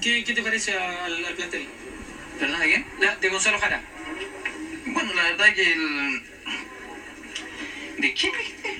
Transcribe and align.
¿qué, 0.00 0.24
qué 0.24 0.34
te 0.34 0.42
parece 0.42 0.72
al, 0.78 1.24
al 1.24 1.34
plantel? 1.34 1.66
¿Perdón 2.38 2.60
de 2.60 2.66
quién? 2.66 2.86
La- 3.00 3.16
de 3.16 3.28
Gonzalo 3.28 3.58
Jara. 3.58 3.82
Bueno, 4.86 5.12
la 5.14 5.22
verdad 5.24 5.46
que 5.54 5.72
el... 5.72 6.22
¿De 7.98 8.14
quién? 8.14 8.32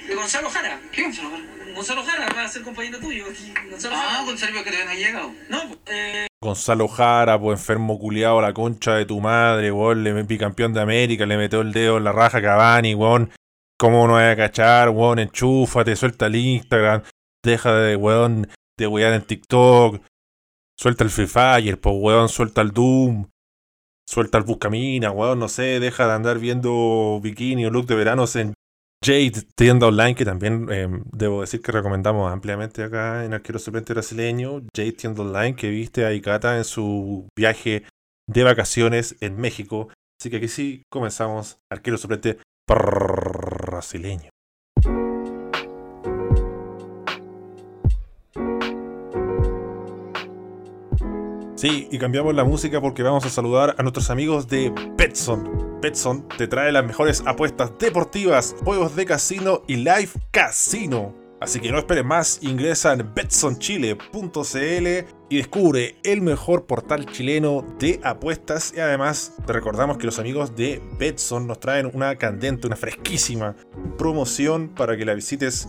De 0.08 0.14
Gonzalo 0.14 0.48
Jara. 0.50 0.80
¿Qué 0.92 1.02
Gonzalo 1.02 1.30
Jara? 1.30 1.42
Gonzalo 1.74 2.02
Jara 2.04 2.26
va 2.34 2.42
a 2.44 2.48
ser 2.48 2.62
compañero 2.62 2.98
tuyo. 2.98 3.24
aquí. 3.30 3.52
Gonzalo 3.70 3.94
Ah, 3.96 4.08
Jara. 4.10 4.24
Gonzalo 4.24 4.52
que 4.64 4.70
todavía 4.70 4.84
no 4.84 4.90
ha 4.90 4.94
llegado. 4.94 5.32
No, 5.48 5.76
eh, 5.86 6.26
Gonzalo 6.42 6.88
Jara, 6.88 7.38
pues 7.40 7.58
enfermo 7.58 7.98
culiado, 7.98 8.40
la 8.40 8.52
concha 8.52 8.94
de 8.94 9.04
tu 9.06 9.20
madre, 9.20 9.72
weón, 9.72 10.04
le 10.04 10.22
bicampeón 10.22 10.72
de 10.72 10.80
América, 10.80 11.26
le 11.26 11.36
metió 11.36 11.60
el 11.60 11.72
dedo 11.72 11.98
en 11.98 12.04
la 12.04 12.12
raja 12.12 12.38
a 12.38 12.42
Cavani, 12.42 12.94
weón. 12.94 13.30
¿Cómo 13.76 14.06
no 14.06 14.14
vas 14.14 14.32
a 14.32 14.36
cachar, 14.36 14.90
weón? 14.90 15.18
Enchúfate, 15.18 15.94
suelta 15.96 16.26
el 16.26 16.36
Instagram, 16.36 17.02
deja 17.44 17.74
de, 17.74 17.96
weón, 17.96 18.48
de 18.78 18.86
wear 18.86 19.12
en 19.12 19.22
TikTok, 19.22 20.00
suelta 20.78 21.04
el 21.04 21.10
Free 21.10 21.26
Fire, 21.26 21.80
pues, 21.80 21.94
weón, 21.98 22.28
suelta 22.28 22.60
el 22.60 22.70
Doom, 22.70 23.28
suelta 24.08 24.38
el 24.38 24.44
Buscamina, 24.44 25.10
weón, 25.10 25.38
no 25.38 25.48
sé, 25.48 25.80
deja 25.80 26.06
de 26.06 26.12
andar 26.12 26.38
viendo 26.38 27.20
bikini 27.22 27.66
o 27.66 27.70
look 27.70 27.86
de 27.86 27.94
veranos 27.96 28.36
en 28.36 28.54
Jade, 29.04 29.44
tienda 29.54 29.86
online, 29.86 30.16
que 30.16 30.24
también 30.24 30.66
eh, 30.70 30.88
debo 31.12 31.42
decir 31.42 31.62
que 31.62 31.70
recomendamos 31.70 32.32
ampliamente 32.32 32.82
acá 32.82 33.24
en 33.24 33.32
Arquero 33.32 33.60
Suplente 33.60 33.92
Brasileño. 33.92 34.62
Jade, 34.74 34.92
tienda 34.92 35.22
online, 35.22 35.54
que 35.54 35.70
viste 35.70 36.04
a 36.04 36.12
Ikata 36.12 36.58
en 36.58 36.64
su 36.64 37.28
viaje 37.36 37.84
de 38.26 38.42
vacaciones 38.42 39.16
en 39.20 39.36
México. 39.36 39.88
Así 40.20 40.30
que 40.30 40.38
aquí 40.38 40.48
sí 40.48 40.82
comenzamos 40.90 41.58
Arquero 41.70 41.96
Suplente 41.96 42.38
Brasileño. 42.66 44.30
Sí, 51.58 51.88
y 51.90 51.98
cambiamos 51.98 52.36
la 52.36 52.44
música 52.44 52.80
porque 52.80 53.02
vamos 53.02 53.26
a 53.26 53.30
saludar 53.30 53.74
a 53.76 53.82
nuestros 53.82 54.10
amigos 54.10 54.46
de 54.46 54.72
Betson. 54.96 55.80
Betson 55.82 56.28
te 56.38 56.46
trae 56.46 56.70
las 56.70 56.86
mejores 56.86 57.24
apuestas 57.26 57.72
deportivas, 57.80 58.54
juegos 58.64 58.94
de 58.94 59.04
casino 59.04 59.62
y 59.66 59.74
live 59.74 60.10
casino. 60.30 61.16
Así 61.40 61.58
que 61.58 61.72
no 61.72 61.78
esperes 61.78 62.04
más, 62.04 62.38
ingresa 62.42 62.92
en 62.92 63.12
betsonchile.cl 63.12 64.86
y 65.30 65.36
descubre 65.36 65.96
el 66.04 66.20
mejor 66.20 66.66
portal 66.66 67.06
chileno 67.06 67.66
de 67.80 67.98
apuestas. 68.04 68.72
Y 68.76 68.78
además 68.78 69.32
te 69.44 69.52
recordamos 69.52 69.98
que 69.98 70.06
los 70.06 70.20
amigos 70.20 70.54
de 70.54 70.80
Betson 70.96 71.48
nos 71.48 71.58
traen 71.58 71.90
una 71.92 72.14
candente, 72.14 72.68
una 72.68 72.76
fresquísima 72.76 73.56
promoción 73.98 74.68
para 74.68 74.96
que 74.96 75.04
la 75.04 75.14
visites 75.14 75.66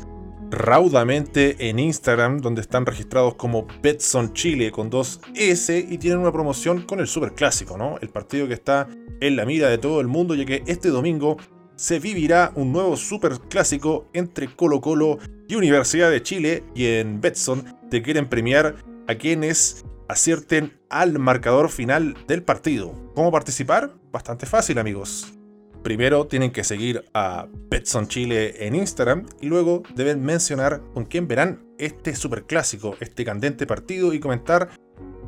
raudamente 0.52 1.70
en 1.70 1.80
Instagram, 1.80 2.40
donde 2.40 2.62
están 2.62 2.86
registrados 2.86 3.36
como 3.36 3.68
Betson 3.82 4.34
Chile 4.34 4.72
con 4.72 4.90
dos 4.90 5.22
S 5.36 5.78
y 5.78 5.98
tienen 5.98 6.20
una 6.20 6.32
promoción 6.32 6.84
con 6.84 7.00
el 7.00 7.08
Super 7.08 7.34
Clásico, 7.34 7.78
¿no? 7.78 7.98
El 8.02 8.10
partido 8.10 8.48
que 8.48 8.54
está 8.54 8.88
en 9.22 9.36
la 9.36 9.46
mira 9.46 9.70
de 9.70 9.78
todo 9.78 10.02
el 10.02 10.08
mundo, 10.08 10.36
ya 10.36 10.46
que 10.46 10.64
este 10.68 10.90
domingo 10.90 11.38
se 11.76 12.00
vivirá 12.00 12.52
un 12.56 12.72
nuevo 12.72 12.98
Super 12.98 13.40
Clásico 13.50 14.10
entre 14.14 14.54
Colo 14.54 14.82
Colo 14.82 15.18
y 15.48 15.56
Universidad 15.56 16.12
de 16.12 16.22
Chile 16.22 16.64
y 16.76 16.86
en 16.86 17.22
Betson 17.22 17.64
te 17.90 18.02
quieren 18.02 18.28
premiar 18.28 18.76
a 19.08 19.16
quienes 19.16 19.86
acierten 20.10 20.80
al 20.90 21.20
marcador 21.20 21.70
final 21.70 22.16
del 22.28 22.44
partido. 22.44 22.94
¿Cómo 23.16 23.32
participar? 23.32 23.94
Bastante 24.12 24.46
fácil 24.46 24.78
amigos. 24.78 25.39
Primero 25.84 26.28
tienen 26.28 26.52
que 26.52 26.64
seguir 26.64 27.06
a 27.14 27.48
Betson 27.70 28.08
Chile 28.08 28.68
en 28.68 28.76
Instagram 28.76 29.26
y 29.40 29.48
luego 29.48 29.84
deben 29.96 30.24
mencionar 30.24 30.82
con 30.94 31.06
quién 31.06 31.28
verán 31.28 31.66
este 31.78 32.16
superclásico, 32.16 32.96
este 33.00 33.24
candente 33.24 33.66
partido 33.66 34.14
y 34.14 34.20
comentar 34.20 34.70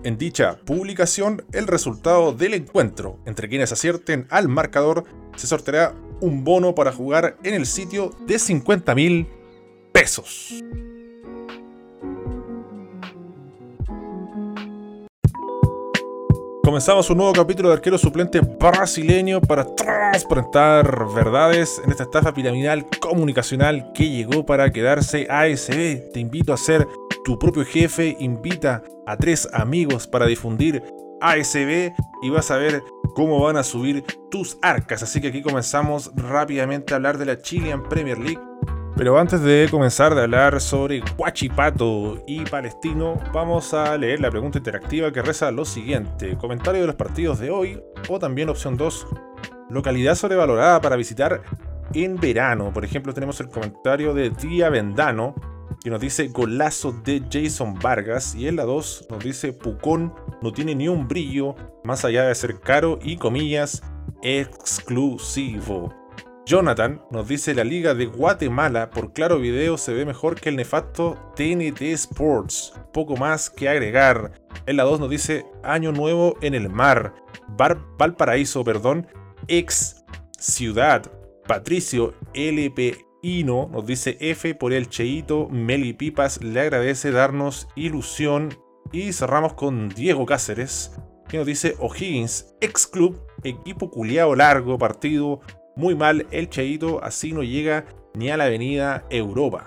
en 0.03 0.17
dicha 0.17 0.59
publicación 0.66 1.45
el 1.53 1.67
resultado 1.67 2.33
del 2.33 2.53
encuentro. 2.53 3.19
Entre 3.25 3.47
quienes 3.47 3.71
acierten 3.71 4.27
al 4.30 4.49
marcador 4.49 5.05
se 5.35 5.47
sorteará 5.47 5.95
un 6.19 6.43
bono 6.43 6.75
para 6.75 6.91
jugar 6.91 7.38
en 7.43 7.53
el 7.53 7.65
sitio 7.65 8.11
de 8.27 8.37
50 8.37 8.93
mil 8.93 9.27
pesos. 9.93 10.64
Comenzamos 16.64 17.10
un 17.10 17.17
nuevo 17.17 17.33
capítulo 17.33 17.70
de 17.70 17.76
arquero 17.76 17.98
suplente 17.98 18.39
brasileño 18.39 19.42
para 19.42 19.66
transparentar 19.66 21.08
verdades 21.11 21.82
en 21.83 21.89
esta 21.89 22.04
estafa 22.04 22.36
piramidal 22.36 22.86
comunicacional 22.99 23.92
que 23.94 24.08
llegó 24.08 24.45
para 24.45 24.71
quedarse 24.71 25.26
ASB. 25.27 26.11
Te 26.14 26.20
invito 26.20 26.54
a 26.54 26.58
ser 26.58 26.88
tu 27.26 27.39
propio 27.39 27.66
jefe, 27.66 28.16
invita 28.20 28.83
a 29.08 29.17
tres 29.17 29.50
amigos 29.54 30.05
para 30.05 30.27
difundir 30.27 30.83
ASB 31.20 31.94
y 32.21 32.30
vas 32.30 32.52
a 32.52 32.58
ver 32.58 32.83
cómo 33.16 33.39
van 33.42 33.58
a 33.58 33.64
subir 33.64 34.04
tus 34.30 34.60
arcas. 34.61 35.02
Así 35.02 35.20
que 35.20 35.30
aquí 35.30 35.42
comenzamos 35.42 36.11
rápidamente 36.16 36.94
a 36.94 36.98
hablar 36.98 37.17
de 37.17 37.26
la 37.26 37.42
Chilean 37.42 37.82
Premier 37.89 38.20
League. 38.20 38.51
Pero 38.95 39.17
antes 39.17 39.41
de 39.41 39.67
comenzar 39.71 40.13
de 40.13 40.21
hablar 40.21 40.61
sobre 40.61 41.02
Guachipato 41.17 42.23
y 42.27 42.41
Palestino, 42.41 43.19
vamos 43.33 43.73
a 43.73 43.97
leer 43.97 44.19
la 44.19 44.29
pregunta 44.29 44.59
interactiva 44.59 45.11
que 45.11 45.21
reza 45.21 45.49
lo 45.52 45.65
siguiente. 45.65 46.37
Comentario 46.37 46.81
de 46.81 46.87
los 46.87 46.95
partidos 46.95 47.39
de 47.39 47.49
hoy 47.49 47.81
o 48.09 48.19
también 48.19 48.49
opción 48.49 48.77
2. 48.77 49.07
Localidad 49.69 50.15
sobrevalorada 50.15 50.81
para 50.81 50.97
visitar 50.97 51.41
en 51.93 52.17
verano. 52.17 52.71
Por 52.73 52.85
ejemplo, 52.85 53.13
tenemos 53.13 53.39
el 53.39 53.49
comentario 53.49 54.13
de 54.13 54.29
Día 54.29 54.69
Vendano 54.69 55.35
que 55.83 55.89
nos 55.89 55.99
dice 55.99 56.27
golazo 56.27 56.91
de 56.91 57.23
Jason 57.31 57.73
Vargas 57.79 58.35
y 58.35 58.47
en 58.47 58.55
la 58.55 58.65
2 58.65 59.08
nos 59.09 59.23
dice 59.23 59.52
Pucón 59.52 60.13
no 60.41 60.52
tiene 60.52 60.75
ni 60.75 60.87
un 60.87 61.08
brillo 61.08 61.55
más 61.83 62.05
allá 62.05 62.23
de 62.25 62.35
ser 62.35 62.59
caro 62.59 62.99
y 63.02 63.17
comillas 63.17 63.81
exclusivo. 64.21 66.01
Jonathan 66.52 67.02
nos 67.12 67.30
dice 67.30 67.56
la 67.56 67.64
liga 67.64 67.94
de 67.94 68.08
Guatemala 68.08 68.89
por 68.89 69.14
claro 69.14 69.39
video 69.39 69.78
se 69.78 69.94
ve 69.94 70.06
mejor 70.06 70.38
que 70.38 70.50
el 70.50 70.58
nefasto 70.58 71.17
TNT 71.38 71.82
Sports. 71.94 72.73
Poco 72.92 73.16
más 73.16 73.50
que 73.50 73.70
agregar. 73.70 74.34
En 74.66 74.76
la 74.76 74.84
2 74.84 75.00
nos 75.00 75.10
dice 75.10 75.45
año 75.64 75.94
nuevo 75.94 76.36
en 76.42 76.54
el 76.54 76.67
mar. 76.67 77.16
Bar 77.48 77.80
Valparaíso, 77.98 78.66
perdón. 78.66 79.08
Ex 79.48 80.04
ciudad. 80.38 81.10
Patricio 81.48 82.16
LP 82.34 82.98
Ino 83.22 83.70
nos 83.72 83.86
dice 83.86 84.18
F 84.20 84.54
por 84.54 84.73
el 84.73 84.89
Cheito. 84.89 85.48
Meli 85.48 85.94
Pipas 85.94 86.44
le 86.44 86.60
agradece 86.60 87.12
darnos 87.12 87.70
ilusión. 87.78 88.54
Y 88.92 89.14
cerramos 89.14 89.54
con 89.54 89.88
Diego 89.88 90.26
Cáceres 90.26 90.92
que 91.30 91.38
nos 91.38 91.48
dice 91.48 91.78
O'Higgins, 91.80 92.54
ex 92.60 92.86
club, 92.86 93.18
equipo 93.42 93.89
culiao 93.89 94.36
largo, 94.36 94.78
partido 94.78 95.39
muy 95.76 95.95
mal 95.95 96.27
el 96.32 96.49
Cheito, 96.49 97.04
así 97.04 97.32
no 97.33 97.43
llega 97.43 97.86
ni 98.14 98.30
a 98.30 98.37
la 98.37 98.45
avenida 98.45 99.04
Europa. 99.09 99.65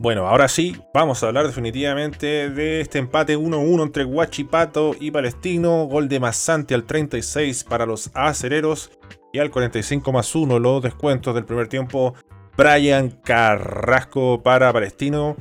Bueno, 0.00 0.28
ahora 0.28 0.46
sí, 0.46 0.76
vamos 0.94 1.22
a 1.22 1.26
hablar 1.26 1.48
definitivamente 1.48 2.50
de 2.50 2.80
este 2.80 3.00
empate 3.00 3.36
1-1 3.36 3.82
entre 3.82 4.04
Guachipato 4.04 4.94
y 5.00 5.10
Palestino. 5.10 5.86
Gol 5.86 6.08
de 6.08 6.20
Massante 6.20 6.76
al 6.76 6.84
36 6.84 7.64
para 7.64 7.84
los 7.84 8.12
acereros 8.14 8.92
y 9.32 9.40
al 9.40 9.50
45 9.50 10.12
más 10.12 10.36
1 10.36 10.60
los 10.60 10.82
descuentos 10.82 11.34
del 11.34 11.44
primer 11.44 11.66
tiempo. 11.66 12.14
Brian 12.56 13.10
Carrasco 13.10 14.40
para 14.40 14.72
Palestino. 14.72 15.34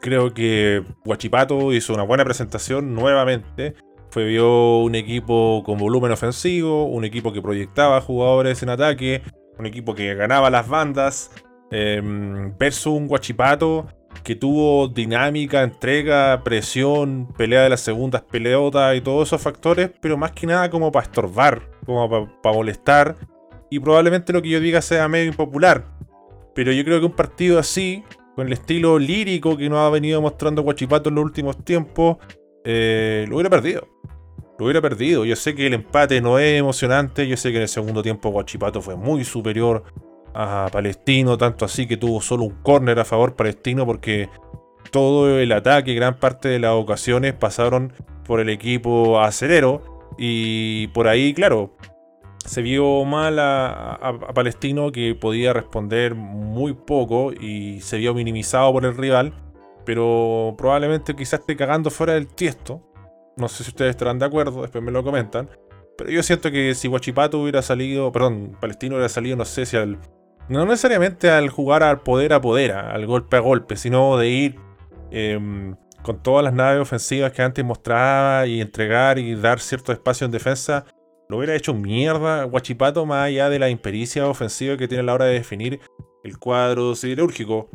Creo 0.00 0.34
que 0.34 0.82
Guachipato 1.04 1.72
hizo 1.72 1.94
una 1.94 2.02
buena 2.02 2.24
presentación 2.24 2.94
nuevamente. 2.96 3.74
Fue 4.10 4.24
vio 4.24 4.78
un 4.78 4.96
equipo 4.96 5.62
con 5.64 5.78
volumen 5.78 6.10
ofensivo, 6.10 6.86
un 6.86 7.04
equipo 7.04 7.32
que 7.32 7.40
proyectaba 7.40 8.00
jugadores 8.00 8.60
en 8.64 8.70
ataque, 8.70 9.22
un 9.60 9.66
equipo 9.66 9.94
que 9.94 10.14
ganaba 10.14 10.50
las 10.50 10.68
bandas, 10.68 11.30
eh, 11.70 12.02
versus 12.58 12.86
un 12.86 13.06
Guachipato 13.06 13.86
que 14.24 14.34
tuvo 14.34 14.88
dinámica, 14.88 15.62
entrega, 15.62 16.42
presión, 16.44 17.28
pelea 17.36 17.62
de 17.62 17.70
las 17.70 17.80
segundas 17.80 18.22
peleotas 18.22 18.96
y 18.96 19.00
todos 19.00 19.28
esos 19.28 19.40
factores, 19.40 19.90
pero 20.00 20.16
más 20.16 20.32
que 20.32 20.46
nada 20.46 20.68
como 20.68 20.90
para 20.90 21.04
estorbar, 21.04 21.62
como 21.86 22.28
para 22.42 22.54
molestar, 22.54 23.16
y 23.70 23.78
probablemente 23.78 24.32
lo 24.32 24.42
que 24.42 24.50
yo 24.50 24.60
diga 24.60 24.82
sea 24.82 25.08
medio 25.08 25.26
impopular. 25.26 25.84
Pero 26.54 26.72
yo 26.72 26.84
creo 26.84 26.98
que 26.98 27.06
un 27.06 27.12
partido 27.12 27.58
así, 27.58 28.02
con 28.34 28.48
el 28.48 28.52
estilo 28.52 28.98
lírico 28.98 29.56
que 29.56 29.68
nos 29.68 29.78
ha 29.78 29.90
venido 29.90 30.20
mostrando 30.20 30.62
Guachipato 30.62 31.08
en 31.08 31.14
los 31.14 31.24
últimos 31.24 31.64
tiempos, 31.64 32.16
eh, 32.64 33.24
lo 33.28 33.36
hubiera 33.36 33.48
perdido. 33.48 33.86
Lo 34.60 34.66
hubiera 34.66 34.82
perdido. 34.82 35.24
Yo 35.24 35.36
sé 35.36 35.54
que 35.54 35.68
el 35.68 35.72
empate 35.72 36.20
no 36.20 36.38
es 36.38 36.60
emocionante. 36.60 37.26
Yo 37.26 37.38
sé 37.38 37.50
que 37.50 37.56
en 37.56 37.62
el 37.62 37.68
segundo 37.68 38.02
tiempo 38.02 38.28
Guachipato 38.28 38.82
fue 38.82 38.94
muy 38.94 39.24
superior 39.24 39.84
a 40.34 40.68
Palestino. 40.70 41.38
Tanto 41.38 41.64
así 41.64 41.86
que 41.86 41.96
tuvo 41.96 42.20
solo 42.20 42.42
un 42.42 42.56
córner 42.62 42.98
a 42.98 43.06
favor 43.06 43.36
Palestino 43.36 43.86
porque 43.86 44.28
todo 44.90 45.38
el 45.38 45.50
ataque, 45.52 45.94
gran 45.94 46.20
parte 46.20 46.50
de 46.50 46.58
las 46.58 46.72
ocasiones 46.72 47.32
pasaron 47.32 47.94
por 48.26 48.38
el 48.38 48.50
equipo 48.50 49.18
acelero. 49.18 50.04
Y 50.18 50.88
por 50.88 51.08
ahí, 51.08 51.32
claro, 51.32 51.74
se 52.44 52.60
vio 52.60 53.06
mal 53.06 53.38
a, 53.38 53.94
a, 53.94 54.08
a, 54.10 54.34
Palestino 54.34 54.92
que 54.92 55.14
podía 55.14 55.54
responder 55.54 56.14
muy 56.14 56.74
poco 56.74 57.32
y 57.32 57.80
se 57.80 57.96
vio 57.96 58.12
minimizado 58.12 58.70
por 58.74 58.84
el 58.84 58.94
rival. 58.94 59.32
Pero 59.86 60.54
probablemente 60.58 61.16
quizás 61.16 61.40
esté 61.40 61.56
cagando 61.56 61.88
fuera 61.88 62.12
del 62.12 62.26
tiesto. 62.26 62.89
No 63.36 63.48
sé 63.48 63.64
si 63.64 63.70
ustedes 63.70 63.90
estarán 63.90 64.18
de 64.18 64.26
acuerdo, 64.26 64.62
después 64.62 64.82
me 64.82 64.90
lo 64.90 65.02
comentan. 65.02 65.48
Pero 65.96 66.10
yo 66.10 66.22
siento 66.22 66.50
que 66.50 66.74
si 66.74 66.88
Guachipato 66.88 67.38
hubiera 67.38 67.62
salido, 67.62 68.10
perdón, 68.10 68.56
Palestino 68.60 68.94
hubiera 68.94 69.08
salido, 69.08 69.36
no 69.36 69.44
sé 69.44 69.66
si 69.66 69.76
al. 69.76 69.98
No 70.48 70.64
necesariamente 70.64 71.30
al 71.30 71.48
jugar 71.48 71.82
al 71.82 72.00
poder 72.00 72.32
a 72.32 72.40
poder, 72.40 72.72
al 72.72 73.06
golpe 73.06 73.36
a 73.36 73.40
golpe, 73.40 73.76
sino 73.76 74.16
de 74.16 74.28
ir 74.28 74.56
em, 75.10 75.76
con 76.02 76.22
todas 76.22 76.42
las 76.42 76.54
naves 76.54 76.80
ofensivas 76.80 77.32
que 77.32 77.42
antes 77.42 77.64
mostraba 77.64 78.46
y 78.46 78.60
entregar 78.60 79.18
y 79.18 79.34
dar 79.34 79.60
cierto 79.60 79.92
espacio 79.92 80.24
en 80.24 80.32
defensa, 80.32 80.86
lo 81.28 81.36
hubiera 81.36 81.54
hecho 81.54 81.74
mierda 81.74 82.44
Guachipato 82.44 83.06
más 83.06 83.26
allá 83.26 83.48
de 83.48 83.60
la 83.60 83.70
impericia 83.70 84.26
ofensiva 84.26 84.76
que 84.76 84.88
tiene 84.88 85.02
a 85.02 85.04
la 85.04 85.14
hora 85.14 85.26
de 85.26 85.34
definir 85.34 85.80
el 86.24 86.38
cuadro 86.38 86.94
siderúrgico. 86.96 87.70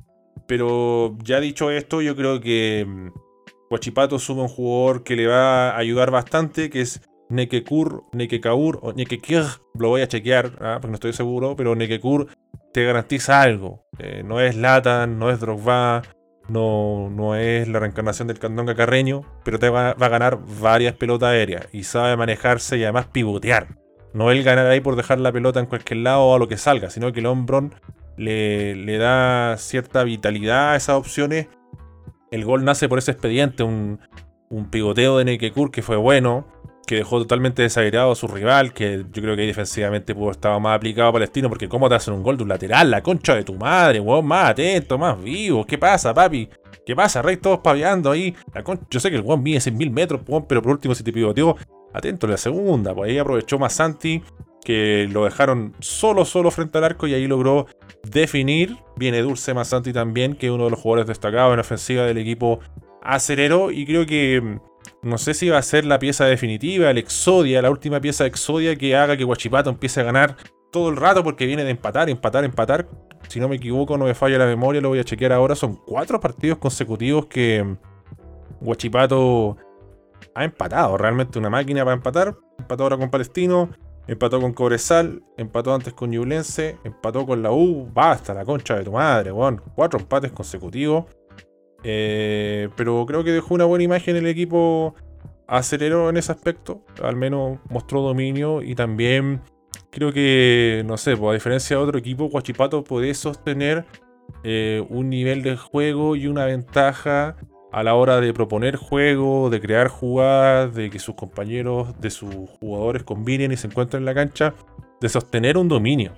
Pero 0.47 1.15
ya 1.23 1.39
dicho 1.39 1.71
esto, 1.71 2.01
yo 2.01 2.15
creo 2.15 2.41
que 2.41 2.85
Guachipato 3.69 4.19
sube 4.19 4.41
un 4.41 4.47
jugador 4.47 5.03
que 5.03 5.15
le 5.15 5.27
va 5.27 5.71
a 5.71 5.77
ayudar 5.77 6.11
bastante, 6.11 6.69
que 6.69 6.81
es 6.81 7.01
Nekekur, 7.29 8.03
Nekekaur 8.13 8.79
o 8.81 8.93
Nekekir. 8.93 9.43
Lo 9.77 9.89
voy 9.89 10.01
a 10.01 10.07
chequear, 10.07 10.51
¿ah? 10.59 10.77
porque 10.79 10.91
no 10.91 10.95
estoy 10.95 11.13
seguro, 11.13 11.55
pero 11.55 11.75
Nekekur 11.75 12.27
te 12.73 12.83
garantiza 12.83 13.41
algo. 13.41 13.85
Eh, 13.99 14.23
no 14.23 14.39
es 14.39 14.55
Latan, 14.55 15.17
no 15.17 15.29
es 15.29 15.39
Drogba, 15.39 16.03
no, 16.47 17.09
no 17.09 17.35
es 17.35 17.67
la 17.67 17.79
reencarnación 17.79 18.27
del 18.27 18.39
candón 18.39 18.67
carreño, 18.75 19.21
pero 19.43 19.59
te 19.59 19.69
va, 19.69 19.91
a 19.91 20.09
ganar 20.09 20.39
varias 20.61 20.95
pelotas 20.95 21.29
aéreas 21.29 21.67
y 21.71 21.83
sabe 21.83 22.15
manejarse 22.17 22.77
y 22.77 22.83
además 22.83 23.07
pivotear. 23.07 23.77
No 24.13 24.31
él 24.31 24.43
ganar 24.43 24.67
ahí 24.67 24.79
por 24.79 24.95
dejar 24.95 25.19
la 25.19 25.31
pelota 25.31 25.59
en 25.59 25.65
cualquier 25.65 25.97
lado 25.97 26.23
o 26.23 26.35
a 26.35 26.39
lo 26.39 26.47
que 26.47 26.57
salga, 26.57 26.89
sino 26.89 27.11
que 27.11 27.19
el 27.19 27.25
Ombron 27.25 27.75
le, 28.17 28.75
le 28.75 28.97
da 28.97 29.57
cierta 29.57 30.03
vitalidad 30.03 30.71
a 30.71 30.75
esas 30.75 30.95
opciones. 30.95 31.47
El 32.31 32.45
gol 32.45 32.63
nace 32.65 32.89
por 32.89 32.99
ese 32.99 33.11
expediente, 33.11 33.63
un, 33.63 33.99
un 34.49 34.69
pivoteo 34.69 35.17
de 35.17 35.25
Nekekur 35.25 35.71
que 35.71 35.81
fue 35.81 35.97
bueno, 35.97 36.47
que 36.85 36.95
dejó 36.95 37.19
totalmente 37.19 37.61
desagrado 37.61 38.11
a 38.11 38.15
su 38.15 38.27
rival, 38.27 38.73
que 38.73 39.05
yo 39.11 39.21
creo 39.21 39.35
que 39.35 39.41
ahí 39.41 39.47
defensivamente 39.47 40.13
pudo 40.13 40.31
estar 40.31 40.59
más 40.59 40.75
aplicado 40.75 41.09
a 41.09 41.13
Palestino, 41.13 41.49
porque 41.49 41.67
cómo 41.67 41.89
te 41.89 41.95
hacen 41.95 42.13
un 42.13 42.23
gol 42.23 42.37
de 42.37 42.43
un 42.43 42.49
lateral, 42.49 42.91
la 42.91 43.01
concha 43.01 43.35
de 43.35 43.43
tu 43.43 43.55
madre, 43.55 43.99
weón, 43.99 44.25
más 44.25 44.51
atento, 44.51 44.97
más 44.97 45.21
vivo, 45.21 45.65
¿qué 45.65 45.77
pasa, 45.77 46.13
papi? 46.13 46.49
¿Qué 46.85 46.95
pasa, 46.95 47.21
Rey? 47.21 47.37
Todos 47.37 47.59
paviando 47.59 48.11
ahí. 48.11 48.35
La 48.53 48.63
Yo 48.91 48.99
sé 48.99 49.09
que 49.09 49.15
el 49.15 49.23
weón 49.23 49.41
mide 49.41 49.57
100.000 49.57 49.91
metros, 49.91 50.21
weón, 50.27 50.45
pero 50.47 50.61
por 50.61 50.73
último 50.73 50.93
si 50.93 51.03
te 51.03 51.11
pivoteó, 51.11 51.55
atento 51.93 52.27
la 52.27 52.37
segunda, 52.37 52.93
pues 52.93 53.09
ahí 53.09 53.17
aprovechó 53.17 53.57
más 53.57 53.73
Santi, 53.73 54.21
que 54.65 55.07
lo 55.09 55.23
dejaron 55.23 55.73
solo, 55.79 56.25
solo 56.25 56.51
frente 56.51 56.77
al 56.79 56.83
arco 56.83 57.07
y 57.07 57.13
ahí 57.13 57.27
logró 57.27 57.67
definir. 58.03 58.75
Viene 58.97 59.21
Dulce 59.21 59.53
Santi 59.63 59.93
también, 59.93 60.35
que 60.35 60.47
es 60.47 60.51
uno 60.51 60.65
de 60.65 60.71
los 60.71 60.79
jugadores 60.79 61.07
destacados 61.07 61.53
en 61.53 61.59
ofensiva 61.59 62.03
del 62.03 62.17
equipo 62.17 62.59
acerero, 63.01 63.71
y 63.71 63.85
creo 63.85 64.05
que 64.05 64.59
no 65.03 65.17
sé 65.19 65.35
si 65.35 65.49
va 65.49 65.59
a 65.59 65.61
ser 65.61 65.85
la 65.85 65.99
pieza 65.99 66.25
definitiva, 66.25 66.89
el 66.89 66.97
Exodia, 66.97 67.61
la 67.61 67.69
última 67.69 68.01
pieza 68.01 68.23
de 68.23 68.29
Exodia 68.29 68.75
que 68.75 68.95
haga 68.95 69.15
que 69.15 69.23
Guachipato 69.23 69.69
empiece 69.69 70.01
a 70.01 70.03
ganar 70.03 70.35
todo 70.71 70.89
el 70.89 70.97
rato 70.97 71.23
porque 71.23 71.45
viene 71.45 71.63
de 71.63 71.69
empatar, 71.69 72.09
empatar, 72.09 72.43
empatar. 72.43 72.89
Si 73.27 73.39
no 73.39 73.47
me 73.47 73.55
equivoco, 73.55 73.97
no 73.97 74.05
me 74.05 74.15
falla 74.15 74.37
la 74.37 74.45
memoria, 74.45 74.81
lo 74.81 74.89
voy 74.89 74.99
a 74.99 75.03
chequear 75.03 75.31
ahora. 75.31 75.55
Son 75.55 75.75
cuatro 75.75 76.19
partidos 76.19 76.57
consecutivos 76.57 77.27
que 77.27 77.77
Guachipato 78.59 79.57
ha 80.33 80.43
empatado. 80.43 80.97
Realmente 80.97 81.39
una 81.39 81.49
máquina 81.49 81.83
para 81.85 81.95
empatar. 81.95 82.35
Empató 82.59 82.83
ahora 82.83 82.97
con 82.97 83.09
Palestino, 83.09 83.69
empató 84.07 84.39
con 84.39 84.53
Cobresal, 84.53 85.23
empató 85.37 85.73
antes 85.73 85.93
con 85.93 86.11
Ñublense, 86.11 86.77
empató 86.83 87.25
con 87.25 87.41
la 87.41 87.51
U. 87.51 87.89
Basta, 87.93 88.33
la 88.33 88.45
concha 88.45 88.75
de 88.75 88.83
tu 88.83 88.91
madre, 88.91 89.31
weón. 89.31 89.61
Cuatro 89.75 89.99
empates 89.99 90.31
consecutivos. 90.31 91.05
Eh, 91.83 92.69
pero 92.75 93.05
creo 93.05 93.23
que 93.23 93.31
dejó 93.31 93.53
una 93.53 93.65
buena 93.65 93.83
imagen 93.83 94.15
el 94.15 94.25
equipo 94.27 94.95
aceleró 95.47 96.09
en 96.09 96.17
ese 96.17 96.31
aspecto. 96.31 96.83
Al 97.01 97.15
menos 97.15 97.59
mostró 97.69 98.01
dominio 98.01 98.61
y 98.61 98.75
también 98.75 99.41
creo 99.91 100.11
que, 100.11 100.83
no 100.85 100.97
sé, 100.97 101.15
pues, 101.15 101.29
a 101.29 101.33
diferencia 101.33 101.77
de 101.77 101.83
otro 101.83 101.97
equipo, 101.97 102.29
Guachipato 102.29 102.83
puede 102.83 103.13
sostener 103.13 103.85
eh, 104.43 104.83
un 104.89 105.09
nivel 105.09 105.43
de 105.43 105.55
juego 105.55 106.15
y 106.15 106.27
una 106.27 106.45
ventaja 106.45 107.37
a 107.75 107.83
la 107.83 107.93
hora 107.95 108.21
de 108.21 108.33
proponer 108.33 108.77
juego, 108.77 109.49
de 109.49 109.59
crear 109.59 109.89
jugadas, 109.89 110.73
de 110.73 110.89
que 110.89 110.97
sus 110.97 111.13
compañeros, 111.15 111.99
de 111.99 112.09
sus 112.09 112.33
jugadores 112.61 113.03
combinen 113.03 113.51
y 113.51 113.57
se 113.57 113.67
encuentren 113.67 114.03
en 114.03 114.05
la 114.05 114.13
cancha, 114.13 114.53
de 115.01 115.09
sostener 115.09 115.57
un 115.57 115.67
dominio. 115.67 116.13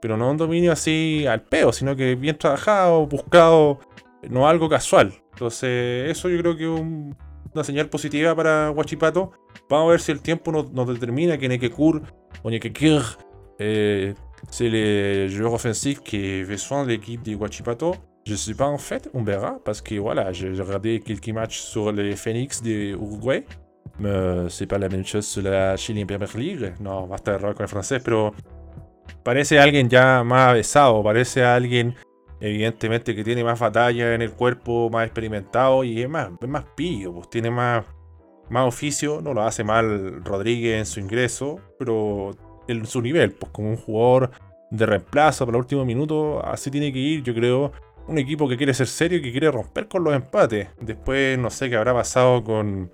Pero 0.00 0.16
no 0.16 0.30
un 0.30 0.38
dominio 0.38 0.72
así 0.72 1.26
al 1.26 1.42
peo, 1.42 1.74
sino 1.74 1.94
que 1.94 2.14
bien 2.14 2.38
trabajado, 2.38 3.06
buscado 3.06 3.80
no 4.30 4.48
algo 4.48 4.70
casual. 4.70 5.12
Entonces, 5.34 6.10
eso 6.10 6.30
yo 6.30 6.38
creo 6.38 6.56
que 6.56 6.64
es 6.64 6.80
una 7.52 7.64
señal 7.64 7.90
positiva 7.90 8.34
para 8.34 8.70
Huachipato. 8.70 9.32
Vamos 9.68 9.88
a 9.88 9.90
ver 9.90 10.00
si 10.00 10.10
el 10.10 10.22
tiempo 10.22 10.52
nos, 10.52 10.88
determina 10.88 11.36
que 11.36 11.50
Nekekur 11.50 12.00
o 12.42 12.50
Nekekir 12.50 13.02
eh, 13.58 14.14
c'est 14.50 14.70
le 14.70 15.28
joueur 15.28 15.52
offensif 15.52 16.00
qui 16.00 16.16
de 16.16 16.86
l'équipe 16.86 17.22
de 17.22 17.34
Huachipato. 17.34 17.94
Je 18.26 18.36
sais 18.36 18.54
pas 18.54 18.66
en 18.66 18.78
fait, 18.78 19.10
on 19.12 19.22
verra, 19.22 19.58
parce 19.64 19.82
que 19.82 19.96
voilà, 19.96 20.32
j'ai 20.32 20.48
regardé 20.48 21.00
quelques 21.00 21.28
matchs 21.28 21.60
sur 21.60 21.92
les 21.92 22.16
Phoenix 22.16 22.62
de 22.62 22.92
Uruguay, 22.92 23.44
mais 23.98 24.48
c'est 24.48 24.66
pas 24.66 24.78
la 24.78 24.88
même 24.88 25.04
chose 25.04 25.26
sur 25.26 25.42
la 25.42 25.76
Chile 25.76 26.06
Premier 26.06 26.26
League. 26.34 26.74
No, 26.80 27.06
basta 27.06 27.32
de 27.32 27.36
error 27.36 27.54
con 27.54 27.64
el 27.64 27.68
francés, 27.68 28.00
pero 28.02 28.32
parece 29.22 29.58
alguien 29.58 29.90
ya 29.90 30.24
más 30.24 30.48
avesado, 30.48 31.02
parece 31.02 31.44
alguien 31.44 31.94
evidentemente 32.40 33.14
que 33.14 33.24
tiene 33.24 33.44
más 33.44 33.58
batalla 33.60 34.14
en 34.14 34.22
el 34.22 34.32
cuerpo, 34.32 34.88
más 34.90 35.04
experimentado 35.04 35.84
y 35.84 36.00
es 36.00 36.08
más, 36.08 36.30
es 36.40 36.48
más 36.48 36.64
pillo, 36.74 37.12
pues 37.12 37.28
tiene 37.28 37.50
más, 37.50 37.84
más 38.48 38.66
oficio, 38.66 39.20
no 39.20 39.34
lo 39.34 39.42
hace 39.42 39.64
mal 39.64 40.24
Rodríguez 40.24 40.78
en 40.78 40.86
su 40.86 41.00
ingreso, 41.00 41.60
pero 41.78 42.30
en 42.68 42.86
su 42.86 43.02
nivel, 43.02 43.32
pues 43.32 43.52
como 43.52 43.68
un 43.68 43.76
jugador 43.76 44.30
de 44.70 44.86
reemplazo 44.86 45.44
para 45.44 45.58
el 45.58 45.62
último 45.62 45.84
minuto, 45.84 46.44
así 46.44 46.70
tiene 46.70 46.90
que 46.90 46.98
ir, 46.98 47.22
yo 47.22 47.34
creo, 47.34 47.72
un 48.06 48.18
equipo 48.18 48.48
que 48.48 48.56
quiere 48.56 48.74
ser 48.74 48.86
serio 48.86 49.18
y 49.18 49.22
que 49.22 49.30
quiere 49.32 49.50
romper 49.50 49.88
con 49.88 50.04
los 50.04 50.14
empates. 50.14 50.68
Después 50.80 51.38
no 51.38 51.50
sé 51.50 51.70
qué 51.70 51.76
habrá 51.76 51.94
pasado 51.94 52.42
con 52.44 52.90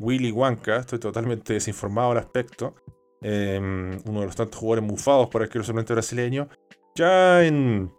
Willy 0.00 0.32
Wanka, 0.32 0.78
estoy 0.78 0.98
totalmente 0.98 1.54
desinformado 1.54 2.12
al 2.12 2.18
aspecto. 2.18 2.74
Em, 3.20 3.98
uno 4.06 4.20
de 4.20 4.26
los 4.26 4.36
tantos 4.36 4.60
jugadores 4.60 4.84
mufados 4.84 5.28
por 5.28 5.42
el 5.42 5.48
que 5.48 5.58
brasileño. 5.58 6.48
Ya 6.94 7.44
en 7.44 7.90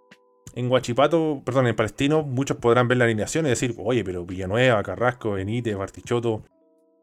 en 0.56 0.70
Guachipato, 0.70 1.42
perdón, 1.46 1.68
en 1.68 1.76
Palestino, 1.76 2.24
muchos 2.24 2.58
podrán 2.58 2.88
ver 2.88 2.98
la 2.98 3.06
alineación 3.06 3.46
y 3.46 3.50
decir, 3.50 3.76
oye, 3.78 4.04
pero 4.06 4.26
Villanueva, 4.26 4.82
Carrasco, 4.84 5.34
Benítez, 5.34 5.76
Bartichotto, 5.76 6.44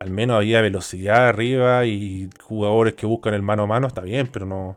al 0.00 0.10
menos 0.10 0.36
había 0.36 0.62
velocidad 0.62 1.28
arriba 1.28 1.84
y 1.84 2.30
jugadores 2.42 2.94
que 2.94 3.04
buscan 3.06 3.34
el 3.34 3.42
mano 3.42 3.64
a 3.64 3.66
mano, 3.66 3.88
está 3.88 4.00
bien, 4.00 4.28
pero 4.32 4.46
no, 4.46 4.76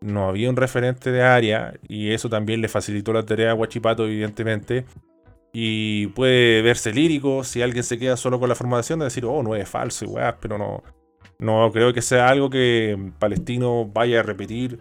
no 0.00 0.28
había 0.28 0.50
un 0.50 0.56
referente 0.56 1.10
de 1.10 1.22
área 1.22 1.74
y 1.88 2.12
eso 2.12 2.28
también 2.28 2.60
le 2.60 2.68
facilitó 2.68 3.12
la 3.12 3.24
tarea 3.24 3.50
a 3.50 3.54
Guachipato, 3.54 4.06
evidentemente. 4.06 4.84
Y 5.52 6.08
puede 6.08 6.62
verse 6.62 6.92
lírico 6.92 7.42
si 7.44 7.62
alguien 7.62 7.82
se 7.82 7.98
queda 7.98 8.16
solo 8.16 8.38
con 8.38 8.48
la 8.48 8.54
formación 8.54 8.98
de 8.98 9.06
decir, 9.06 9.24
oh, 9.24 9.42
no 9.42 9.54
es 9.54 9.68
falso 9.68 10.04
y 10.04 10.08
pero 10.40 10.58
no, 10.58 10.82
no 11.38 11.70
creo 11.72 11.92
que 11.94 12.02
sea 12.02 12.28
algo 12.28 12.50
que 12.50 13.12
Palestino 13.18 13.86
vaya 13.86 14.20
a 14.20 14.22
repetir 14.22 14.80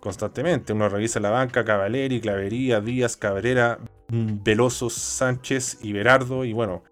constantemente. 0.00 0.72
Uno 0.72 0.88
revisa 0.88 1.20
la 1.20 1.30
banca, 1.30 1.64
Cavaleri, 1.64 2.20
Clavería, 2.20 2.80
Díaz, 2.80 3.16
Cabrera, 3.16 3.78
mm, 4.08 4.42
Velosos, 4.42 4.94
Sánchez 4.94 5.78
y 5.82 5.92
Berardo. 5.92 6.44
Y 6.44 6.52
bueno, 6.52 6.82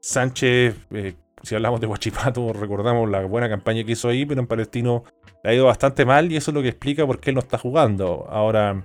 Sánchez, 0.00 0.76
eh, 0.90 1.14
si 1.44 1.54
hablamos 1.54 1.80
de 1.80 1.86
Guachipato, 1.86 2.52
recordamos 2.54 3.08
la 3.08 3.24
buena 3.24 3.48
campaña 3.48 3.84
que 3.84 3.92
hizo 3.92 4.08
ahí, 4.08 4.26
pero 4.26 4.40
en 4.40 4.46
Palestino 4.46 5.04
le 5.42 5.50
ha 5.50 5.54
ido 5.54 5.66
bastante 5.66 6.04
mal 6.04 6.32
y 6.32 6.36
eso 6.36 6.50
es 6.50 6.54
lo 6.54 6.62
que 6.62 6.68
explica 6.68 7.06
por 7.06 7.20
qué 7.20 7.30
él 7.30 7.34
no 7.34 7.40
está 7.40 7.58
jugando. 7.58 8.26
Ahora, 8.28 8.82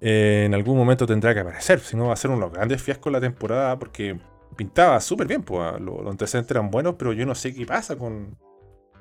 eh, 0.00 0.44
en 0.46 0.54
algún 0.54 0.76
momento 0.76 1.06
tendrá 1.06 1.34
que 1.34 1.40
aparecer, 1.40 1.80
si 1.80 1.96
no 1.96 2.08
va 2.08 2.12
a 2.12 2.16
ser 2.16 2.30
unos 2.30 2.52
grandes 2.52 2.82
fiascos 2.82 3.12
la 3.12 3.20
temporada 3.20 3.78
porque 3.78 4.18
pintaba 4.54 5.00
súper 5.00 5.26
bien, 5.26 5.42
pues, 5.42 5.80
los, 5.80 6.06
antecedentes 6.06 6.50
eran 6.50 6.70
buenos, 6.70 6.94
pero 6.98 7.12
yo 7.12 7.26
no 7.26 7.34
sé 7.34 7.54
qué 7.54 7.66
pasa 7.66 7.96
con, 7.96 8.36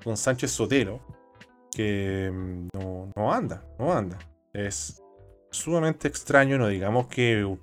con 0.03 0.17
Sánchez 0.17 0.51
Sotelo 0.51 0.99
que 1.75 2.31
mm, 2.31 2.67
no, 3.15 3.33
anda, 3.33 3.65
no 3.79 3.91
anda. 3.93 4.17
Es 4.53 5.01
sumamente 5.51 6.07
extraño, 6.07 6.57
no 6.57 6.67
digamos 6.67 7.07
que 7.07 7.57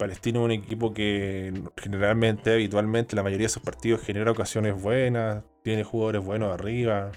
Palestino 0.00 0.40
es 0.40 0.44
un 0.46 0.50
equipo 0.52 0.94
que 0.94 1.52
generalmente, 1.76 2.54
habitualmente, 2.54 3.14
la 3.14 3.22
mayoría 3.22 3.44
de 3.44 3.50
sus 3.50 3.62
partidos 3.62 4.00
genera 4.00 4.30
ocasiones 4.30 4.80
buenas, 4.80 5.44
tiene 5.62 5.84
jugadores 5.84 6.24
buenos 6.24 6.54
arriba. 6.54 7.12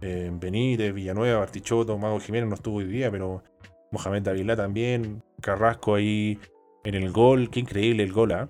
Eh, 0.00 0.30
Benítez, 0.32 0.94
Villanueva, 0.94 1.40
Bartichotto, 1.40 1.98
Mago 1.98 2.18
Jiménez 2.20 2.48
no 2.48 2.54
estuvo 2.54 2.78
hoy 2.78 2.86
día, 2.86 3.10
pero 3.10 3.44
Mohamed 3.90 4.22
Davila 4.22 4.56
también, 4.56 5.22
Carrasco 5.42 5.94
ahí 5.94 6.38
en 6.84 6.94
el 6.94 7.12
gol, 7.12 7.50
qué 7.50 7.60
increíble 7.60 8.02
el 8.02 8.12
gol, 8.12 8.32
¿ah? 8.32 8.48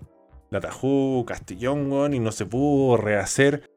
La 0.50 0.58
atajó 0.58 1.24
Castellón, 1.26 2.14
y 2.14 2.20
no 2.20 2.30
se 2.30 2.46
pudo 2.46 2.96
rehacer 2.96 3.68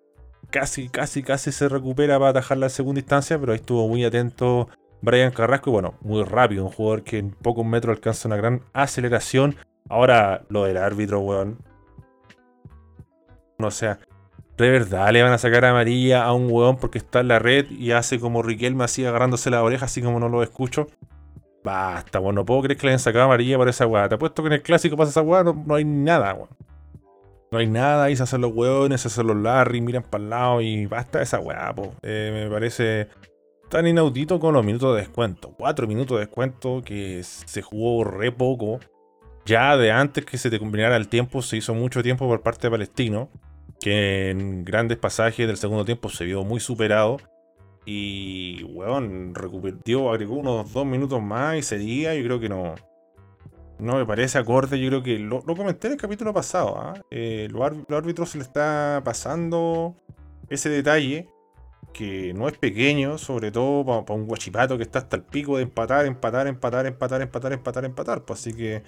casi, 0.51 0.87
casi, 0.87 1.23
casi 1.23 1.51
se 1.51 1.67
recupera 1.67 2.19
para 2.19 2.29
atajarla 2.29 2.67
en 2.67 2.69
segunda 2.69 2.99
instancia, 2.99 3.39
pero 3.39 3.53
ahí 3.53 3.57
estuvo 3.57 3.87
muy 3.87 4.05
atento 4.05 4.69
Brian 5.01 5.31
Carrasco 5.31 5.71
y 5.71 5.73
bueno, 5.73 5.95
muy 6.01 6.23
rápido, 6.23 6.63
un 6.63 6.71
jugador 6.71 7.03
que 7.03 7.17
en 7.17 7.31
pocos 7.31 7.65
metros 7.65 7.97
alcanza 7.97 8.27
una 8.27 8.37
gran 8.37 8.61
aceleración. 8.73 9.55
Ahora, 9.89 10.43
lo 10.49 10.63
del 10.65 10.77
árbitro, 10.77 11.19
weón. 11.19 11.57
O 13.59 13.71
sea, 13.71 13.99
¿De 14.57 14.69
verdad 14.69 15.11
le 15.11 15.21
van 15.21 15.33
a 15.33 15.37
sacar 15.37 15.65
amarilla 15.65 16.23
a 16.23 16.33
un 16.33 16.49
weón 16.49 16.77
porque 16.77 16.97
está 16.97 17.19
en 17.19 17.27
la 17.27 17.39
red 17.39 17.69
y 17.71 17.91
hace 17.91 18.19
como 18.21 18.41
Riquelme 18.41 18.85
así 18.85 19.05
agarrándose 19.05 19.49
la 19.49 19.61
oreja, 19.61 19.85
así 19.85 20.01
como 20.01 20.19
no 20.19 20.29
lo 20.29 20.43
escucho? 20.43 20.87
Basta, 21.61 22.21
weón, 22.21 22.35
no 22.35 22.45
puedo 22.45 22.61
creer 22.61 22.77
que 22.77 22.85
le 22.85 22.91
hayan 22.91 22.99
sacado 22.99 23.25
amarilla 23.25 23.57
por 23.57 23.67
esa 23.67 23.85
weá. 23.85 24.07
Te 24.07 24.15
apuesto 24.15 24.43
que 24.43 24.47
en 24.47 24.53
el 24.53 24.61
clásico 24.61 24.95
pasa 24.95 25.09
esa 25.09 25.21
weá, 25.21 25.43
no, 25.43 25.75
hay 25.75 25.83
nada, 25.83 26.33
weón. 26.33 26.49
No 27.51 27.57
hay 27.57 27.67
nada, 27.67 28.05
ahí 28.05 28.15
se 28.15 28.23
hacen 28.23 28.41
los 28.41 28.53
weones, 28.53 29.01
se 29.01 29.09
hacen 29.09 29.27
los 29.27 29.35
Larry, 29.35 29.81
miran 29.81 30.03
para 30.03 30.23
el 30.23 30.29
lado 30.29 30.61
y 30.61 30.85
basta 30.85 31.21
esa 31.21 31.39
weá, 31.39 31.73
po. 31.75 31.93
Eh, 32.01 32.31
me 32.33 32.49
parece 32.49 33.09
tan 33.69 33.87
inaudito 33.87 34.39
con 34.39 34.53
los 34.53 34.63
minutos 34.63 34.95
de 34.95 35.01
descuento. 35.01 35.53
Cuatro 35.57 35.85
minutos 35.85 36.17
de 36.17 36.25
descuento 36.25 36.81
que 36.83 37.23
se 37.23 37.61
jugó 37.61 38.05
re 38.05 38.31
poco. 38.31 38.79
Ya 39.45 39.77
de 39.77 39.91
antes 39.91 40.25
que 40.25 40.37
se 40.37 40.49
te 40.49 40.59
combinara 40.59 40.95
el 40.95 41.07
tiempo, 41.07 41.41
se 41.41 41.57
hizo 41.57 41.73
mucho 41.73 42.01
tiempo 42.01 42.27
por 42.27 42.41
parte 42.41 42.67
de 42.67 42.71
Palestino 42.71 43.29
que 43.79 44.31
en 44.31 44.65
grandes 44.65 44.97
pasajes 44.97 45.47
del 45.47 45.57
segundo 45.57 45.85
tiempo 45.85 46.09
se 46.09 46.25
vio 46.25 46.43
muy 46.43 46.59
superado. 46.59 47.17
Y, 47.85 48.63
weón, 48.63 49.35
recuperó, 49.35 50.09
agregó 50.09 50.35
unos 50.35 50.73
dos 50.73 50.85
minutos 50.87 51.21
más 51.21 51.57
y 51.57 51.61
sería, 51.61 52.15
yo 52.15 52.23
creo 52.23 52.39
que 52.39 52.49
no. 52.49 52.75
No 53.77 53.97
me 53.97 54.05
parece 54.05 54.37
acorde, 54.37 54.79
yo 54.79 54.87
creo 54.87 55.03
que 55.03 55.19
lo, 55.19 55.43
comenté 55.43 55.87
en 55.87 55.93
el 55.93 55.99
capítulo 55.99 56.33
pasado. 56.33 56.77
¿ah? 56.79 56.93
Eh, 57.11 57.47
los, 57.51 57.61
árbitros 57.61 58.29
se 58.29 58.37
le 58.37 58.43
está 58.43 59.01
pasando 59.03 59.95
ese 60.49 60.69
detalle 60.69 61.29
que 61.93 62.33
no 62.33 62.47
es 62.47 62.57
pequeño, 62.57 63.17
sobre 63.17 63.51
todo 63.51 63.85
para, 63.85 64.17
un 64.17 64.25
guachipato 64.25 64.77
que 64.77 64.83
está 64.83 64.99
hasta 64.99 65.17
el 65.17 65.23
pico 65.23 65.57
de 65.57 65.63
empatar, 65.63 66.05
empatar, 66.05 66.47
empatar, 66.47 66.85
empatar, 66.85 67.21
empatar, 67.21 67.53
empatar, 67.53 67.85
empatar. 67.85 68.25
Pues 68.25 68.39
así 68.39 68.53
que 68.53 68.81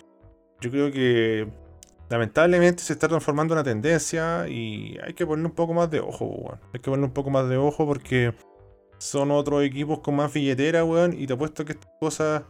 yo 0.61 0.71
creo 0.71 0.91
que 0.91 1.47
lamentablemente 2.09 2.83
se 2.83 2.93
está 2.93 3.07
transformando 3.07 3.53
una 3.53 3.63
tendencia 3.63 4.47
y 4.47 4.97
hay 5.03 5.13
que 5.13 5.25
ponerle 5.25 5.49
un 5.49 5.55
poco 5.55 5.73
más 5.73 5.89
de 5.91 5.99
ojo, 5.99 6.25
weón. 6.25 6.59
Hay 6.73 6.79
que 6.79 6.89
ponerle 6.89 7.05
un 7.05 7.13
poco 7.13 7.29
más 7.29 7.47
de 7.49 7.57
ojo 7.57 7.85
porque 7.85 8.33
son 8.97 9.31
otros 9.31 9.63
equipos 9.63 9.99
con 9.99 10.15
más 10.15 10.33
billetera, 10.33 10.83
weón, 10.83 11.13
y 11.13 11.27
te 11.27 11.33
apuesto 11.33 11.65
que 11.65 11.73
estas 11.73 11.91
cosas 11.99 12.43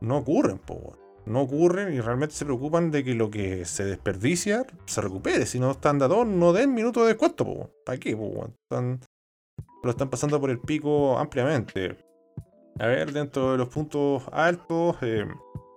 no 0.00 0.18
ocurren, 0.18 0.58
po, 0.58 0.74
weón. 0.74 0.98
No 1.26 1.42
ocurren 1.42 1.92
y 1.92 2.00
realmente 2.00 2.34
se 2.34 2.46
preocupan 2.46 2.90
de 2.90 3.04
que 3.04 3.14
lo 3.14 3.30
que 3.30 3.66
se 3.66 3.84
desperdicia 3.84 4.64
se 4.86 5.00
recupere. 5.02 5.44
Si 5.44 5.60
no 5.60 5.72
están 5.72 5.98
dados, 5.98 6.26
no 6.26 6.54
den 6.54 6.72
minutos 6.72 7.02
de 7.02 7.08
descuento, 7.10 7.44
po, 7.44 7.52
weón. 7.52 7.70
¿Para 7.84 7.98
qué, 7.98 8.16
po, 8.16 8.24
weón? 8.24 8.54
Están, 8.62 9.00
lo 9.82 9.90
están 9.90 10.10
pasando 10.10 10.40
por 10.40 10.50
el 10.50 10.60
pico 10.60 11.18
ampliamente. 11.18 11.96
A 12.78 12.86
ver, 12.86 13.12
dentro 13.12 13.52
de 13.52 13.58
los 13.58 13.68
puntos 13.68 14.22
altos, 14.32 14.96
eh, 15.02 15.26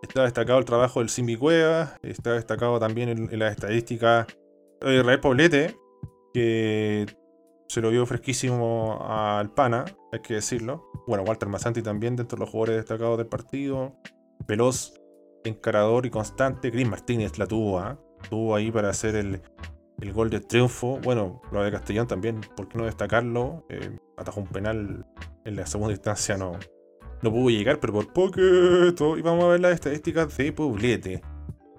Está 0.02 0.24
destacado 0.24 0.58
el 0.58 0.66
trabajo 0.66 1.00
del 1.00 1.10
Simbi 1.10 1.36
Cueva, 1.36 1.98
está 2.02 2.34
destacado 2.34 2.80
también 2.80 3.10
en, 3.10 3.40
la 3.40 3.50
estadística 3.50 4.26
de 4.82 4.98
Israel 4.98 5.20
Poblete, 5.20 5.76
que 6.34 7.06
se 7.68 7.82
lo 7.82 7.92
vio 7.92 8.06
fresquísimo 8.08 9.00
al 9.08 9.54
Pana, 9.54 9.86
hay 10.12 10.20
que 10.22 10.34
decirlo. 10.34 10.90
Bueno, 11.08 11.24
Walter 11.24 11.48
Masanti 11.48 11.84
también 11.84 12.16
dentro 12.16 12.36
de 12.36 12.42
los 12.42 12.50
jugadores 12.50 12.78
destacados 12.78 13.18
del 13.20 13.28
partido. 13.28 13.96
Veloz, 14.48 14.94
encarador 15.44 16.06
y 16.08 16.10
constante. 16.10 16.72
Chris 16.72 16.90
Martínez 16.90 17.38
la 17.38 17.46
tuvo, 17.46 17.80
¿ah? 17.80 18.00
tuvo 18.30 18.56
ahí 18.56 18.72
para 18.72 18.90
hacer 18.90 19.16
el, 19.16 19.42
gol 20.14 20.32
de 20.32 20.40
triunfo. 20.40 21.00
Bueno, 21.04 21.42
lo 21.52 21.64
de 21.64 21.72
Castellón 21.72 22.08
también, 22.08 22.42
¿por 22.58 22.68
qué 22.68 22.78
no 22.78 22.86
destacarlo? 22.86 23.66
Eh, 23.70 24.00
atajó 24.18 24.42
un 24.42 24.48
penal 24.48 25.06
en 25.46 25.56
la 25.56 25.66
segunda 25.68 25.94
instancia, 25.94 26.38
no, 26.38 26.58
no 27.22 27.32
pudo 27.32 27.50
llegar, 27.50 27.80
pero 27.80 27.94
por 27.94 28.12
poquito. 28.14 29.18
Y 29.18 29.22
vamos 29.22 29.46
a 29.46 29.50
ver 29.50 29.60
las 29.60 29.74
estadísticas 29.74 30.36
de 30.38 30.52
Poblete. 30.52 31.22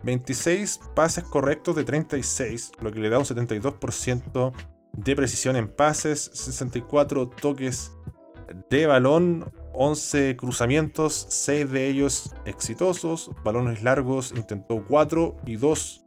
26 0.04 0.80
pases 0.94 1.24
correctos 1.24 1.76
de 1.76 1.84
36, 1.84 2.72
lo 2.80 2.90
que 2.90 3.00
le 3.00 3.08
da 3.08 3.18
un 3.18 3.24
72% 3.24 4.52
de 4.92 5.16
precisión 5.16 5.56
en 5.56 5.68
pases, 5.68 6.30
64 6.34 7.28
toques 7.28 7.92
de 8.68 8.86
balón, 8.86 9.52
11 9.74 10.36
cruzamientos, 10.36 11.26
6 11.30 11.70
de 11.70 11.88
ellos 11.88 12.34
exitosos, 12.44 13.30
balones 13.44 13.82
largos 13.82 14.32
intentó 14.36 14.84
4 14.86 15.36
y 15.46 15.56
2 15.56 16.04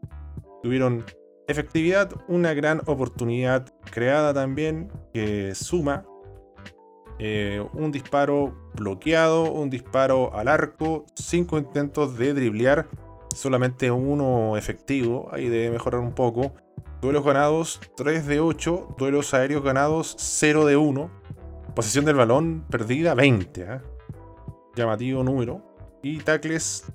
tuvieron 0.62 1.06
efectividad, 1.48 2.12
una 2.27 2.54
gran 2.54 2.82
oportunidad 2.86 3.72
creada 3.92 4.34
también 4.34 4.92
que 5.13 5.56
suma 5.56 6.06
eh, 7.20 7.66
un 7.74 7.92
disparo 7.92 8.54
bloqueado, 8.74 9.52
un 9.52 9.70
disparo 9.70 10.36
al 10.36 10.48
arco, 10.48 11.06
5 11.16 11.58
intentos 11.58 12.18
de 12.18 12.34
driblear, 12.34 12.88
solamente 13.34 13.90
uno 13.92 14.58
efectivo, 14.58 15.30
ahí 15.32 15.48
debe 15.48 15.72
mejorar 15.72 16.02
un 16.02 16.14
poco. 16.14 16.54
Duelos 17.02 17.24
ganados 17.24 17.80
3 17.96 18.26
de 18.26 18.40
8, 18.40 18.96
duelos 18.98 19.34
aéreos 19.34 19.64
ganados 19.64 20.16
0 20.18 20.66
de 20.66 20.76
1, 20.76 21.10
posesión 21.76 22.06
del 22.06 22.16
balón 22.16 22.66
perdida 22.70 23.14
20, 23.14 23.62
¿eh? 23.62 23.82
llamativo 24.76 25.24
número, 25.24 25.62
y 26.02 26.18
tacles 26.20 26.86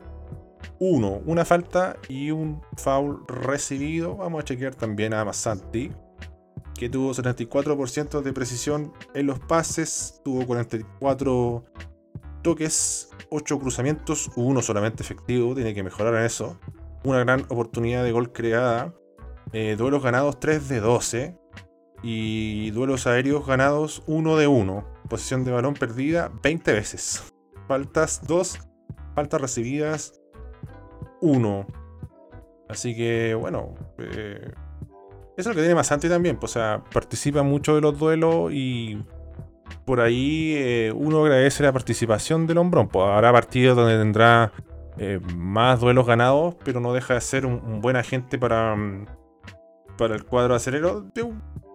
1, 0.79 1.23
una 1.25 1.45
falta 1.45 1.97
y 2.09 2.31
un 2.31 2.61
foul 2.77 3.25
recibido. 3.27 4.17
Vamos 4.17 4.41
a 4.41 4.45
chequear 4.45 4.75
también 4.75 5.15
a 5.15 5.25
Massanti 5.25 5.93
que 6.81 6.89
tuvo 6.89 7.13
74% 7.13 8.23
de 8.23 8.33
precisión 8.33 8.95
en 9.13 9.27
los 9.27 9.39
pases, 9.39 10.23
tuvo 10.25 10.47
44 10.47 11.63
toques, 12.43 13.11
8 13.29 13.59
cruzamientos, 13.59 14.31
uno 14.35 14.63
solamente 14.63 15.03
efectivo, 15.03 15.55
tiene 15.55 15.75
que 15.75 15.83
mejorar 15.83 16.15
en 16.15 16.23
eso. 16.23 16.59
Una 17.05 17.19
gran 17.19 17.43
oportunidad 17.51 18.03
de 18.03 18.13
gol 18.13 18.33
creada. 18.33 18.95
Eh, 19.53 19.77
duelos 19.77 20.03
ganados 20.03 20.41
3 20.41 20.71
de 20.71 20.81
12. 20.81 21.39
Y 22.03 22.71
duelos 22.71 23.07
aéreos 23.07 23.47
ganados 23.47 24.03
1 24.07 24.39
de 24.39 24.47
1. 24.47 24.85
Posición 25.11 25.45
de 25.45 25.53
balón 25.53 25.75
perdida 25.75 26.33
20 26.43 26.73
veces. 26.73 27.31
Faltas 27.69 28.27
2. 28.27 28.59
Faltas 29.15 29.39
recibidas 29.39 30.19
1. 31.21 31.67
Así 32.71 32.97
que 32.97 33.35
bueno. 33.35 33.75
Eh, 33.99 34.51
es 35.41 35.47
lo 35.47 35.55
que 35.55 35.61
tiene 35.61 35.75
Masante 35.75 36.09
también, 36.09 36.37
pues, 36.37 36.53
o 36.53 36.61
sea, 36.61 36.83
participa 36.93 37.43
mucho 37.43 37.75
de 37.75 37.81
los 37.81 37.99
duelos 37.99 38.53
y 38.53 39.03
por 39.85 40.01
ahí 40.01 40.55
eh, 40.57 40.93
uno 40.95 41.25
agradece 41.25 41.63
la 41.63 41.73
participación 41.73 42.47
del 42.47 42.59
hombrón. 42.59 42.89
Pues 42.89 43.07
habrá 43.07 43.33
partidos 43.33 43.77
donde 43.77 43.99
tendrá 43.99 44.53
eh, 44.99 45.21
más 45.35 45.81
duelos 45.81 46.07
ganados, 46.07 46.55
pero 46.65 46.81
no 46.81 46.93
deja 46.93 47.15
de 47.15 47.21
ser 47.21 47.47
un, 47.47 47.81
buen 47.81 47.97
agente 47.97 48.39
para, 48.39 48.77
mm, 48.77 49.07
para 49.99 50.15
el 50.15 50.25
cuadro 50.25 50.55
acelero. 50.55 51.07
Yo, 51.15 51.33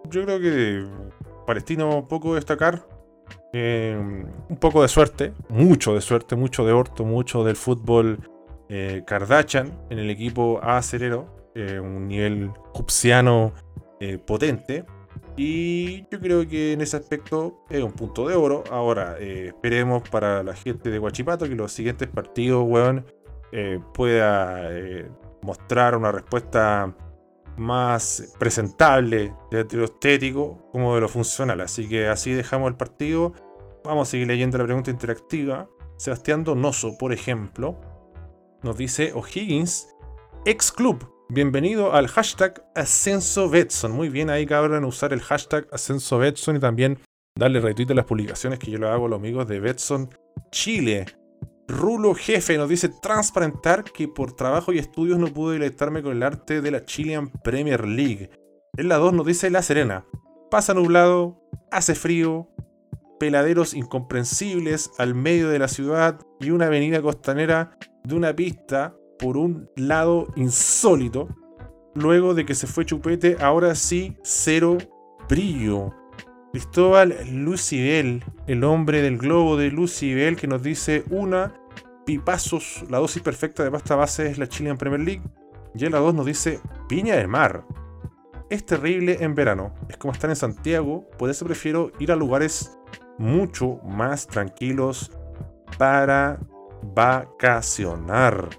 creo 0.09 0.39
que 0.39 0.85
Palestino 1.45 2.07
poco 2.07 2.35
destacar. 2.35 2.87
Eh, 3.51 3.97
un 4.49 4.57
poco 4.57 4.81
de 4.81 4.87
suerte, 4.87 5.33
mucho 5.49 5.93
de 5.93 6.01
suerte, 6.01 6.35
mucho 6.35 6.65
de 6.65 6.73
orto, 6.73 7.03
mucho 7.03 7.43
del 7.43 7.55
fútbol 7.55 8.19
Kardashian 9.05 9.77
en 9.89 9.99
el 9.99 10.09
equipo 10.09 10.59
acelero. 10.63 11.34
Eh, 11.55 11.79
un 11.79 12.09
nivel 12.09 12.51
cupsiano 12.73 13.53
eh, 14.01 14.17
potente. 14.17 14.85
Y 15.37 16.01
yo 16.09 16.19
creo 16.19 16.45
que 16.45 16.73
en 16.73 16.81
ese 16.81 16.97
aspecto 16.97 17.63
es 17.69 17.81
un 17.81 17.93
punto 17.93 18.27
de 18.27 18.35
oro. 18.35 18.65
Ahora, 18.69 19.15
eh, 19.19 19.47
esperemos 19.47 20.07
para 20.09 20.43
la 20.43 20.53
gente 20.53 20.89
de 20.89 20.99
Guachipato 20.99 21.47
que 21.47 21.55
los 21.55 21.71
siguientes 21.71 22.09
partidos, 22.09 22.65
weón, 22.67 23.05
pueda 23.93 24.69
mostrar 25.41 25.95
una 25.95 26.11
respuesta 26.11 26.93
más 27.55 28.35
presentable 28.37 29.33
desde 29.49 29.77
lo 29.77 29.85
estético 29.85 30.69
como 30.73 30.95
de 30.95 31.01
lo 31.01 31.07
funcional. 31.07 31.61
Así 31.61 31.87
que 31.87 32.07
así 32.07 32.33
dejamos 32.33 32.69
el 32.69 32.75
partido. 32.75 33.31
Vamos 33.85 34.09
a 34.09 34.11
seguir 34.11 34.27
leyendo 34.27 34.57
la 34.57 34.65
pregunta 34.65 34.91
interactiva. 34.91 35.69
Sebastián 35.95 36.43
Donoso, 36.43 36.97
por 36.97 37.13
ejemplo, 37.13 37.79
nos 38.61 38.75
dice 38.75 39.13
O'Higgins, 39.13 39.87
ex 40.43 40.69
club, 40.69 41.14
Bienvenido 41.29 41.93
al 41.93 42.07
hashtag 42.07 42.63
Ascenso 42.75 43.49
Betson. 43.49 43.91
Muy 43.91 44.09
bien 44.09 44.29
ahí 44.29 44.45
cabrón 44.45 44.85
usar 44.85 45.11
el 45.11 45.21
hashtag 45.21 45.67
Ascenso 45.71 46.19
Betson 46.19 46.57
y 46.57 46.59
también 46.59 46.99
darle 47.35 47.59
retweet 47.59 47.89
a 47.89 47.95
las 47.95 48.05
publicaciones 48.05 48.59
que 48.59 48.69
yo 48.69 48.77
lo 48.77 48.89
hago 48.89 49.07
a 49.07 49.09
los 49.09 49.19
amigos 49.19 49.47
de 49.47 49.59
Betson 49.59 50.07
Chile. 50.51 51.07
Rulo 51.67 52.13
Jefe 52.13 52.59
nos 52.59 52.69
dice 52.69 52.89
transparentar 53.01 53.83
que 53.83 54.07
por 54.07 54.33
trabajo 54.33 54.71
y 54.71 54.77
estudios 54.77 55.17
no 55.17 55.33
pude 55.33 55.53
deleitarme 55.53 56.03
con 56.03 56.11
el 56.11 56.21
arte 56.21 56.61
de 56.61 56.69
la 56.69 56.85
Chilean 56.85 57.31
Premier 57.43 57.87
League. 57.87 58.29
En 58.77 58.87
la 58.87 58.97
2 58.97 59.13
nos 59.13 59.25
dice 59.25 59.49
La 59.49 59.63
Serena. 59.63 60.05
Pasa 60.51 60.75
nublado, 60.75 61.41
hace 61.71 61.95
frío, 61.95 62.49
peladeros 63.19 63.73
incomprensibles 63.73 64.91
al 64.99 65.15
medio 65.15 65.49
de 65.49 65.57
la 65.57 65.69
ciudad 65.69 66.19
y 66.39 66.51
una 66.51 66.67
avenida 66.67 67.01
costanera 67.01 67.79
de 68.03 68.13
una 68.13 68.35
pista 68.35 68.95
por 69.19 69.37
un 69.37 69.69
lado 69.75 70.27
insólito. 70.35 71.27
Luego 71.93 72.33
de 72.33 72.45
que 72.45 72.55
se 72.55 72.67
fue 72.67 72.85
Chupete, 72.85 73.37
ahora 73.39 73.75
sí, 73.75 74.17
cero 74.23 74.77
brillo. 75.29 75.93
Cristóbal 76.51 77.15
Lucibel, 77.31 78.23
el 78.47 78.63
hombre 78.63 79.01
del 79.01 79.17
globo 79.17 79.57
de 79.57 79.71
Lucibel, 79.71 80.37
que 80.37 80.47
nos 80.47 80.63
dice 80.63 81.03
una, 81.09 81.53
pipazos, 82.05 82.85
la 82.89 82.99
dosis 82.99 83.21
perfecta 83.21 83.63
de 83.63 83.71
pasta 83.71 83.95
base 83.95 84.29
es 84.29 84.37
la 84.37 84.47
Chilean 84.47 84.77
Premier 84.77 85.01
League. 85.01 85.23
Y 85.73 85.85
en 85.85 85.91
la 85.91 85.99
2 85.99 86.15
nos 86.15 86.25
dice 86.25 86.61
Piña 86.87 87.15
del 87.15 87.27
Mar. 87.27 87.65
es 88.49 88.65
terrible 88.65 89.17
en 89.21 89.35
verano. 89.35 89.73
Es 89.89 89.97
como 89.97 90.13
estar 90.13 90.29
en 90.29 90.35
Santiago, 90.35 91.05
por 91.17 91.29
eso 91.29 91.45
prefiero 91.45 91.91
ir 91.99 92.11
a 92.11 92.15
lugares 92.15 92.77
mucho 93.17 93.79
más 93.83 94.27
tranquilos 94.27 95.11
para 95.77 96.39
vacacionar. 96.93 98.49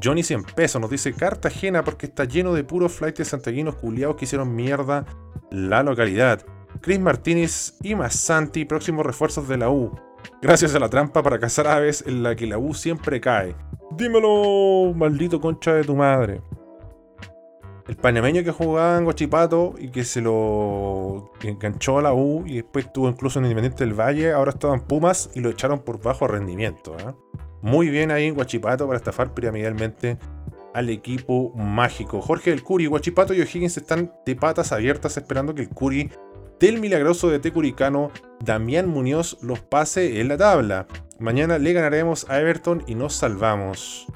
Johnny 0.00 0.22
100 0.22 0.44
pesos 0.44 0.80
nos 0.80 0.90
dice 0.90 1.12
Cartagena 1.12 1.84
porque 1.84 2.06
está 2.06 2.24
lleno 2.24 2.54
de 2.54 2.64
puros 2.64 2.92
flights 2.92 3.18
de 3.18 3.24
santiaguinos 3.24 3.76
culiados 3.76 4.16
que 4.16 4.24
hicieron 4.24 4.54
mierda 4.54 5.04
la 5.50 5.82
localidad. 5.82 6.44
Chris 6.80 6.98
Martínez 6.98 7.76
y 7.82 7.94
Massanti, 7.94 8.64
próximos 8.64 9.04
refuerzos 9.04 9.46
de 9.48 9.58
la 9.58 9.70
U. 9.70 9.92
Gracias 10.40 10.74
a 10.74 10.78
la 10.78 10.88
trampa 10.88 11.22
para 11.22 11.38
cazar 11.38 11.66
aves 11.66 12.04
en 12.06 12.22
la 12.22 12.34
que 12.34 12.46
la 12.46 12.58
U 12.58 12.74
siempre 12.74 13.20
cae. 13.20 13.54
Dímelo, 13.96 14.92
maldito 14.94 15.40
concha 15.40 15.74
de 15.74 15.84
tu 15.84 15.94
madre. 15.94 16.40
El 17.86 17.96
panameño 17.96 18.44
que 18.44 18.52
jugaba 18.52 18.96
en 18.96 19.04
Guachipato 19.04 19.74
y 19.76 19.88
que 19.88 20.04
se 20.04 20.20
lo 20.20 21.32
enganchó 21.42 21.98
a 21.98 22.02
la 22.02 22.14
U 22.14 22.44
y 22.46 22.56
después 22.56 22.86
estuvo 22.86 23.08
incluso 23.08 23.38
en 23.38 23.46
Independiente 23.46 23.84
del 23.84 23.98
Valle, 23.98 24.32
ahora 24.32 24.52
estaba 24.52 24.74
en 24.74 24.80
Pumas 24.80 25.30
y 25.34 25.40
lo 25.40 25.50
echaron 25.50 25.80
por 25.80 26.00
bajo 26.00 26.28
rendimiento. 26.28 26.96
¿eh? 26.98 27.12
Muy 27.62 27.88
bien 27.88 28.10
ahí 28.10 28.26
en 28.26 28.34
Guachipato 28.34 28.86
para 28.86 28.98
estafar 28.98 29.32
piramidalmente 29.34 30.18
al 30.74 30.90
equipo 30.90 31.52
mágico. 31.54 32.20
Jorge 32.20 32.50
del 32.50 32.62
Curi, 32.62 32.86
Guachipato 32.86 33.34
y 33.34 33.40
O'Higgins 33.40 33.76
están 33.76 34.12
de 34.26 34.36
patas 34.36 34.72
abiertas 34.72 35.16
esperando 35.16 35.54
que 35.54 35.62
el 35.62 35.68
Curi 35.68 36.10
del 36.58 36.80
milagroso 36.80 37.28
de 37.28 37.38
Tecuricano, 37.38 38.10
Damián 38.40 38.88
Muñoz, 38.88 39.38
los 39.42 39.60
pase 39.60 40.20
en 40.20 40.28
la 40.28 40.36
tabla. 40.36 40.86
Mañana 41.18 41.58
le 41.58 41.72
ganaremos 41.72 42.28
a 42.28 42.40
Everton 42.40 42.82
y 42.86 42.94
nos 42.94 43.14
salvamos. 43.14 44.06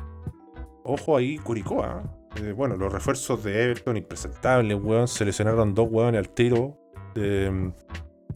Ojo 0.84 1.16
ahí, 1.16 1.38
Curicoa. 1.38 2.02
Eh, 2.42 2.52
bueno, 2.52 2.76
los 2.76 2.92
refuerzos 2.92 3.42
de 3.42 3.64
Everton 3.64 3.96
impresentables, 3.96 4.78
weón. 4.80 5.08
Seleccionaron 5.08 5.74
dos 5.74 5.88
weones 5.90 6.18
al 6.18 6.28
tiro. 6.30 6.78
Mm, 7.14 7.68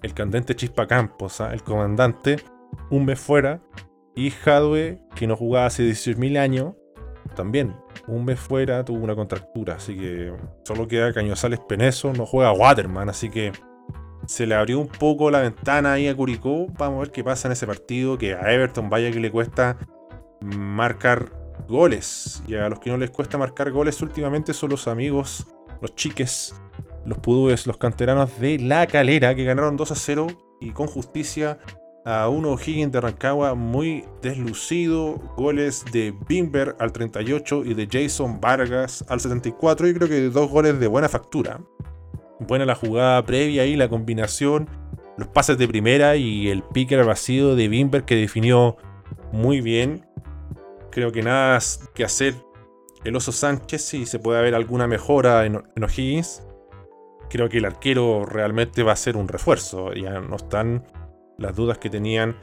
el 0.02 0.14
candente 0.14 0.56
Chispa 0.56 0.86
Campos, 0.86 1.40
¿ah? 1.40 1.52
el 1.52 1.62
comandante, 1.62 2.36
un 2.90 3.04
mes 3.04 3.20
fuera. 3.20 3.60
Y 4.14 4.30
Jadwe, 4.30 5.00
que 5.14 5.26
no 5.26 5.36
jugaba 5.36 5.66
hace 5.66 5.82
18.000 5.84 6.38
años, 6.38 6.74
también 7.34 7.76
un 8.06 8.24
mes 8.24 8.38
fuera, 8.38 8.84
tuvo 8.84 9.04
una 9.04 9.14
contractura. 9.14 9.76
Así 9.76 9.96
que 9.96 10.32
solo 10.64 10.88
queda 10.88 11.12
Cañosales 11.12 11.60
Peneso, 11.60 12.12
no 12.12 12.26
juega 12.26 12.52
Waterman. 12.52 13.08
Así 13.08 13.30
que 13.30 13.52
se 14.26 14.46
le 14.46 14.54
abrió 14.54 14.78
un 14.78 14.88
poco 14.88 15.30
la 15.30 15.40
ventana 15.40 15.94
ahí 15.94 16.08
a 16.08 16.16
Curicó. 16.16 16.66
Vamos 16.78 16.96
a 16.96 17.00
ver 17.00 17.10
qué 17.10 17.24
pasa 17.24 17.48
en 17.48 17.52
ese 17.52 17.66
partido. 17.66 18.18
Que 18.18 18.34
a 18.34 18.52
Everton 18.52 18.90
vaya 18.90 19.10
que 19.10 19.20
le 19.20 19.30
cuesta 19.30 19.78
marcar 20.40 21.32
goles. 21.68 22.42
Y 22.46 22.54
a 22.54 22.68
los 22.68 22.80
que 22.80 22.90
no 22.90 22.96
les 22.96 23.10
cuesta 23.10 23.38
marcar 23.38 23.70
goles 23.70 24.02
últimamente 24.02 24.52
son 24.52 24.70
los 24.70 24.88
amigos, 24.88 25.46
los 25.80 25.94
chiques, 25.94 26.54
los 27.04 27.18
pudúes, 27.18 27.66
los 27.66 27.76
canteranos 27.76 28.38
de 28.40 28.58
La 28.58 28.86
Calera, 28.86 29.34
que 29.34 29.44
ganaron 29.44 29.76
2 29.76 29.92
a 29.92 29.94
0 29.94 30.26
y 30.60 30.72
con 30.72 30.86
justicia 30.86 31.58
a 32.04 32.28
uno 32.28 32.56
Higgins 32.58 32.92
de 32.92 33.00
Rancagua 33.00 33.54
muy 33.54 34.04
deslucido. 34.22 35.16
Goles 35.36 35.84
de 35.92 36.14
Bimber 36.28 36.76
al 36.78 36.92
38 36.92 37.64
y 37.64 37.74
de 37.74 37.88
Jason 37.90 38.40
Vargas 38.40 39.04
al 39.08 39.20
74. 39.20 39.88
Y 39.88 39.94
creo 39.94 40.08
que 40.08 40.20
dos 40.30 40.50
goles 40.50 40.78
de 40.80 40.86
buena 40.86 41.08
factura. 41.08 41.60
Buena 42.40 42.64
la 42.64 42.74
jugada 42.74 43.24
previa 43.24 43.66
y 43.66 43.76
la 43.76 43.88
combinación. 43.88 44.68
Los 45.16 45.28
pases 45.28 45.58
de 45.58 45.68
primera 45.68 46.16
y 46.16 46.48
el 46.48 46.62
picker 46.62 47.04
vacío 47.04 47.54
de 47.54 47.68
Bimber 47.68 48.04
que 48.04 48.16
definió 48.16 48.76
muy 49.32 49.60
bien. 49.60 50.06
Creo 50.90 51.12
que 51.12 51.22
nada 51.22 51.58
que 51.94 52.04
hacer 52.04 52.34
el 53.04 53.16
Oso 53.16 53.32
Sánchez 53.32 53.82
si 53.82 54.06
se 54.06 54.18
puede 54.18 54.42
ver 54.42 54.54
alguna 54.54 54.86
mejora 54.86 55.44
en, 55.44 55.56
O'Higgins. 55.56 56.42
Creo 57.28 57.48
que 57.48 57.58
el 57.58 57.64
arquero 57.64 58.24
realmente 58.26 58.82
va 58.82 58.92
a 58.92 58.96
ser 58.96 59.16
un 59.16 59.28
refuerzo. 59.28 59.92
Ya 59.92 60.20
no 60.20 60.36
están 60.36 60.84
las 61.40 61.56
dudas 61.56 61.78
que 61.78 61.90
tenían 61.90 62.36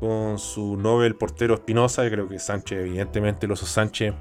con 0.00 0.38
su 0.38 0.76
Nobel 0.76 1.14
portero 1.14 1.54
Espinosa. 1.54 2.08
Creo 2.10 2.28
que 2.28 2.38
Sánchez, 2.38 2.78
evidentemente, 2.80 3.46
el 3.46 3.52
Oso 3.52 3.66
Sánchez, 3.66 4.14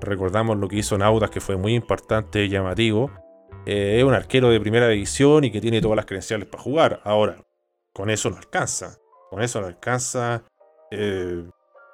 recordamos 0.00 0.56
lo 0.56 0.66
que 0.66 0.76
hizo 0.76 0.96
en 0.96 1.30
que 1.30 1.40
fue 1.40 1.56
muy 1.56 1.74
importante 1.74 2.44
y 2.44 2.48
llamativo. 2.48 3.10
Eh, 3.66 3.98
es 3.98 4.04
un 4.04 4.14
arquero 4.14 4.48
de 4.48 4.60
primera 4.60 4.88
división 4.88 5.44
y 5.44 5.50
que 5.50 5.60
tiene 5.60 5.80
todas 5.80 5.96
las 5.96 6.06
credenciales 6.06 6.48
para 6.48 6.62
jugar. 6.62 7.00
Ahora, 7.04 7.36
con 7.92 8.10
eso 8.10 8.30
no 8.30 8.38
alcanza. 8.38 8.96
Con 9.30 9.42
eso 9.42 9.60
no 9.60 9.66
alcanza. 9.66 10.44
Eh, 10.90 11.44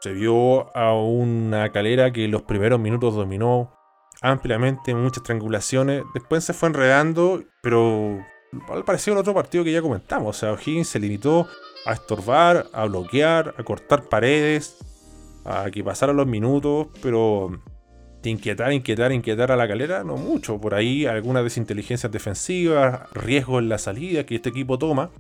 se 0.00 0.12
vio 0.12 0.76
a 0.76 0.94
una 0.94 1.72
calera 1.72 2.12
que 2.12 2.28
los 2.28 2.42
primeros 2.42 2.78
minutos 2.78 3.14
dominó 3.14 3.74
ampliamente, 4.20 4.94
muchas 4.94 5.24
triangulaciones. 5.24 6.04
Después 6.14 6.44
se 6.44 6.52
fue 6.52 6.68
enredando, 6.68 7.42
pero 7.61 8.24
al 8.68 8.85
pareció 8.85 9.14
el 9.14 9.18
otro 9.18 9.35
partido 9.35 9.64
que 9.64 9.72
ya 9.72 9.83
comentamos. 9.83 10.37
O 10.37 10.38
sea, 10.38 10.52
O'Higgins 10.52 10.88
se 10.88 11.00
limitó 11.00 11.48
a 11.84 11.92
estorbar, 11.92 12.66
a 12.72 12.84
bloquear, 12.86 13.54
a 13.58 13.62
cortar 13.62 14.08
paredes, 14.08 14.78
a 15.44 15.70
que 15.70 15.82
pasaran 15.82 16.16
los 16.16 16.26
minutos, 16.26 16.88
pero 17.02 17.60
de 18.22 18.30
inquietar, 18.30 18.72
inquietar, 18.72 19.12
inquietar 19.12 19.50
a 19.50 19.56
la 19.56 19.66
calera, 19.66 20.04
no 20.04 20.16
mucho. 20.16 20.60
Por 20.60 20.74
ahí 20.74 21.06
algunas 21.06 21.42
desinteligencias 21.42 22.12
defensivas, 22.12 23.10
riesgos 23.12 23.62
en 23.62 23.68
la 23.68 23.78
salida 23.78 24.24
que 24.24 24.36
este 24.36 24.50
equipo 24.50 24.78
toma. 24.78 25.10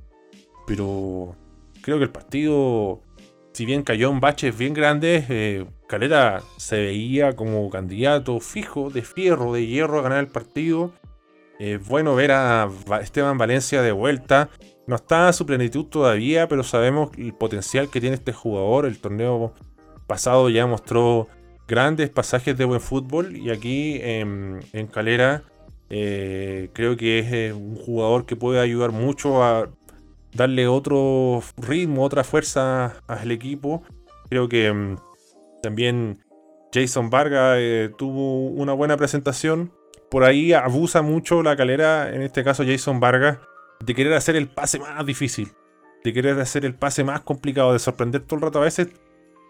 Pero 0.66 1.34
creo 1.82 1.98
que 1.98 2.04
el 2.04 2.10
partido 2.10 3.02
si 3.52 3.66
bien 3.66 3.82
cayó 3.82 4.10
en 4.10 4.20
baches 4.20 4.56
bien 4.56 4.72
grandes, 4.72 5.26
eh, 5.28 5.66
Calera 5.86 6.42
se 6.56 6.76
veía 6.76 7.34
como 7.34 7.68
candidato 7.68 8.40
fijo, 8.40 8.88
de 8.88 9.02
fierro, 9.02 9.52
de 9.52 9.66
hierro 9.66 9.98
a 9.98 10.02
ganar 10.02 10.20
el 10.20 10.28
partido. 10.28 10.92
Es 11.62 11.86
bueno 11.86 12.16
ver 12.16 12.32
a 12.32 12.68
Esteban 13.00 13.38
Valencia 13.38 13.82
de 13.82 13.92
vuelta. 13.92 14.48
No 14.88 14.96
está 14.96 15.28
a 15.28 15.32
su 15.32 15.46
plenitud 15.46 15.84
todavía, 15.84 16.48
pero 16.48 16.64
sabemos 16.64 17.10
el 17.16 17.34
potencial 17.34 17.88
que 17.88 18.00
tiene 18.00 18.16
este 18.16 18.32
jugador. 18.32 18.84
El 18.84 18.98
torneo 18.98 19.54
pasado 20.08 20.50
ya 20.50 20.66
mostró 20.66 21.28
grandes 21.68 22.10
pasajes 22.10 22.58
de 22.58 22.64
buen 22.64 22.80
fútbol 22.80 23.36
y 23.36 23.50
aquí 23.50 24.00
en 24.02 24.88
Calera 24.92 25.44
eh, 25.94 26.70
creo 26.72 26.96
que 26.96 27.18
es 27.18 27.32
eh, 27.34 27.52
un 27.52 27.76
jugador 27.76 28.24
que 28.24 28.34
puede 28.34 28.58
ayudar 28.58 28.92
mucho 28.92 29.44
a 29.44 29.68
darle 30.32 30.66
otro 30.66 31.42
ritmo, 31.58 32.02
otra 32.02 32.24
fuerza 32.24 32.94
al 33.06 33.30
equipo. 33.30 33.82
Creo 34.30 34.48
que 34.48 34.72
mm, 34.72 34.96
también 35.62 36.24
Jason 36.72 37.10
Vargas 37.10 37.58
eh, 37.60 37.90
tuvo 37.98 38.46
una 38.46 38.72
buena 38.72 38.96
presentación. 38.96 39.70
Por 40.12 40.24
ahí 40.24 40.52
abusa 40.52 41.00
mucho 41.00 41.42
la 41.42 41.56
calera, 41.56 42.14
en 42.14 42.20
este 42.20 42.44
caso 42.44 42.64
Jason 42.66 43.00
Vargas, 43.00 43.38
de 43.82 43.94
querer 43.94 44.12
hacer 44.12 44.36
el 44.36 44.46
pase 44.46 44.78
más 44.78 45.06
difícil, 45.06 45.48
de 46.04 46.12
querer 46.12 46.38
hacer 46.38 46.66
el 46.66 46.74
pase 46.74 47.02
más 47.02 47.22
complicado, 47.22 47.72
de 47.72 47.78
sorprender 47.78 48.20
todo 48.20 48.36
el 48.36 48.42
rato. 48.42 48.58
A 48.58 48.64
veces, 48.64 48.88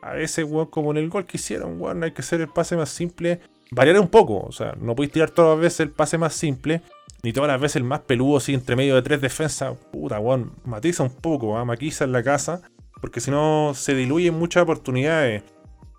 a 0.02 0.12
veces, 0.12 0.46
como 0.70 0.92
en 0.92 0.98
el 0.98 1.08
gol 1.08 1.26
que 1.26 1.36
hicieron, 1.36 1.80
bueno, 1.80 2.04
hay 2.04 2.12
que 2.12 2.22
hacer 2.22 2.40
el 2.40 2.46
pase 2.46 2.76
más 2.76 2.90
simple. 2.90 3.40
Variar 3.72 3.98
un 3.98 4.06
poco, 4.06 4.38
o 4.38 4.52
sea, 4.52 4.76
no 4.80 4.94
podéis 4.94 5.10
tirar 5.12 5.30
todas 5.30 5.56
las 5.56 5.64
veces 5.64 5.80
el 5.80 5.90
pase 5.90 6.16
más 6.16 6.32
simple 6.32 6.80
ni 7.24 7.32
todas 7.32 7.48
las 7.48 7.60
veces 7.60 7.76
el 7.76 7.84
más 7.84 8.02
peludo, 8.02 8.36
así 8.36 8.54
entre 8.54 8.76
medio 8.76 8.94
de 8.94 9.02
tres 9.02 9.20
defensas. 9.20 9.76
Puta, 9.90 10.20
weón, 10.20 10.52
matiza 10.64 11.02
un 11.02 11.10
poco, 11.10 11.60
¿eh? 11.60 11.90
en 12.00 12.12
la 12.12 12.22
casa, 12.22 12.62
porque 13.00 13.20
si 13.20 13.32
no 13.32 13.72
se 13.74 13.96
diluyen 13.96 14.34
muchas 14.34 14.62
oportunidades. 14.62 15.42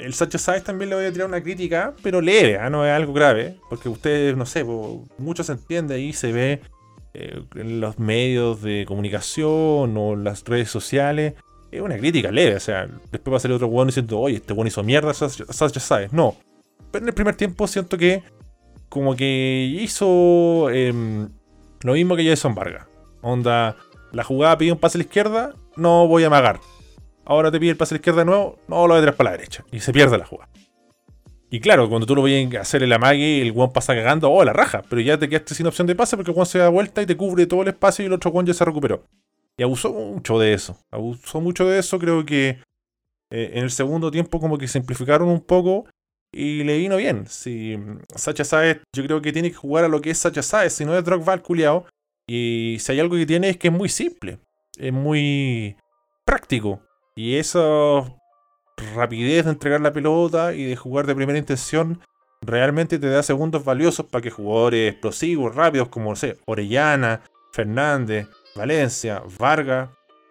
El 0.03 0.13
Sacha 0.13 0.37
Sáez 0.37 0.63
también 0.65 0.89
le 0.89 0.97
voy 0.97 1.05
a 1.05 1.13
tirar 1.13 1.29
una 1.29 1.41
crítica, 1.41 1.93
pero 2.03 2.19
leve, 2.19 2.55
¿eh? 2.55 2.69
no 2.69 2.85
es 2.85 2.91
algo 2.91 3.13
grave, 3.13 3.57
porque 3.69 3.87
ustedes, 3.87 4.35
no 4.35 4.45
sé, 4.45 4.65
mucho 5.17 5.45
se 5.45 5.53
entiende 5.53 5.95
ahí, 5.95 6.11
se 6.11 6.33
ve 6.33 6.61
eh, 7.13 7.41
en 7.55 7.79
los 7.79 7.99
medios 7.99 8.61
de 8.61 8.83
comunicación 8.85 9.95
o 9.95 10.15
las 10.17 10.43
redes 10.43 10.69
sociales. 10.69 11.35
Es 11.71 11.79
una 11.79 11.97
crítica 11.97 12.31
leve, 12.31 12.57
o 12.57 12.59
sea, 12.59 12.85
después 13.11 13.33
va 13.33 13.37
a 13.37 13.39
salir 13.39 13.55
otro 13.55 13.67
weón 13.67 13.87
diciendo, 13.87 14.19
oye, 14.19 14.35
este 14.37 14.51
weón 14.51 14.67
hizo 14.67 14.83
mierda 14.83 15.13
Sacha 15.13 15.79
Sáez. 15.79 16.11
No, 16.11 16.35
pero 16.91 17.05
en 17.05 17.07
el 17.07 17.13
primer 17.13 17.35
tiempo 17.35 17.65
siento 17.65 17.97
que 17.97 18.23
como 18.89 19.15
que 19.15 19.77
hizo 19.79 20.69
em, 20.69 21.29
lo 21.81 21.93
mismo 21.93 22.17
que 22.17 22.27
Jason 22.27 22.53
Vargas. 22.55 22.87
Onda, 23.21 23.77
la 24.11 24.23
jugada 24.25 24.57
pide 24.57 24.73
un 24.73 24.79
pase 24.79 24.97
a 24.97 24.99
la 24.99 25.05
izquierda, 25.05 25.55
no 25.77 26.07
voy 26.07 26.25
a 26.25 26.27
amagar. 26.27 26.59
Ahora 27.25 27.51
te 27.51 27.59
pide 27.59 27.71
el 27.71 27.77
pase 27.77 27.93
a 27.93 27.95
la 27.95 27.99
izquierda 27.99 28.21
de 28.21 28.25
nuevo, 28.25 28.59
no 28.67 28.87
lo 28.87 28.99
tirar 28.99 29.15
para 29.15 29.31
la 29.31 29.37
derecha. 29.37 29.63
Y 29.71 29.79
se 29.79 29.93
pierde 29.93 30.17
la 30.17 30.25
jugada. 30.25 30.51
Y 31.49 31.59
claro, 31.59 31.87
cuando 31.87 32.07
tú 32.07 32.15
lo 32.15 32.21
voy 32.21 32.55
a 32.55 32.61
hacer 32.61 32.81
el 32.81 32.91
amague, 32.91 33.41
el 33.41 33.53
one 33.55 33.71
pasa 33.71 33.93
cagando, 33.93 34.31
oh, 34.31 34.43
la 34.43 34.53
raja. 34.53 34.81
Pero 34.89 35.01
ya 35.01 35.19
te 35.19 35.29
quedaste 35.29 35.53
sin 35.53 35.67
opción 35.67 35.85
de 35.85 35.95
pase 35.95 36.17
porque 36.17 36.31
el 36.31 36.37
one 36.37 36.47
se 36.47 36.57
da 36.57 36.69
vuelta 36.69 37.01
y 37.01 37.05
te 37.05 37.15
cubre 37.15 37.45
todo 37.45 37.61
el 37.61 37.67
espacio 37.67 38.03
y 38.03 38.07
el 38.07 38.13
otro 38.13 38.31
one 38.31 38.47
ya 38.47 38.55
se 38.55 38.65
recuperó. 38.65 39.03
Y 39.55 39.63
abusó 39.63 39.93
mucho 39.93 40.39
de 40.39 40.53
eso. 40.53 40.77
Abusó 40.89 41.41
mucho 41.41 41.67
de 41.67 41.77
eso. 41.77 41.99
Creo 41.99 42.25
que 42.25 42.57
eh, 43.29 43.51
en 43.53 43.63
el 43.63 43.71
segundo 43.71 44.09
tiempo 44.09 44.39
como 44.39 44.57
que 44.57 44.67
simplificaron 44.67 45.29
un 45.29 45.41
poco 45.41 45.85
y 46.31 46.63
le 46.63 46.77
vino 46.79 46.97
bien. 46.97 47.27
Si 47.27 47.77
Sacha 48.15 48.43
Saez, 48.43 48.79
yo 48.91 49.03
creo 49.03 49.21
que 49.21 49.31
tiene 49.31 49.51
que 49.51 49.55
jugar 49.55 49.85
a 49.85 49.89
lo 49.89 50.01
que 50.01 50.09
es 50.09 50.17
Sacha 50.17 50.41
Saez, 50.41 50.73
si 50.73 50.85
no 50.85 50.97
es 50.97 51.03
Drogba 51.03 51.37
culiao. 51.37 51.85
Y 52.27 52.77
si 52.79 52.93
hay 52.93 52.99
algo 52.99 53.15
que 53.15 53.27
tiene 53.27 53.49
es 53.49 53.57
que 53.57 53.67
es 53.67 53.73
muy 53.73 53.89
simple, 53.89 54.39
es 54.77 54.91
muy 54.91 55.75
práctico. 56.25 56.81
Y 57.15 57.35
esa 57.35 57.61
rapidez 58.95 59.45
de 59.45 59.51
entregar 59.51 59.81
la 59.81 59.93
pelota 59.93 60.53
y 60.53 60.63
de 60.63 60.75
jugar 60.75 61.05
de 61.05 61.15
primera 61.15 61.39
intención 61.39 62.01
realmente 62.41 62.99
te 62.99 63.09
da 63.09 63.23
segundos 63.23 63.63
valiosos 63.63 64.05
para 64.05 64.21
que 64.21 64.29
jugadores 64.29 64.91
explosivos, 64.91 65.55
rápidos 65.55 65.89
como 65.89 66.09
no 66.09 66.15
sé, 66.15 66.37
Orellana, 66.45 67.21
Fernández, 67.51 68.27
Valencia, 68.55 69.21
Vargas 69.39 69.89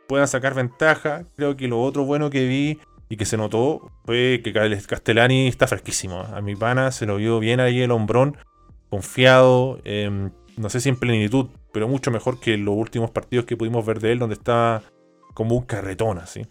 puedan 0.08 0.28
sacar 0.28 0.54
ventaja. 0.54 1.24
Creo 1.36 1.56
que 1.56 1.68
lo 1.68 1.80
otro 1.80 2.04
bueno 2.04 2.30
que 2.30 2.46
vi 2.46 2.78
y 3.08 3.16
que 3.16 3.24
se 3.24 3.36
notó 3.36 3.90
fue 4.04 4.40
que 4.42 4.52
Castellani 4.52 5.48
está 5.48 5.66
fresquísimo. 5.66 6.20
A 6.20 6.40
mi 6.40 6.56
pana 6.56 6.90
se 6.90 7.06
lo 7.06 7.16
vio 7.16 7.38
bien 7.38 7.60
ahí 7.60 7.80
el 7.80 7.90
hombrón, 7.90 8.36
confiado, 8.90 9.80
em, 9.84 10.30
no 10.56 10.68
sé 10.68 10.80
si 10.80 10.88
en 10.88 10.96
plenitud, 10.96 11.48
pero 11.72 11.88
mucho 11.88 12.10
mejor 12.10 12.40
que 12.40 12.56
los 12.58 12.74
últimos 12.74 13.10
partidos 13.10 13.46
que 13.46 13.56
pudimos 13.56 13.86
ver 13.86 14.00
de 14.00 14.12
él, 14.12 14.18
donde 14.18 14.34
estaba 14.34 14.82
como 15.34 15.56
un 15.56 15.64
carretón 15.64 16.18
así. 16.18 16.46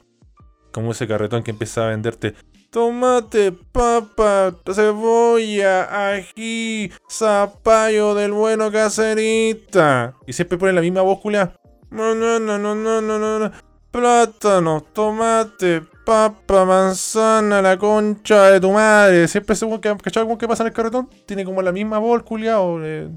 Como 0.72 0.92
ese 0.92 1.08
carretón 1.08 1.44
que 1.44 1.52
empieza 1.52 1.86
a 1.86 1.90
venderte 1.90 2.36
tomate, 2.72 3.52
papa, 3.52 4.56
cebolla, 4.74 6.14
ají, 6.14 6.90
zapallo 7.10 8.16
del 8.16 8.32
bueno 8.32 8.72
caserita. 8.72 10.16
Y 10.26 10.34
siempre 10.34 10.58
pone 10.58 10.74
la 10.74 10.82
misma 10.82 11.02
voz, 11.02 11.20
No, 11.24 12.16
no, 12.16 12.40
no, 12.40 12.58
no, 12.58 12.74
no, 12.74 13.02
no, 13.02 13.40
no. 13.40 13.52
Plátano, 13.92 14.82
tomate, 14.94 15.82
papa, 16.06 16.64
manzana, 16.64 17.62
la 17.62 17.78
concha 17.78 18.52
de 18.52 18.62
tu 18.62 18.72
madre. 18.72 19.28
Siempre 19.28 19.56
según 19.58 19.82
que, 19.82 19.94
¿cachado 19.98 20.26
cómo 20.26 20.38
que 20.38 20.48
pasa 20.48 20.64
en 20.64 20.68
el 20.68 20.74
carretón? 20.74 21.10
Tiene 21.26 21.44
como 21.44 21.62
la 21.62 21.74
misma 21.74 22.00
voz, 22.00 22.24
culiao. 22.24 22.82
Eh, 22.82 23.10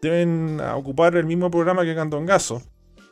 deben 0.00 0.60
ocupar 0.60 1.16
el 1.16 1.26
mismo 1.26 1.50
programa 1.50 1.82
que 1.82 1.96
Candongazo. 1.96 2.62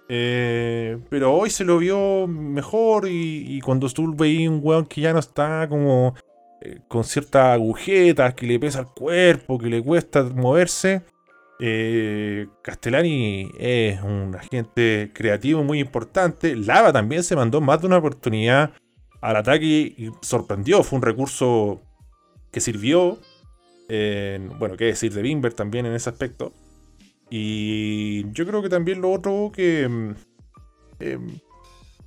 Eh, 0.08 0.98
pero 1.08 1.32
hoy 1.32 1.50
se 1.50 1.64
lo 1.64 1.78
vio 1.78 2.26
mejor 2.26 3.08
y, 3.08 3.60
cuando 3.60 3.88
tú 3.88 4.14
veías 4.14 4.50
un 4.50 4.60
weón 4.62 4.86
que 4.86 5.00
ya 5.00 5.12
no 5.12 5.18
está 5.18 5.66
como 5.68 6.14
eh, 6.60 6.80
con 6.88 7.04
ciertas 7.04 7.54
agujetas, 7.54 8.34
que 8.34 8.46
le 8.46 8.58
pesa 8.60 8.80
el 8.80 8.86
cuerpo, 8.86 9.58
que 9.58 9.68
le 9.68 9.82
cuesta 9.82 10.22
moverse, 10.24 11.02
eh, 11.60 12.48
Castellani 12.62 13.50
es 13.58 14.02
un 14.02 14.34
agente 14.36 15.10
creativo 15.14 15.64
muy 15.64 15.80
importante. 15.80 16.54
Lava 16.56 16.92
también 16.92 17.22
se 17.22 17.36
mandó 17.36 17.60
más 17.60 17.80
de 17.80 17.86
una 17.86 17.98
oportunidad 17.98 18.72
al 19.22 19.36
ataque 19.36 19.64
y 19.64 20.10
sorprendió. 20.20 20.82
Fue 20.82 20.98
un 20.98 21.02
recurso 21.02 21.80
que 22.50 22.60
sirvió. 22.60 23.18
bueno, 24.58 24.76
qué 24.76 24.86
decir 24.86 25.12
de 25.14 25.22
Bimber 25.22 25.54
también 25.54 25.86
en 25.86 25.94
ese 25.94 26.10
aspecto. 26.10 26.52
Y 27.30 28.30
yo 28.32 28.46
creo 28.46 28.62
que 28.62 28.68
también 28.68 29.00
lo 29.00 29.10
otro 29.10 29.50
que. 29.52 29.88
Mm, 29.88 30.14
em, 31.00 31.38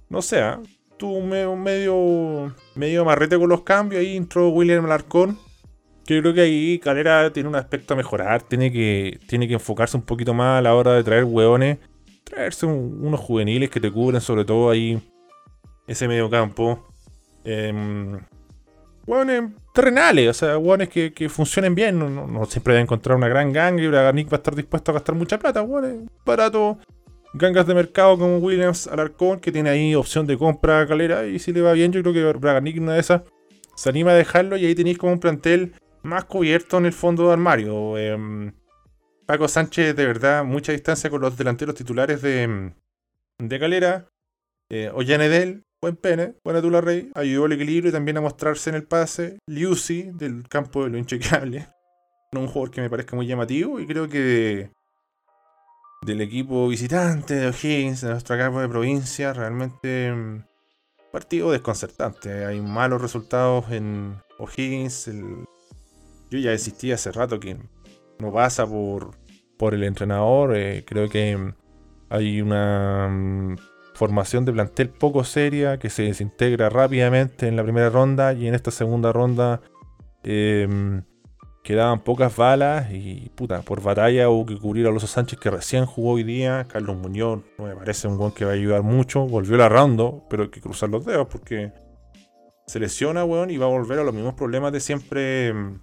no 0.09 0.21
sé, 0.21 0.41
¿ah? 0.41 0.61
tuvo 0.97 1.17
un 1.17 1.29
medio, 1.63 2.53
medio 2.75 3.01
amarrete 3.01 3.37
con 3.37 3.49
los 3.49 3.61
cambios. 3.61 4.01
Ahí 4.01 4.17
entró 4.17 4.49
William 4.49 4.85
Alarcón. 4.85 5.37
Yo 6.05 6.21
creo 6.21 6.33
que 6.33 6.41
ahí 6.41 6.79
Calera 6.79 7.31
tiene 7.31 7.49
un 7.49 7.55
aspecto 7.55 7.93
a 7.93 7.97
mejorar. 7.97 8.41
Tiene 8.41 8.71
que, 8.71 9.19
tiene 9.27 9.47
que 9.47 9.55
enfocarse 9.55 9.97
un 9.97 10.03
poquito 10.03 10.33
más 10.33 10.59
a 10.59 10.61
la 10.61 10.73
hora 10.73 10.93
de 10.93 11.03
traer 11.03 11.25
hueones. 11.25 11.77
Traerse 12.23 12.65
unos 12.65 13.19
juveniles 13.19 13.69
que 13.69 13.79
te 13.79 13.91
cubren, 13.91 14.21
sobre 14.21 14.45
todo 14.45 14.69
ahí 14.69 15.01
ese 15.87 16.07
medio 16.07 16.29
campo. 16.29 16.87
Eh, 17.43 17.73
hueones 19.05 19.51
terrenales, 19.77 20.27
o 20.27 20.33
sea, 20.33 20.57
hueones 20.57 20.89
que, 20.89 21.13
que 21.13 21.29
funcionen 21.29 21.75
bien. 21.75 21.99
No, 21.99 22.45
siempre 22.45 22.73
debe 22.73 22.81
encontrar 22.81 23.15
una 23.15 23.27
gran 23.27 23.53
ganga 23.53 23.83
y 23.83 23.87
Bragarnik 23.87 24.27
va 24.27 24.37
a 24.37 24.39
estar 24.39 24.55
dispuesto 24.55 24.89
a 24.89 24.95
gastar 24.95 25.13
mucha 25.13 25.37
plata, 25.37 25.61
hueones 25.61 26.09
barato. 26.25 26.79
Gangas 27.33 27.67
de 27.67 27.75
mercado 27.75 28.17
como 28.17 28.39
Williams 28.39 28.87
Alarcón, 28.87 29.39
que 29.39 29.51
tiene 29.51 29.69
ahí 29.69 29.93
opción 29.93 30.25
de 30.25 30.35
compra 30.35 30.81
a 30.81 30.87
calera. 30.87 31.27
Y 31.27 31.37
si 31.37 31.53
le 31.53 31.61
va 31.61 31.73
bien, 31.73 31.91
yo 31.91 32.01
creo 32.01 32.13
que 32.13 32.39
Bragarnik, 32.39 32.81
una 32.81 32.93
de 32.93 33.01
esas, 33.01 33.21
se 33.75 33.89
anima 33.89 34.11
a 34.11 34.15
dejarlo. 34.15 34.57
Y 34.57 34.65
ahí 34.65 34.73
tenéis 34.73 34.97
como 34.97 35.13
un 35.13 35.19
plantel 35.19 35.73
más 36.01 36.25
cubierto 36.25 36.79
en 36.79 36.87
el 36.87 36.93
fondo 36.93 37.27
de 37.27 37.33
armario. 37.33 37.99
Em, 37.99 38.53
Paco 39.27 39.47
Sánchez, 39.47 39.95
de 39.95 40.07
verdad, 40.07 40.43
mucha 40.43 40.71
distancia 40.71 41.11
con 41.11 41.21
los 41.21 41.37
delanteros 41.37 41.75
titulares 41.75 42.23
de, 42.23 42.71
de 43.37 43.59
calera. 43.59 44.07
Eh, 44.71 44.89
Ollanedel, 44.91 45.66
buen 45.81 45.95
pene, 45.95 46.35
buena 46.43 46.61
tula 46.61 46.81
rey, 46.81 47.11
ayudó 47.15 47.45
al 47.45 47.53
equilibrio 47.53 47.89
y 47.89 47.93
también 47.93 48.17
a 48.17 48.21
mostrarse 48.21 48.69
en 48.69 48.75
el 48.75 48.83
pase. 48.83 49.39
Lucy, 49.47 50.11
del 50.13 50.47
campo 50.47 50.83
de 50.83 50.89
lo 50.89 50.97
inchequeable. 50.97 51.67
No 52.33 52.41
un 52.41 52.47
jugador 52.47 52.71
que 52.71 52.81
me 52.81 52.89
parezca 52.89 53.15
muy 53.15 53.25
llamativo 53.25 53.79
y 53.79 53.87
creo 53.87 54.09
que 54.09 54.69
del 56.01 56.19
equipo 56.19 56.67
visitante 56.67 57.35
de 57.35 57.47
O'Higgins, 57.47 58.01
de 58.01 58.09
nuestro 58.09 58.37
campo 58.37 58.59
de 58.59 58.67
provincia, 58.67 59.31
realmente 59.31 60.11
mm, 60.11 60.43
partido 61.09 61.51
desconcertante. 61.51 62.45
Hay 62.45 62.59
malos 62.59 63.01
resultados 63.01 63.71
en 63.71 64.17
O'Higgins. 64.39 65.09
Yo 66.29 66.39
ya 66.39 66.51
insistí 66.51 66.91
hace 66.91 67.13
rato 67.13 67.39
que 67.39 67.57
no 68.19 68.33
pasa 68.33 68.67
por, 68.67 69.11
por 69.57 69.73
el 69.73 69.85
entrenador. 69.85 70.57
Eh, 70.57 70.83
creo 70.85 71.07
que 71.07 71.37
mm, 71.37 71.53
hay 72.09 72.41
una 72.41 73.07
mm, 73.07 73.55
formación 73.97 74.45
de 74.45 74.53
plantel 74.53 74.89
poco 74.89 75.23
seria 75.23 75.79
que 75.79 75.89
se 75.89 76.03
desintegra 76.03 76.69
rápidamente 76.69 77.47
en 77.47 77.55
la 77.55 77.63
primera 77.63 77.89
ronda 77.89 78.33
y 78.33 78.47
en 78.47 78.53
esta 78.53 78.69
segunda 78.69 79.11
ronda 79.11 79.61
em, 80.23 81.01
quedaban 81.63 82.03
pocas 82.03 82.35
balas 82.35 82.91
y 82.91 83.31
puta, 83.35 83.63
por 83.63 83.81
batalla 83.81 84.29
hubo 84.29 84.45
que 84.45 84.57
cubrir 84.57 84.85
a 84.85 84.91
Loso 84.91 85.07
Sánchez 85.07 85.39
que 85.39 85.49
recién 85.49 85.87
jugó 85.87 86.11
hoy 86.11 86.23
día, 86.23 86.67
Carlos 86.69 86.95
Muñoz 86.95 87.41
no 87.57 87.65
me 87.65 87.75
parece 87.75 88.07
un 88.07 88.19
buen 88.19 88.31
que 88.31 88.45
va 88.45 88.51
a 88.51 88.53
ayudar 88.53 88.83
mucho, 88.83 89.25
volvió 89.25 89.57
la 89.57 89.67
rondo, 89.67 90.23
pero 90.29 90.43
hay 90.43 90.49
que 90.49 90.61
cruzar 90.61 90.89
los 90.89 91.03
dedos 91.03 91.27
porque 91.27 91.73
se 92.67 92.79
lesiona, 92.79 93.25
weón, 93.25 93.49
y 93.49 93.57
va 93.57 93.65
a 93.65 93.69
volver 93.69 93.97
a 93.99 94.03
los 94.03 94.13
mismos 94.13 94.35
problemas 94.35 94.71
de 94.73 94.79
siempre. 94.79 95.47
Em, 95.47 95.79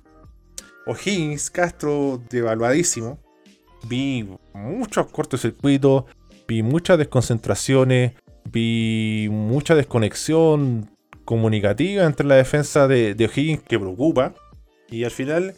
O'Higgins, 0.87 1.50
Castro, 1.50 2.22
devaluadísimo. 2.29 3.18
Vi 3.88 4.29
muchos 4.53 5.07
cortocircuitos, 5.07 6.05
vi 6.46 6.62
muchas 6.62 6.98
desconcentraciones, 6.98 8.12
vi 8.50 9.28
mucha 9.30 9.74
desconexión 9.74 10.90
comunicativa 11.24 12.04
entre 12.04 12.26
la 12.26 12.37
defensa 12.37 12.87
de, 12.87 13.12
O'Higgins 13.18 13.62
que 13.62 13.78
preocupa. 13.78 14.35
Y 14.88 15.04
al 15.04 15.11
final 15.11 15.54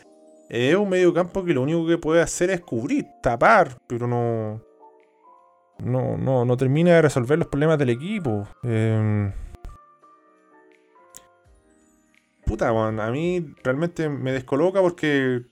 es 0.49 0.77
un 0.77 0.89
medio 0.89 1.13
campo 1.13 1.45
que 1.45 1.55
lo 1.55 1.63
único 1.63 1.87
que 1.87 1.99
puede 1.99 2.23
hacer 2.23 2.51
es 2.51 2.61
cubrir, 2.61 3.07
tapar, 3.23 3.77
pero 3.87 4.07
no. 4.07 4.63
No, 5.79 6.17
no, 6.17 6.47
no 6.47 6.57
termina 6.57 6.95
de 6.95 7.03
resolver 7.03 7.39
los 7.39 7.49
problemas 7.49 7.79
del 7.79 7.91
equipo. 7.91 8.49
Em, 8.63 9.31
puta, 12.47 12.71
a 12.71 13.11
mí 13.11 13.55
realmente 13.63 14.09
me 14.09 14.33
descoloca 14.33 14.81
porque 14.81 15.43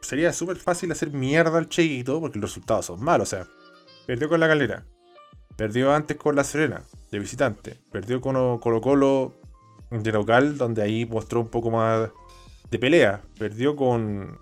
sería 0.00 0.32
súper 0.32 0.56
fácil 0.58 0.92
hacer 0.92 1.10
mierda 1.10 1.58
al 1.58 1.68
Cheito 1.68 2.20
porque 2.20 2.38
los 2.38 2.50
resultados 2.50 2.86
son 2.86 3.02
malos. 3.02 3.32
O 3.32 3.36
sea, 3.36 3.46
Perdió 4.06 4.28
con 4.28 4.40
la 4.40 4.48
Calera. 4.48 4.84
Perdió 5.56 5.92
antes 5.92 6.16
con 6.16 6.34
la 6.34 6.44
Serena, 6.44 6.82
de 7.10 7.18
visitante. 7.18 7.78
Perdió 7.90 8.20
con 8.20 8.58
Colo 8.58 8.80
Colo 8.80 9.34
de 9.90 10.12
local, 10.12 10.56
donde 10.56 10.82
ahí 10.82 11.04
mostró 11.06 11.40
un 11.40 11.48
poco 11.48 11.70
más 11.70 12.10
de 12.70 12.78
pelea. 12.78 13.22
Perdió 13.38 13.76
con 13.76 14.38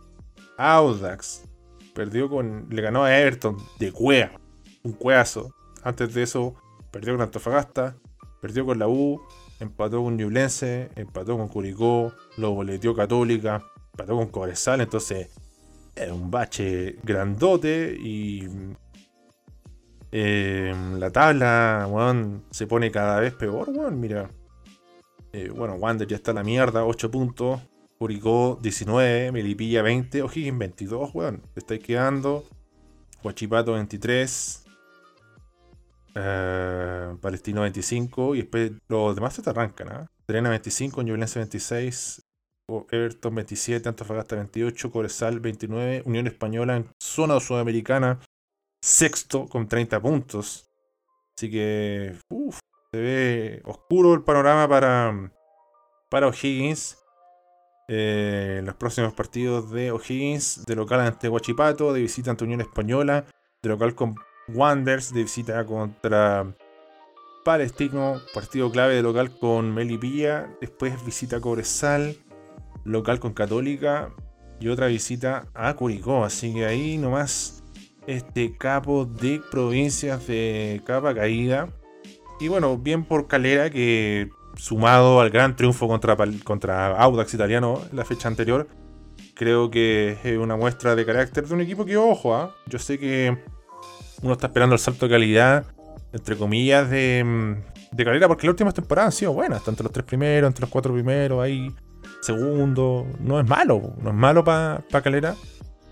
Audax. 0.57 1.45
Perdió 1.95 2.29
con. 2.29 2.67
Le 2.71 2.83
ganó 2.83 3.05
a 3.05 3.19
Everton 3.19 3.57
de 3.79 3.93
cuea. 3.93 4.33
Un 4.83 4.93
cueazo. 4.93 5.55
Antes 5.83 6.15
de 6.15 6.23
eso, 6.23 6.55
perdió 6.91 7.15
con 7.15 7.23
Antofagasta. 7.23 7.97
Perdió 8.41 8.65
con 8.65 8.79
la 8.79 8.89
U. 8.89 9.21
Empató 9.59 10.03
con 10.03 10.17
Ñublense. 10.17 10.91
Empató 10.95 11.37
con 11.37 11.49
Curicó. 11.49 12.15
Lo 12.37 12.53
boleteó 12.53 12.95
Católica. 12.95 13.65
Empató 13.93 14.17
con 14.17 14.29
Cobresal. 14.29 14.81
Entonces, 14.81 15.29
es 15.97 16.11
un 16.11 16.31
bache 16.31 16.97
grandote. 17.03 17.97
Y 18.01 18.49
eh, 20.13 20.75
la 20.99 21.11
tabla, 21.11 21.89
se 22.51 22.67
pone 22.67 22.91
cada 22.91 23.21
vez 23.21 23.35
peor, 23.35 23.71
weón. 23.71 24.01
Mira. 24.01 24.31
Eh, 25.33 25.49
bueno, 25.55 25.75
Wander 25.75 26.09
ya 26.09 26.17
está 26.17 26.33
en 26.33 26.37
la 26.37 26.43
mierda, 26.43 26.85
8 26.85 27.11
puntos. 27.11 27.61
Curicó 27.99 28.59
19, 28.63 29.31
Melipilla 29.31 29.83
20, 29.83 30.23
O'Higgins 30.23 30.59
22, 30.59 31.11
weón. 31.15 31.43
Te 31.55 31.61
estáis 31.61 31.83
quedando. 31.83 32.45
Huachipato 33.23 33.75
23. 33.75 34.65
Eh, 36.15 37.17
Palestino 37.21 37.61
25. 37.63 38.35
Y 38.35 38.39
después 38.39 38.73
los 38.89 39.15
demás 39.15 39.35
se 39.35 39.43
te 39.43 39.51
arrancan, 39.51 39.89
¿ah? 39.91 40.07
Serena 40.27 40.49
25, 40.51 41.03
Ñublense 41.03 41.39
26. 41.39 42.23
Everton 42.91 43.35
27, 43.35 43.89
Antofagasta 43.89 44.37
28, 44.37 44.91
Coresal 44.93 45.41
29, 45.41 46.03
Unión 46.07 46.29
Española 46.29 46.77
en 46.77 46.87
zona 47.01 47.41
sudamericana 47.41 48.21
sexto 48.81 49.49
con 49.49 49.69
30 49.69 50.01
puntos. 50.01 50.71
Así 51.37 51.51
que 51.51 52.17
se 52.93 52.99
ve 52.99 53.63
oscuro 53.65 54.15
el 54.15 54.23
panorama 54.23 54.69
para, 54.69 55.33
para 56.09 56.29
O'Higgins. 56.29 56.99
Eh, 57.89 58.63
los 58.65 58.77
próximos 58.77 59.13
partidos 59.15 59.71
de 59.73 59.91
O'Higgins, 59.91 60.65
de 60.65 60.77
local 60.77 61.01
ante 61.01 61.29
Huachipato, 61.29 61.93
de 61.93 62.01
visita 62.01 62.31
ante 62.31 62.45
Unión 62.45 62.61
Española, 62.61 63.25
de 63.63 63.69
local 63.69 63.97
con 63.97 64.15
Wanders, 64.49 65.13
de 65.13 65.23
visita 65.23 65.65
contra 65.67 66.55
Palestino, 67.45 68.21
partido 68.33 68.71
clave 68.71 68.95
de 68.95 69.03
local 69.03 69.37
con 69.37 69.75
Melipilla, 69.75 70.57
después 70.61 71.05
visita 71.05 71.41
Cobresal, 71.41 72.17
local 72.85 73.19
con 73.19 73.33
Católica, 73.33 74.15
y 74.61 74.69
otra 74.69 74.87
visita 74.87 75.49
a 75.55 75.75
Curicó. 75.75 76.25
Así 76.25 76.55
que 76.55 76.67
ahí 76.67 76.99
nomás 76.99 77.60
este 78.11 78.57
capo 78.57 79.05
de 79.05 79.41
provincias 79.51 80.27
de 80.27 80.81
capa 80.85 81.15
caída. 81.15 81.69
Y 82.41 82.49
bueno, 82.49 82.77
bien 82.77 83.05
por 83.05 83.29
Calera 83.29 83.71
que 83.71 84.31
sumado 84.57 85.21
al 85.21 85.31
gran 85.31 85.57
triunfo 85.57 85.87
contra, 85.87 86.17
contra 86.45 86.97
Audax 86.97 87.35
italiano 87.35 87.83
la 87.93 88.05
fecha 88.05 88.29
anterior, 88.29 88.69
creo 89.35 89.71
que 89.71 90.19
es 90.23 90.39
una 90.39 90.57
muestra 90.57 90.97
de 90.97 91.07
carácter 91.07 91.47
de 91.47 91.55
un 91.55 91.61
equipo 91.61 91.85
que, 91.85 91.97
ojo, 91.97 92.35
¿ah? 92.35 92.55
yo 92.67 92.79
sé 92.79 92.99
que 92.99 93.39
uno 94.23 94.33
está 94.33 94.49
esperando 94.49 94.75
el 94.75 94.79
salto 94.79 95.07
de 95.07 95.13
calidad, 95.13 95.65
entre 96.13 96.37
comillas, 96.37 96.91
de, 96.91 97.23
mm, 97.25 97.97
de 97.97 98.05
Calera, 98.05 98.29
porque 98.29 98.47
las 98.47 98.53
últimas 98.53 98.75
temporadas 98.75 99.15
han 99.15 99.19
sido 99.19 99.33
buenas, 99.33 99.63
tanto 99.65 99.83
los 99.83 99.93
tres 99.93 100.05
primeros, 100.05 100.49
entre 100.49 100.63
los 100.63 100.71
cuatro 100.71 100.93
primeros, 100.93 101.43
ahí, 101.43 101.75
segundo, 102.21 103.07
no 103.21 103.41
es 103.41 103.47
malo, 103.47 103.95
no 104.03 104.11
es 104.11 104.17
malo 104.17 104.45
para 104.45 104.85
pa 104.91 105.01
Calera. 105.01 105.35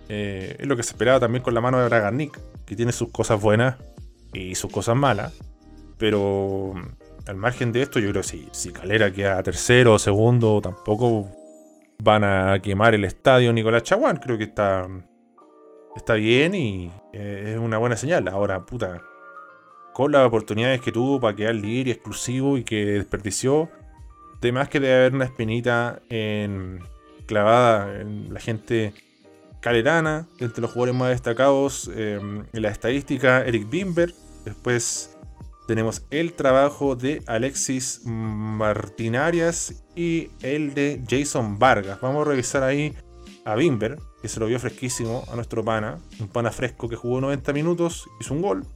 Eh, 0.08 0.56
es 0.58 0.66
lo 0.66 0.76
que 0.76 0.82
se 0.82 0.90
esperaba 0.90 1.20
también 1.20 1.42
con 1.42 1.54
la 1.54 1.60
mano 1.60 1.78
de 1.80 1.88
Bragarnik, 1.88 2.38
que 2.64 2.76
tiene 2.76 2.92
sus 2.92 3.10
cosas 3.10 3.40
buenas 3.40 3.76
y 4.32 4.54
sus 4.54 4.70
cosas 4.70 4.96
malas, 4.96 5.34
pero 5.98 6.74
al 7.26 7.36
margen 7.36 7.72
de 7.72 7.82
esto, 7.82 7.98
yo 7.98 8.10
creo 8.10 8.22
que 8.22 8.28
si, 8.28 8.48
si 8.52 8.72
Calera 8.72 9.12
queda 9.12 9.42
tercero 9.42 9.94
o 9.94 9.98
segundo, 9.98 10.60
tampoco 10.62 11.28
van 12.02 12.24
a 12.24 12.60
quemar 12.62 12.94
el 12.94 13.04
estadio 13.04 13.52
Nicolás 13.52 13.82
Chaguán. 13.82 14.16
Creo 14.16 14.38
que 14.38 14.44
está, 14.44 14.88
está 15.94 16.14
bien 16.14 16.54
y 16.54 16.90
eh, 17.12 17.52
es 17.54 17.58
una 17.58 17.78
buena 17.78 17.96
señal. 17.96 18.28
Ahora, 18.28 18.64
puta, 18.64 19.02
con 19.92 20.12
las 20.12 20.26
oportunidades 20.26 20.80
que 20.80 20.92
tuvo 20.92 21.20
para 21.20 21.36
quedar 21.36 21.54
líder 21.54 21.88
y 21.88 21.90
exclusivo 21.90 22.56
y 22.56 22.64
que 22.64 22.84
desperdició, 22.84 23.68
además 24.38 24.68
que 24.68 24.80
debe 24.80 24.94
haber 24.94 25.14
una 25.14 25.24
espinita 25.24 26.00
en, 26.08 26.80
clavada 27.26 28.00
en 28.00 28.32
la 28.32 28.40
gente 28.40 28.94
calerana, 29.60 30.28
entre 30.38 30.62
los 30.62 30.70
jugadores 30.70 30.94
más 30.94 31.10
destacados 31.10 31.90
eh, 31.94 32.20
en 32.52 32.62
la 32.62 32.68
estadística, 32.68 33.44
Eric 33.44 33.68
Bimber, 33.68 34.14
después 34.44 35.16
tenemos 35.68 36.02
el 36.10 36.32
trabajo 36.32 36.96
de 36.96 37.22
Alexis 37.26 38.00
Martinarias 38.06 39.84
y 39.94 40.30
el 40.40 40.72
de 40.72 41.02
Jason 41.06 41.58
Vargas. 41.58 42.00
Vamos 42.00 42.26
a 42.26 42.30
revisar 42.30 42.62
ahí 42.62 42.94
a 43.44 43.54
Bimber, 43.54 43.98
que 44.22 44.28
se 44.28 44.40
lo 44.40 44.46
vio 44.46 44.58
fresquísimo 44.58 45.24
a 45.30 45.36
nuestro 45.36 45.62
pana. 45.62 45.98
Un 46.20 46.28
pana 46.28 46.50
fresco 46.50 46.88
que 46.88 46.96
jugó 46.96 47.20
90 47.20 47.52
minutos, 47.52 48.08
hizo 48.18 48.32
un 48.32 48.40
gol. 48.40 48.66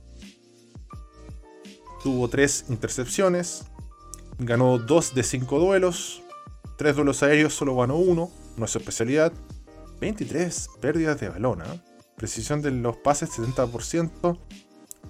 Tuvo 2.02 2.28
3 2.28 2.66
intercepciones. 2.68 3.64
Ganó 4.38 4.78
2 4.78 5.14
de 5.14 5.22
5 5.22 5.58
duelos. 5.58 6.22
3 6.76 6.94
duelos 6.94 7.22
aéreos, 7.22 7.54
solo 7.54 7.74
ganó 7.74 7.96
1. 7.96 8.30
No 8.58 8.64
es 8.66 8.70
su 8.70 8.76
especialidad. 8.76 9.32
23 10.02 10.68
pérdidas 10.80 11.20
de 11.20 11.28
balón. 11.28 11.62
¿eh? 11.62 11.80
Precisión 12.16 12.60
de 12.60 12.72
los 12.72 12.96
pases 12.96 13.30
70%. 13.30 14.38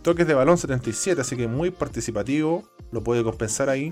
Toques 0.02 0.26
de 0.26 0.35
balón 0.35 0.59
77, 0.59 1.20
así 1.20 1.35
que 1.35 1.48
muy 1.48 1.70
participativo. 1.70 2.68
Lo 2.90 3.02
puede 3.02 3.24
compensar 3.24 3.70
ahí. 3.70 3.90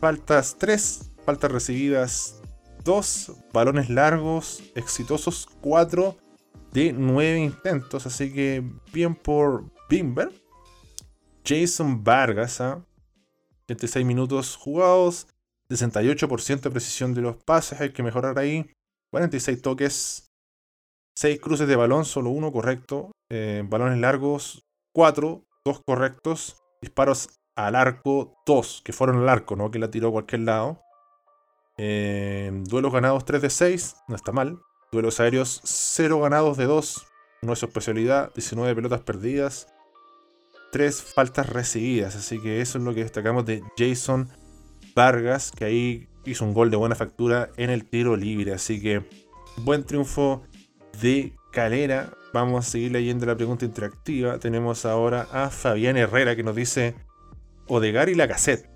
Faltas 0.00 0.56
3, 0.58 1.12
faltas 1.24 1.52
recibidas 1.52 2.42
2, 2.82 3.32
balones 3.52 3.88
largos, 3.88 4.62
exitosos 4.74 5.46
4 5.60 6.16
de 6.72 6.92
9 6.92 7.38
intentos. 7.38 8.04
Así 8.04 8.32
que 8.32 8.64
bien 8.92 9.14
por 9.14 9.64
Bimber. 9.88 10.30
Jason 11.44 12.02
Vargas, 12.02 12.60
¿ah? 12.60 12.84
76 13.68 14.04
minutos 14.04 14.56
jugados, 14.56 15.28
68% 15.70 16.60
de 16.60 16.70
precisión 16.70 17.14
de 17.14 17.20
los 17.20 17.36
pases, 17.36 17.80
hay 17.80 17.92
que 17.92 18.02
mejorar 18.02 18.38
ahí. 18.40 18.68
46 19.10 19.62
toques, 19.62 20.30
6 21.16 21.40
cruces 21.40 21.68
de 21.68 21.76
balón, 21.76 22.04
solo 22.04 22.30
uno 22.30 22.52
correcto. 22.52 23.12
Eh, 23.30 23.62
balones 23.66 23.98
largos, 23.98 24.64
4, 24.92 25.44
2 25.64 25.80
correctos, 25.86 26.56
disparos 26.80 27.28
al 27.56 27.74
arco 27.74 28.34
2, 28.46 28.82
que 28.84 28.92
fueron 28.92 29.18
al 29.18 29.28
arco, 29.28 29.56
¿no? 29.56 29.70
Que 29.70 29.78
la 29.78 29.90
tiró 29.90 30.08
a 30.08 30.12
cualquier 30.12 30.42
lado. 30.42 30.80
Eh, 31.76 32.50
duelos 32.64 32.92
ganados 32.92 33.24
3 33.24 33.42
de 33.42 33.50
6, 33.50 33.96
no 34.08 34.16
está 34.16 34.32
mal. 34.32 34.60
Duelos 34.92 35.20
aéreos 35.20 35.60
0 35.64 36.20
ganados 36.20 36.56
de 36.56 36.66
2, 36.66 37.06
no 37.42 37.52
es 37.52 37.58
su 37.58 37.66
especialidad. 37.66 38.32
19 38.34 38.74
pelotas 38.74 39.00
perdidas, 39.00 39.68
3 40.72 41.02
faltas 41.02 41.48
recibidas. 41.48 42.16
Así 42.16 42.40
que 42.40 42.60
eso 42.60 42.78
es 42.78 42.84
lo 42.84 42.94
que 42.94 43.02
destacamos 43.02 43.44
de 43.44 43.62
Jason 43.76 44.28
Vargas, 44.94 45.52
que 45.52 45.64
ahí 45.64 46.09
hizo 46.24 46.44
un 46.44 46.54
gol 46.54 46.70
de 46.70 46.76
buena 46.76 46.94
factura 46.94 47.50
en 47.56 47.70
el 47.70 47.84
tiro 47.84 48.16
libre. 48.16 48.52
Así 48.52 48.80
que 48.80 49.04
buen 49.58 49.84
triunfo 49.84 50.42
de 51.00 51.34
Calera. 51.52 52.10
Vamos 52.32 52.66
a 52.66 52.70
seguir 52.70 52.92
leyendo 52.92 53.26
la 53.26 53.36
pregunta 53.36 53.64
interactiva. 53.64 54.38
Tenemos 54.38 54.86
ahora 54.86 55.26
a 55.32 55.50
Fabián 55.50 55.96
Herrera 55.96 56.36
que 56.36 56.42
nos 56.42 56.54
dice 56.54 56.94
Odegar 57.66 58.08
y 58.08 58.14
la 58.14 58.28
cassette. 58.28 58.68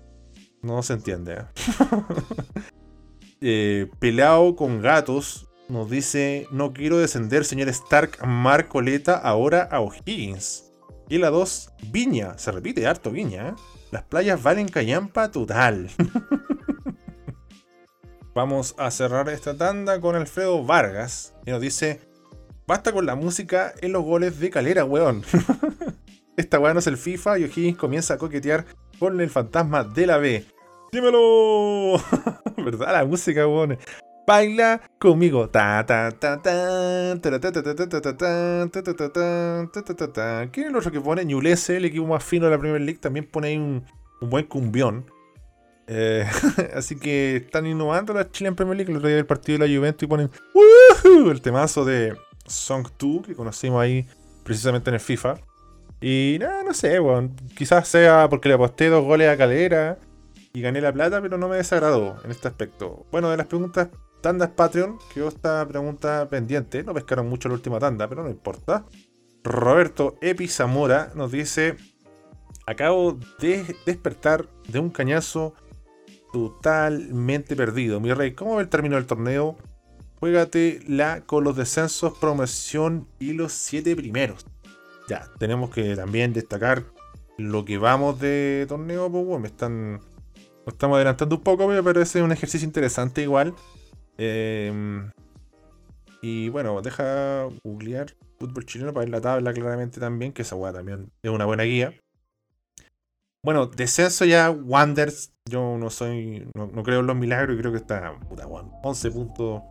No 0.61 0.81
se 0.83 0.93
entiende. 0.93 1.33
¿eh? 1.33 1.45
eh, 3.41 3.87
pelao 3.99 4.55
con 4.55 4.81
gatos 4.81 5.47
nos 5.67 5.89
dice 5.89 6.47
no 6.51 6.73
quiero 6.73 6.99
descender 6.99 7.43
señor 7.43 7.69
Stark 7.69 8.19
Marcoleta 8.25 9.17
ahora 9.17 9.63
a 9.63 9.79
O'Higgins. 9.79 10.73
Y 11.07 11.19
la 11.19 11.29
2, 11.29 11.69
Viña. 11.91 12.37
Se 12.37 12.51
repite 12.51 12.87
harto 12.87 13.11
Viña. 13.11 13.49
¿eh? 13.49 13.53
Las 13.91 14.03
playas 14.03 14.41
valen 14.41 14.67
callampa 14.67 15.31
total. 15.31 15.89
Vamos 18.35 18.75
a 18.77 18.91
cerrar 18.91 19.29
esta 19.29 19.57
tanda 19.57 20.01
con 20.01 20.13
Alfredo 20.13 20.61
Vargas, 20.65 21.33
que 21.45 21.51
nos 21.51 21.61
dice 21.61 22.01
Basta 22.67 22.91
con 22.91 23.05
la 23.05 23.15
música 23.15 23.73
en 23.79 23.93
los 23.93 24.03
goles 24.03 24.41
de 24.41 24.49
Calera, 24.49 24.83
weón. 24.83 25.23
Esta 26.37 26.59
weón 26.59 26.73
no 26.73 26.79
es 26.79 26.87
el 26.87 26.97
FIFA 26.97 27.39
y 27.39 27.45
O'Higgins 27.45 27.77
comienza 27.77 28.15
a 28.15 28.17
coquetear 28.17 28.65
con 28.99 29.21
el 29.21 29.29
fantasma 29.29 29.85
de 29.85 30.05
la 30.05 30.17
B. 30.17 30.45
¡Dímelo! 30.91 31.93
¿Verdad? 32.57 32.91
La 32.91 33.05
música, 33.05 33.47
weón. 33.47 33.77
Baila 34.27 34.81
conmigo. 34.99 35.49
¿Quién 40.51 40.65
es 40.65 40.71
el 40.71 40.75
otro 40.75 40.91
que 40.91 40.99
pone? 40.99 41.23
Ñulese, 41.23 41.77
el 41.77 41.85
equipo 41.85 42.05
más 42.05 42.21
fino 42.21 42.47
de 42.47 42.51
la 42.51 42.59
Premier 42.59 42.81
League, 42.81 42.99
también 42.99 43.29
pone 43.31 43.47
ahí 43.47 43.57
un, 43.57 43.85
buen 44.19 44.45
cumbión. 44.45 45.05
así 46.73 46.95
que 46.97 47.37
están 47.37 47.65
innovando 47.65 48.13
la 48.13 48.29
Chile 48.31 48.49
en 48.49 48.55
Premier 48.55 48.77
League. 48.77 48.91
El 48.91 48.97
otro 48.97 49.07
día 49.07 49.17
del 49.17 49.25
partido 49.25 49.59
de 49.59 49.67
la 49.67 49.75
Juventus 49.75 50.03
y 50.03 50.07
ponen 50.07 50.31
el 51.29 51.41
temazo 51.41 51.85
de 51.85 52.15
Song 52.45 52.87
2, 52.97 53.27
que 53.27 53.35
conocimos 53.35 53.81
ahí 53.81 54.07
precisamente 54.43 54.89
en 54.89 54.95
el 54.95 54.99
FIFA. 54.99 55.35
Y 56.01 56.37
nada, 56.39 56.63
no, 56.63 56.73
sé, 56.73 56.99
bueno, 56.99 57.31
quizás 57.55 57.87
sea 57.87 58.27
porque 58.29 58.49
le 58.49 58.55
aposté 58.55 58.89
dos 58.89 59.03
goles 59.03 59.29
a 59.29 59.37
Calera 59.37 59.97
y 60.53 60.61
gané 60.61 60.81
la 60.81 60.93
plata, 60.93 61.21
pero 61.21 61.37
no 61.37 61.47
me 61.47 61.57
desagradó 61.57 62.17
en 62.23 62.31
este 62.31 62.47
aspecto. 62.47 63.05
Bueno, 63.11 63.29
de 63.29 63.37
las 63.37 63.47
preguntas 63.47 63.89
tandas 64.21 64.49
Patreon, 64.49 64.97
quedó 65.13 65.27
esta 65.27 65.67
pregunta 65.67 66.27
pendiente. 66.29 66.83
No 66.83 66.93
pescaron 66.93 67.27
mucho 67.27 67.47
la 67.47 67.55
última 67.55 67.79
tanda, 67.79 68.07
pero 68.07 68.23
no 68.23 68.29
importa. 68.29 68.85
Roberto 69.43 70.17
Epi 70.21 70.47
Zamora 70.47 71.11
nos 71.15 71.31
dice: 71.31 71.75
Acabo 72.65 73.19
de 73.39 73.75
despertar 73.85 74.47
de 74.67 74.79
un 74.79 74.89
cañazo 74.89 75.53
totalmente 76.35 77.55
perdido. 77.55 78.01
Mi 78.01 78.11
rey, 78.11 78.33
¿cómo 78.33 78.57
ve 78.57 78.63
el 78.63 78.67
término 78.67 78.97
del 78.97 79.05
torneo? 79.05 79.55
Juégate 80.19 80.81
la 80.85 81.21
con 81.21 81.45
los 81.45 81.55
descensos, 81.55 82.17
promoción 82.17 83.07
y 83.19 83.31
los 83.31 83.53
siete 83.53 83.95
primeros. 83.95 84.45
Ya, 85.07 85.29
tenemos 85.39 85.69
que 85.69 85.95
también 85.95 86.33
destacar 86.33 86.83
lo 87.37 87.63
que 87.63 87.77
vamos 87.77 88.19
de 88.19 88.65
torneo, 88.67 89.09
pues 89.09 89.39
me 89.39 89.47
están. 89.47 89.93
Nos 90.65 90.73
estamos 90.73 90.97
adelantando 90.97 91.37
un 91.37 91.41
poco, 91.41 91.69
pero 91.69 92.01
ese 92.01 92.19
es 92.19 92.25
un 92.25 92.33
ejercicio 92.33 92.65
interesante 92.65 93.21
igual. 93.21 93.53
Em, 94.17 95.09
y 96.21 96.49
bueno, 96.49 96.81
deja 96.81 97.47
googlear 97.63 98.13
fútbol 98.37 98.65
chileno 98.65 98.91
para 98.91 99.05
ver 99.05 99.09
la 99.09 99.21
tabla 99.21 99.53
claramente 99.53 100.01
también, 100.01 100.33
que 100.33 100.41
esa 100.41 100.57
weá 100.57 100.73
también 100.73 101.09
es 101.23 101.31
una 101.31 101.45
buena 101.45 101.63
guía. 101.63 101.93
Bueno, 103.45 103.67
descenso 103.67 104.25
ya, 104.25 104.49
Wanders. 104.49 105.31
Yo 105.47 105.77
no 105.77 105.91
soy. 105.91 106.49
No, 106.55 106.81
creo 106.81 107.01
en 107.01 107.05
los 107.05 107.15
milagros 107.15 107.55
y 107.55 107.59
creo 107.59 107.71
que 107.71 107.77
está. 107.77 108.17
Puta, 108.27 108.47
11 108.47 109.11
puntos 109.11 109.61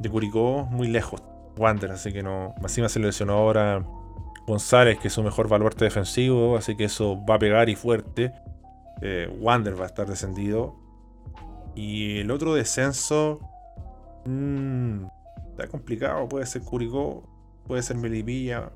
de 0.00 0.10
Curicó 0.10 0.66
muy 0.70 0.86
lejos. 0.86 1.22
Wander, 1.56 1.92
así 1.92 2.12
que 2.12 2.22
no. 2.22 2.54
Encima 2.60 2.90
se 2.90 3.24
ahora 3.24 3.82
González, 4.46 4.98
que 4.98 5.08
es 5.08 5.14
su 5.14 5.22
mejor 5.22 5.48
baluarte 5.48 5.86
defensivo, 5.86 6.58
así 6.58 6.76
que 6.76 6.84
eso 6.84 7.18
va 7.24 7.36
a 7.36 7.38
pegar 7.38 7.70
y 7.70 7.74
fuerte. 7.74 8.34
Eh, 9.00 9.34
Wander 9.40 9.80
va 9.80 9.84
a 9.84 9.86
estar 9.86 10.06
descendido. 10.06 10.76
Y 11.74 12.18
el 12.18 12.30
otro 12.30 12.52
descenso. 12.52 13.40
Mmm, 14.26 15.06
está 15.52 15.68
complicado. 15.68 16.28
Puede 16.28 16.44
ser 16.44 16.60
Curicó, 16.60 17.26
puede 17.66 17.82
ser 17.82 17.96
Melipilla. 17.96 18.70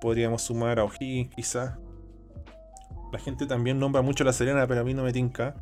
Podríamos 0.00 0.42
sumar 0.42 0.80
a 0.80 0.84
O'Higgins, 0.84 1.32
quizás. 1.36 1.78
La 3.12 3.18
gente 3.18 3.46
también 3.46 3.78
nombra 3.78 4.02
mucho 4.02 4.24
La 4.24 4.32
Serena, 4.32 4.66
pero 4.66 4.80
a 4.80 4.84
mí 4.84 4.94
no 4.94 5.02
me 5.02 5.12
tinca. 5.12 5.54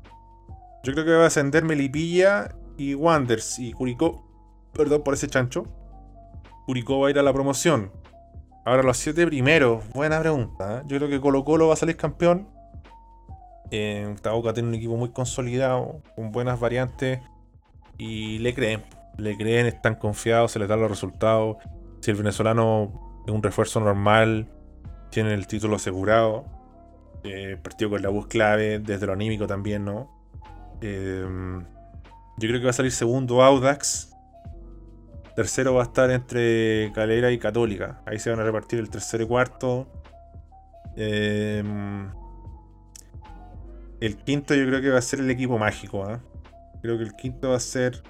Yo 0.85 0.93
creo 0.93 1.05
que 1.05 1.13
va 1.13 1.25
a 1.25 1.27
ascender 1.27 1.65
Melipilla 1.65 2.55
y 2.77 2.95
Wanders 2.95 3.59
y 3.59 3.73
Curicó 3.73 4.29
Perdón 4.73 5.03
por 5.03 5.15
ese 5.15 5.27
chancho. 5.29 5.65
Curicó 6.67 7.01
va 7.01 7.09
a 7.09 7.11
ir 7.11 7.19
a 7.19 7.23
la 7.23 7.33
promoción. 7.33 7.91
Ahora 8.65 8.83
los 8.83 8.97
siete 8.99 9.27
primeros, 9.27 9.89
buena 9.91 10.21
pregunta. 10.21 10.79
¿eh? 10.79 10.83
Yo 10.87 10.99
creo 10.99 11.09
que 11.09 11.21
Colo 11.21 11.45
Colo 11.45 11.69
va 11.69 11.75
a 11.75 11.77
salir 11.77 11.97
campeón. 11.97 12.49
Eh, 13.71 14.15
tiene 14.55 14.69
un 14.69 14.75
equipo 14.75 14.97
muy 14.97 15.11
consolidado, 15.11 16.03
con 16.15 16.31
buenas 16.31 16.61
variantes. 16.61 17.21
Y 17.97 18.39
le 18.39 18.55
creen. 18.55 18.85
Le 19.17 19.37
creen, 19.37 19.67
están 19.67 19.97
confiados, 19.97 20.53
se 20.53 20.59
les 20.59 20.69
dan 20.69 20.81
los 20.81 20.91
resultados. 20.91 21.57
Si 22.01 22.11
el 22.11 22.17
venezolano 22.17 23.23
es 23.27 23.33
un 23.33 23.43
refuerzo 23.43 23.81
normal, 23.81 24.49
tiene 25.11 25.35
el 25.35 25.47
título 25.47 25.77
asegurado. 25.77 26.45
Eh, 27.25 27.57
partido 27.63 27.91
con 27.91 28.03
la 28.03 28.09
bus 28.09 28.27
clave, 28.27 28.79
desde 28.79 29.07
lo 29.07 29.13
anímico 29.13 29.47
también, 29.47 29.85
¿no? 29.85 30.09
Eh, 30.81 31.25
yo 32.39 32.49
creo 32.49 32.61
que 32.61 32.65
va 32.65 32.71
a 32.71 32.75
salir 32.75 32.93
segundo 32.93 33.43
Audax. 33.43 34.13
Tercero 35.35 35.75
va 35.75 35.83
a 35.83 35.85
estar 35.87 36.11
entre 36.11 36.93
Calera 36.95 37.31
y 37.31 37.39
Católica. 37.39 38.01
Ahí 38.07 38.19
se 38.19 38.31
van 38.31 38.41
a 38.41 38.45
repartir 38.45 38.79
el 38.79 38.91
tercero 38.91 39.25
y 39.25 39.27
cuarto. 39.27 39.87
Eh, 40.97 41.63
el 44.01 44.17
quinto 44.19 44.55
yo 44.55 44.67
creo 44.67 44.81
que 44.81 44.91
va 44.91 44.99
a 44.99 45.03
ser 45.03 45.21
el 45.21 45.31
equipo 45.31 45.59
mágico. 45.59 46.05
¿ah? 46.05 46.21
Creo 46.83 46.97
que 46.97 47.05
el 47.05 47.15
quinto 47.15 47.51
va 47.51 47.57
a 47.57 47.61
ser 47.61 48.03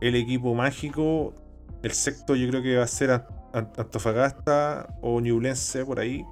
el 0.00 0.16
equipo 0.16 0.54
mágico. 0.54 1.34
El 1.82 1.92
sexto 1.92 2.36
yo 2.36 2.48
creo 2.48 2.62
que 2.62 2.76
va 2.76 2.84
a 2.84 2.88
ser 2.88 3.10
Antofagasta 3.52 4.88
o 5.00 5.20
Ñublense 5.20 5.84
por 5.84 6.00
ahí. 6.00 6.24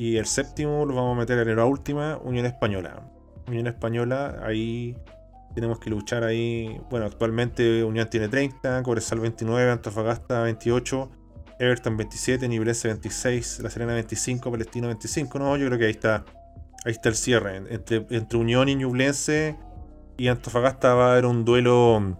Y 0.00 0.16
el 0.16 0.24
séptimo 0.24 0.86
lo 0.86 0.94
vamos 0.94 1.14
a 1.14 1.20
meter 1.20 1.46
en 1.46 1.56
la 1.56 1.66
última, 1.66 2.16
Unión 2.24 2.46
Española. 2.46 3.02
Unión 3.46 3.66
Española, 3.66 4.40
ahí 4.42 4.96
tenemos 5.54 5.78
que 5.78 5.90
luchar 5.90 6.24
ahí. 6.24 6.80
Bueno, 6.88 7.04
actualmente 7.04 7.84
Unión 7.84 8.08
tiene 8.08 8.28
30, 8.28 8.82
Cobresal 8.82 9.20
29, 9.20 9.70
Antofagasta 9.70 10.40
28, 10.40 11.10
Everton 11.58 11.98
27, 11.98 12.48
Ñublense 12.48 12.88
26, 12.88 13.60
La 13.60 13.68
Serena 13.68 13.92
25, 13.92 14.50
Palestino 14.50 14.86
25. 14.86 15.38
No, 15.38 15.58
yo 15.58 15.66
creo 15.66 15.78
que 15.78 15.84
ahí 15.84 15.90
está 15.90 16.24
ahí 16.86 16.92
está 16.92 17.10
el 17.10 17.14
cierre. 17.14 17.56
Entre, 17.68 18.06
entre 18.08 18.38
Unión 18.38 18.70
y 18.70 18.76
Ñublense 18.76 19.58
y 20.16 20.28
Antofagasta 20.28 20.94
va 20.94 21.08
a 21.08 21.12
haber 21.12 21.26
un 21.26 21.44
duelo, 21.44 22.16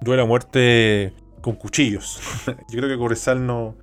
duelo 0.00 0.24
a 0.24 0.26
muerte 0.26 1.14
con 1.40 1.54
cuchillos. 1.54 2.20
yo 2.68 2.80
creo 2.80 2.88
que 2.88 2.98
Cobresal 2.98 3.46
no, 3.46 3.76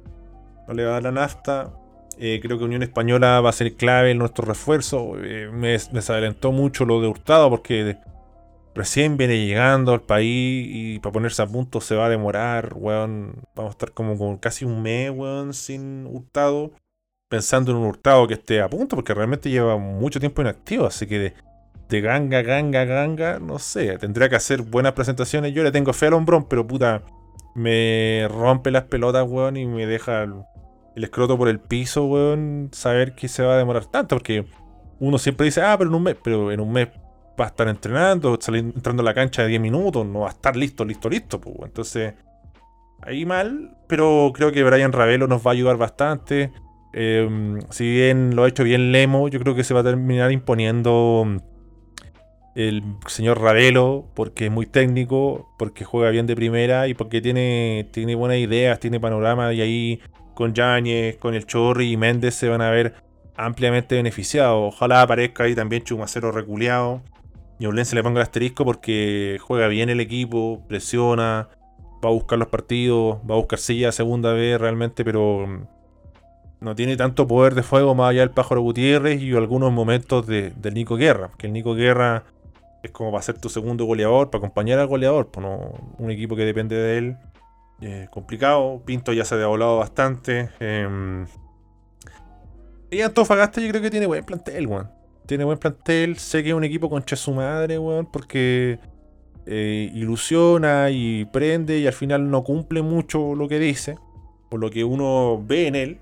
no 0.67 0.73
le 0.73 0.83
va 0.83 0.89
a 0.89 0.93
dar 0.95 1.03
la 1.03 1.11
nafta. 1.13 1.73
Eh, 2.21 2.41
creo 2.41 2.57
que 2.57 2.65
Unión 2.65 2.83
Española 2.83 3.39
va 3.39 3.49
a 3.49 3.53
ser 3.53 3.75
clave 3.75 4.11
en 4.11 4.17
nuestro 4.17 4.43
refuerzo. 4.43 5.13
Eh, 5.23 5.49
me, 5.53 5.69
desalentó 5.69 6.51
mucho 6.51 6.83
lo 6.83 6.99
de 6.99 7.07
Hurtado 7.07 7.49
porque 7.49 7.97
recién 8.75 9.15
viene 9.15 9.45
llegando 9.45 9.93
al 9.93 10.01
país 10.01 10.67
y 10.69 10.99
para 10.99 11.13
ponerse 11.13 11.41
a 11.41 11.47
punto 11.47 11.79
se 11.79 11.95
va 11.95 12.07
a 12.07 12.09
demorar, 12.09 12.73
weón. 12.75 13.35
Vamos 13.55 13.71
a 13.71 13.75
estar 13.75 13.93
como 13.93 14.17
con 14.17 14.37
casi 14.37 14.65
un 14.65 14.81
mes, 14.81 15.11
weón, 15.11 15.53
sin 15.53 16.05
Hurtado. 16.07 16.71
Pensando 17.29 17.71
en 17.71 17.77
un 17.77 17.85
Hurtado 17.85 18.27
que 18.27 18.33
esté 18.33 18.61
a 18.61 18.69
punto 18.69 18.97
porque 18.97 19.13
realmente 19.13 19.49
lleva 19.49 19.77
mucho 19.77 20.19
tiempo 20.19 20.41
inactivo. 20.41 20.87
Así 20.87 21.07
que 21.07 21.33
de, 21.89 22.01
ganga, 22.01 22.41
ganga, 22.41 22.83
ganga, 22.83 23.39
no 23.39 23.59
sé. 23.59 23.97
Tendría 23.97 24.27
que 24.27 24.35
hacer 24.35 24.61
buenas 24.63 24.91
presentaciones. 24.91 25.53
Yo 25.53 25.63
le 25.63 25.71
tengo 25.71 25.93
fe 25.93 26.07
al 26.07 26.15
hombrón, 26.15 26.47
pero 26.49 26.67
puta, 26.67 27.01
me 27.55 28.27
rompe 28.29 28.71
las 28.71 28.83
pelotas, 28.83 29.25
weón, 29.25 29.55
y 29.55 29.65
me 29.65 29.85
deja 29.85 30.27
escroto 31.03 31.37
por 31.37 31.47
el 31.49 31.59
piso, 31.59 32.05
weón, 32.05 32.69
saber 32.71 33.13
que 33.13 33.27
se 33.27 33.43
va 33.43 33.53
a 33.53 33.57
demorar 33.57 33.85
tanto, 33.85 34.15
porque 34.15 34.45
uno 34.99 35.17
siempre 35.17 35.45
dice, 35.45 35.61
ah, 35.61 35.75
pero 35.77 35.89
en 35.89 35.95
un 35.95 36.03
mes, 36.03 36.17
pero 36.23 36.51
en 36.51 36.59
un 36.59 36.71
mes 36.71 36.89
va 37.39 37.45
a 37.45 37.47
estar 37.47 37.67
entrenando, 37.67 38.37
salir, 38.39 38.65
entrando 38.75 39.01
a 39.01 39.05
la 39.05 39.13
cancha 39.13 39.43
de 39.43 39.49
10 39.49 39.61
minutos, 39.61 40.05
no 40.05 40.21
va 40.21 40.27
a 40.27 40.31
estar 40.31 40.55
listo, 40.55 40.83
listo, 40.85 41.09
listo, 41.09 41.41
entonces, 41.63 42.13
ahí 43.01 43.25
mal, 43.25 43.77
pero 43.87 44.31
creo 44.33 44.51
que 44.51 44.63
Brian 44.63 44.91
Ravelo 44.91 45.27
nos 45.27 45.45
va 45.45 45.51
a 45.51 45.53
ayudar 45.53 45.77
bastante. 45.77 46.51
Em, 46.91 47.59
si 47.69 47.89
bien 47.89 48.35
lo 48.35 48.43
ha 48.43 48.47
hecho 48.47 48.63
bien 48.63 48.91
Lemo, 48.91 49.27
yo 49.27 49.39
creo 49.39 49.55
que 49.55 49.63
se 49.63 49.73
va 49.73 49.81
a 49.81 49.83
terminar 49.83 50.31
imponiendo 50.31 51.25
el 52.55 52.83
señor 53.07 53.41
Ravelo, 53.41 54.07
porque 54.15 54.47
es 54.47 54.51
muy 54.51 54.65
técnico, 54.65 55.53
porque 55.57 55.85
juega 55.85 56.09
bien 56.09 56.25
de 56.25 56.35
primera 56.35 56.87
y 56.87 56.93
porque 56.93 57.21
tiene, 57.21 57.87
tiene 57.93 58.15
buenas 58.15 58.37
ideas, 58.37 58.79
tiene 58.79 58.99
panorama 58.99 59.53
y 59.53 59.61
ahí 59.61 60.01
con 60.39 60.53
Yáñez, 60.53 61.17
con 61.17 61.35
el 61.35 61.45
Chorri 61.45 61.91
y 61.91 61.97
Méndez 61.97 62.33
se 62.33 62.47
van 62.47 62.61
a 62.61 62.69
ver 62.69 62.93
ampliamente 63.35 63.95
beneficiados. 63.95 64.73
Ojalá 64.73 65.01
aparezca 65.01 65.43
ahí 65.43 65.53
también 65.53 65.83
Chumacero 65.83 66.31
reculeado. 66.31 67.01
Y 67.59 67.65
se 67.83 67.93
le 67.93 68.01
ponga 68.01 68.21
el 68.21 68.23
asterisco 68.23 68.63
porque 68.63 69.37
juega 69.41 69.67
bien 69.67 69.89
el 69.89 69.99
equipo, 69.99 70.63
presiona, 70.69 71.49
va 72.01 72.07
a 72.07 72.13
buscar 72.13 72.39
los 72.39 72.47
partidos, 72.47 73.17
va 73.29 73.35
a 73.35 73.37
buscar 73.37 73.59
silla 73.59 73.91
segunda 73.91 74.31
vez 74.31 74.61
realmente, 74.61 75.03
pero 75.03 75.45
mm, 75.45 75.67
no 76.61 76.73
tiene 76.73 76.95
tanto 76.95 77.27
poder 77.27 77.53
de 77.53 77.61
fuego 77.61 77.93
más 77.93 78.11
allá 78.11 78.21
del 78.21 78.31
Pájaro 78.31 78.61
Gutiérrez 78.61 79.21
y 79.21 79.33
algunos 79.33 79.73
momentos 79.73 80.25
del 80.25 80.73
Nico 80.73 80.95
Guerra. 80.95 81.31
Que 81.37 81.47
el 81.47 81.53
Nico 81.53 81.75
Guerra 81.75 82.23
es 82.81 82.91
como 82.91 83.11
para 83.11 83.23
ser 83.23 83.39
tu 83.39 83.49
segundo 83.49 83.83
goleador, 83.83 84.29
para 84.29 84.39
acompañar 84.39 84.79
al 84.79 84.87
goleador, 84.87 85.31
pues 85.31 85.45
no 85.45 85.73
un 85.97 86.11
equipo 86.11 86.37
que 86.37 86.45
depende 86.45 86.77
de 86.77 86.97
él. 86.97 87.17
Eh, 87.81 88.07
complicado. 88.11 88.81
Pinto 88.85 89.13
ya 89.13 89.25
se 89.25 89.35
ha 89.35 89.47
volado 89.47 89.77
bastante. 89.77 90.49
Eh, 90.59 91.25
y 92.91 93.01
Antofagasta 93.01 93.61
yo 93.61 93.69
creo 93.69 93.81
que 93.81 93.91
tiene 93.91 94.07
buen 94.07 94.23
plantel, 94.23 94.67
weón. 94.67 94.89
Tiene 95.25 95.43
buen 95.43 95.57
plantel. 95.57 96.17
Sé 96.17 96.43
que 96.43 96.49
es 96.49 96.55
un 96.55 96.63
equipo 96.63 96.89
concha 96.89 97.15
su 97.15 97.33
madre, 97.33 97.77
weón, 97.77 98.07
porque 98.07 98.79
eh, 99.45 99.91
ilusiona 99.93 100.89
y 100.89 101.25
prende 101.25 101.79
y 101.79 101.87
al 101.87 101.93
final 101.93 102.29
no 102.29 102.43
cumple 102.43 102.81
mucho 102.81 103.35
lo 103.35 103.47
que 103.47 103.59
dice. 103.59 103.95
Por 104.49 104.59
lo 104.59 104.71
que 104.71 104.83
uno 104.83 105.41
ve 105.45 105.67
en 105.67 105.75
él. 105.75 105.99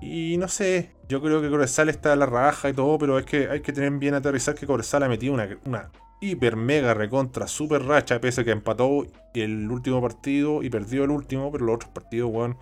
Y 0.00 0.36
no 0.38 0.46
sé, 0.46 0.92
yo 1.08 1.20
creo 1.20 1.40
que 1.42 1.48
Cobresal 1.48 1.88
está 1.88 2.12
a 2.12 2.16
la 2.16 2.26
raja 2.26 2.68
y 2.68 2.72
todo, 2.72 2.98
pero 2.98 3.18
es 3.18 3.26
que 3.26 3.48
hay 3.48 3.60
que 3.60 3.72
tener 3.72 3.90
bien 3.92 4.14
aterrizar 4.14 4.54
que 4.54 4.66
Cobresal 4.66 5.02
ha 5.02 5.08
metido 5.08 5.34
una 5.34 5.90
hiper 6.20 6.56
mega 6.56 6.94
recontra 6.94 7.46
super 7.46 7.82
racha, 7.84 8.20
pese 8.20 8.40
a 8.40 8.44
que 8.44 8.50
empató 8.50 9.06
el 9.34 9.70
último 9.70 10.00
partido 10.00 10.62
y 10.62 10.70
perdió 10.70 11.04
el 11.04 11.10
último, 11.10 11.50
pero 11.52 11.64
los 11.64 11.76
otros 11.76 11.90
partidos, 11.92 12.30
weón, 12.32 12.56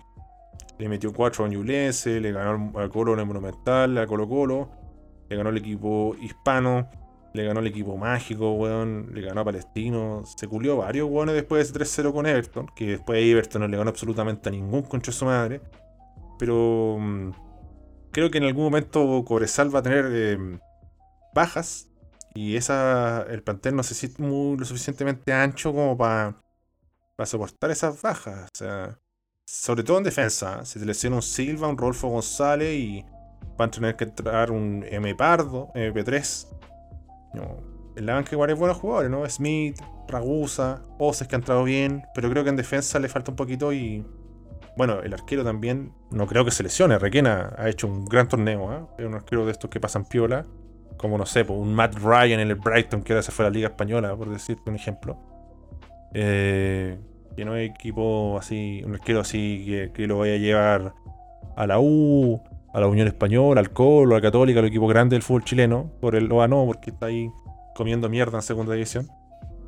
le 0.77 0.89
metió 0.89 1.11
4 1.13 1.45
a 1.45 1.47
Ñublense, 1.47 2.19
le 2.19 2.31
ganó 2.31 2.77
al 2.77 2.89
Colo 2.89 3.13
en 3.13 3.19
el 3.19 3.25
Monumental, 3.25 3.97
a 3.97 4.05
Colo 4.05 4.27
Colo, 4.27 4.69
le 5.29 5.35
ganó 5.35 5.49
el 5.49 5.57
equipo 5.57 6.15
hispano, 6.21 6.89
le 7.33 7.43
ganó 7.43 7.59
el 7.59 7.67
equipo 7.67 7.97
mágico, 7.97 8.53
weón, 8.53 9.09
le 9.13 9.21
ganó 9.21 9.41
a 9.41 9.45
Palestino, 9.45 10.23
se 10.25 10.47
culió 10.47 10.77
varios 10.77 11.09
weones 11.09 11.35
después 11.35 11.73
de 11.73 11.79
3-0 11.79 12.13
con 12.13 12.25
Everton, 12.25 12.67
que 12.75 12.91
después 12.91 13.19
de 13.19 13.31
Everton 13.31 13.61
no 13.61 13.67
le 13.67 13.77
ganó 13.77 13.89
absolutamente 13.89 14.49
a 14.49 14.51
ningún 14.51 14.83
concha 14.83 15.11
de 15.11 15.17
su 15.17 15.25
madre, 15.25 15.61
pero 16.37 16.97
mm, 16.99 17.31
creo 18.11 18.29
que 18.29 18.37
en 18.37 18.45
algún 18.45 18.65
momento 18.65 19.23
Cobresal 19.25 19.73
va 19.73 19.79
a 19.79 19.83
tener 19.83 20.05
eh, 20.11 20.59
bajas 21.33 21.86
y 22.37 22.55
esa, 22.55 23.23
el 23.23 23.41
plantel 23.41 23.75
no 23.75 23.81
sé 23.81 23.95
si 23.95 24.05
es 24.05 24.19
muy, 24.19 24.57
lo 24.57 24.63
suficientemente 24.63 25.33
ancho 25.33 25.73
como 25.73 25.97
para 25.97 26.35
soportar 27.25 27.71
esas 27.71 27.99
bajas. 27.99 28.51
O 28.53 28.55
sea, 28.55 28.99
sobre 29.43 29.81
todo 29.81 29.97
en 29.97 30.03
defensa. 30.03 30.63
Si 30.63 30.79
te 30.79 31.07
un 31.09 31.23
Silva, 31.23 31.67
un 31.67 31.79
Rolfo 31.79 32.09
González 32.09 32.75
y 32.75 33.03
van 33.57 33.69
a 33.69 33.71
tener 33.71 33.95
que 33.95 34.03
entrar 34.03 34.51
un 34.51 34.85
M 34.87 35.15
Pardo, 35.15 35.71
MP3. 35.73 36.47
No, 37.33 37.57
en 37.95 38.05
la 38.05 38.13
banca 38.13 38.29
igual 38.33 38.51
es 38.51 38.59
buenos 38.59 38.77
jugadores, 38.77 39.09
¿no? 39.09 39.27
Smith, 39.27 39.81
Ragusa, 40.07 40.83
Oses 40.99 41.27
que 41.27 41.33
han 41.33 41.41
entrado 41.41 41.63
bien, 41.63 42.03
pero 42.13 42.29
creo 42.29 42.43
que 42.43 42.51
en 42.51 42.55
defensa 42.55 42.99
le 42.99 43.09
falta 43.09 43.31
un 43.31 43.35
poquito 43.35 43.73
y. 43.73 44.05
Bueno, 44.77 44.99
el 45.01 45.11
arquero 45.11 45.43
también, 45.43 45.91
no 46.11 46.27
creo 46.27 46.45
que 46.45 46.51
se 46.51 46.61
lesione. 46.61 46.99
Requena 46.99 47.55
ha 47.57 47.67
hecho 47.67 47.87
un 47.87 48.05
gran 48.05 48.27
torneo, 48.27 48.71
¿eh? 48.71 48.85
Es 48.99 49.07
un 49.07 49.15
arquero 49.15 49.43
de 49.43 49.53
estos 49.53 49.71
que 49.71 49.79
pasan 49.79 50.05
piola 50.05 50.45
como 50.97 51.17
no 51.17 51.25
sé, 51.25 51.43
un 51.43 51.73
Matt 51.73 51.95
Ryan 51.95 52.39
en 52.39 52.49
el 52.49 52.55
Brighton 52.55 53.01
que 53.01 53.13
ahora 53.13 53.23
se 53.23 53.31
fue 53.31 53.45
a 53.45 53.49
la 53.49 53.53
Liga 53.53 53.67
Española, 53.69 54.15
por 54.15 54.29
decirte 54.29 54.69
un 54.69 54.75
ejemplo. 54.75 55.17
Eh, 56.13 56.97
que 57.37 57.65
equipo 57.65 58.37
así, 58.39 58.81
un 58.83 58.95
arquero 58.95 59.19
así 59.19 59.89
que, 59.93 60.07
lo 60.07 60.19
vaya 60.19 60.33
a 60.33 60.37
llevar 60.37 60.93
a 61.55 61.67
la 61.67 61.79
U, 61.79 62.41
a 62.73 62.79
la 62.79 62.87
Unión 62.87 63.07
Española, 63.07 63.61
al 63.61 63.71
Colo, 63.71 64.15
a 64.15 64.17
la 64.17 64.21
Católica, 64.21 64.59
al 64.59 64.65
equipo 64.65 64.87
grande 64.87 65.15
del 65.15 65.21
fútbol 65.21 65.43
chileno. 65.43 65.91
Por 66.01 66.15
el 66.15 66.31
OA 66.31 66.47
no, 66.47 66.65
porque 66.65 66.89
está 66.89 67.07
ahí 67.07 67.29
comiendo 67.75 68.09
mierda 68.09 68.39
en 68.39 68.41
segunda 68.41 68.73
división. 68.73 69.07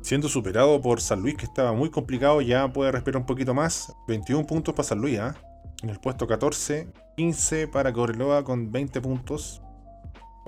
Siendo 0.02 0.28
superado 0.28 0.80
por 0.80 1.00
San 1.00 1.20
Luis, 1.20 1.36
que 1.36 1.44
estaba 1.44 1.72
muy 1.72 1.90
complicado, 1.90 2.40
ya 2.40 2.72
puede 2.72 2.90
respirar 2.90 3.20
un 3.20 3.26
poquito 3.26 3.54
más. 3.54 3.94
21 4.08 4.46
puntos 4.46 4.74
para 4.74 4.88
San 4.88 4.98
Luis, 4.98 5.18
¿ah? 5.20 5.36
En 5.82 5.90
el 5.90 6.00
puesto 6.00 6.26
14, 6.26 6.88
15 7.16 7.68
para 7.68 7.92
Correloa 7.92 8.42
con 8.42 8.72
20 8.72 9.00
puntos. 9.00 9.62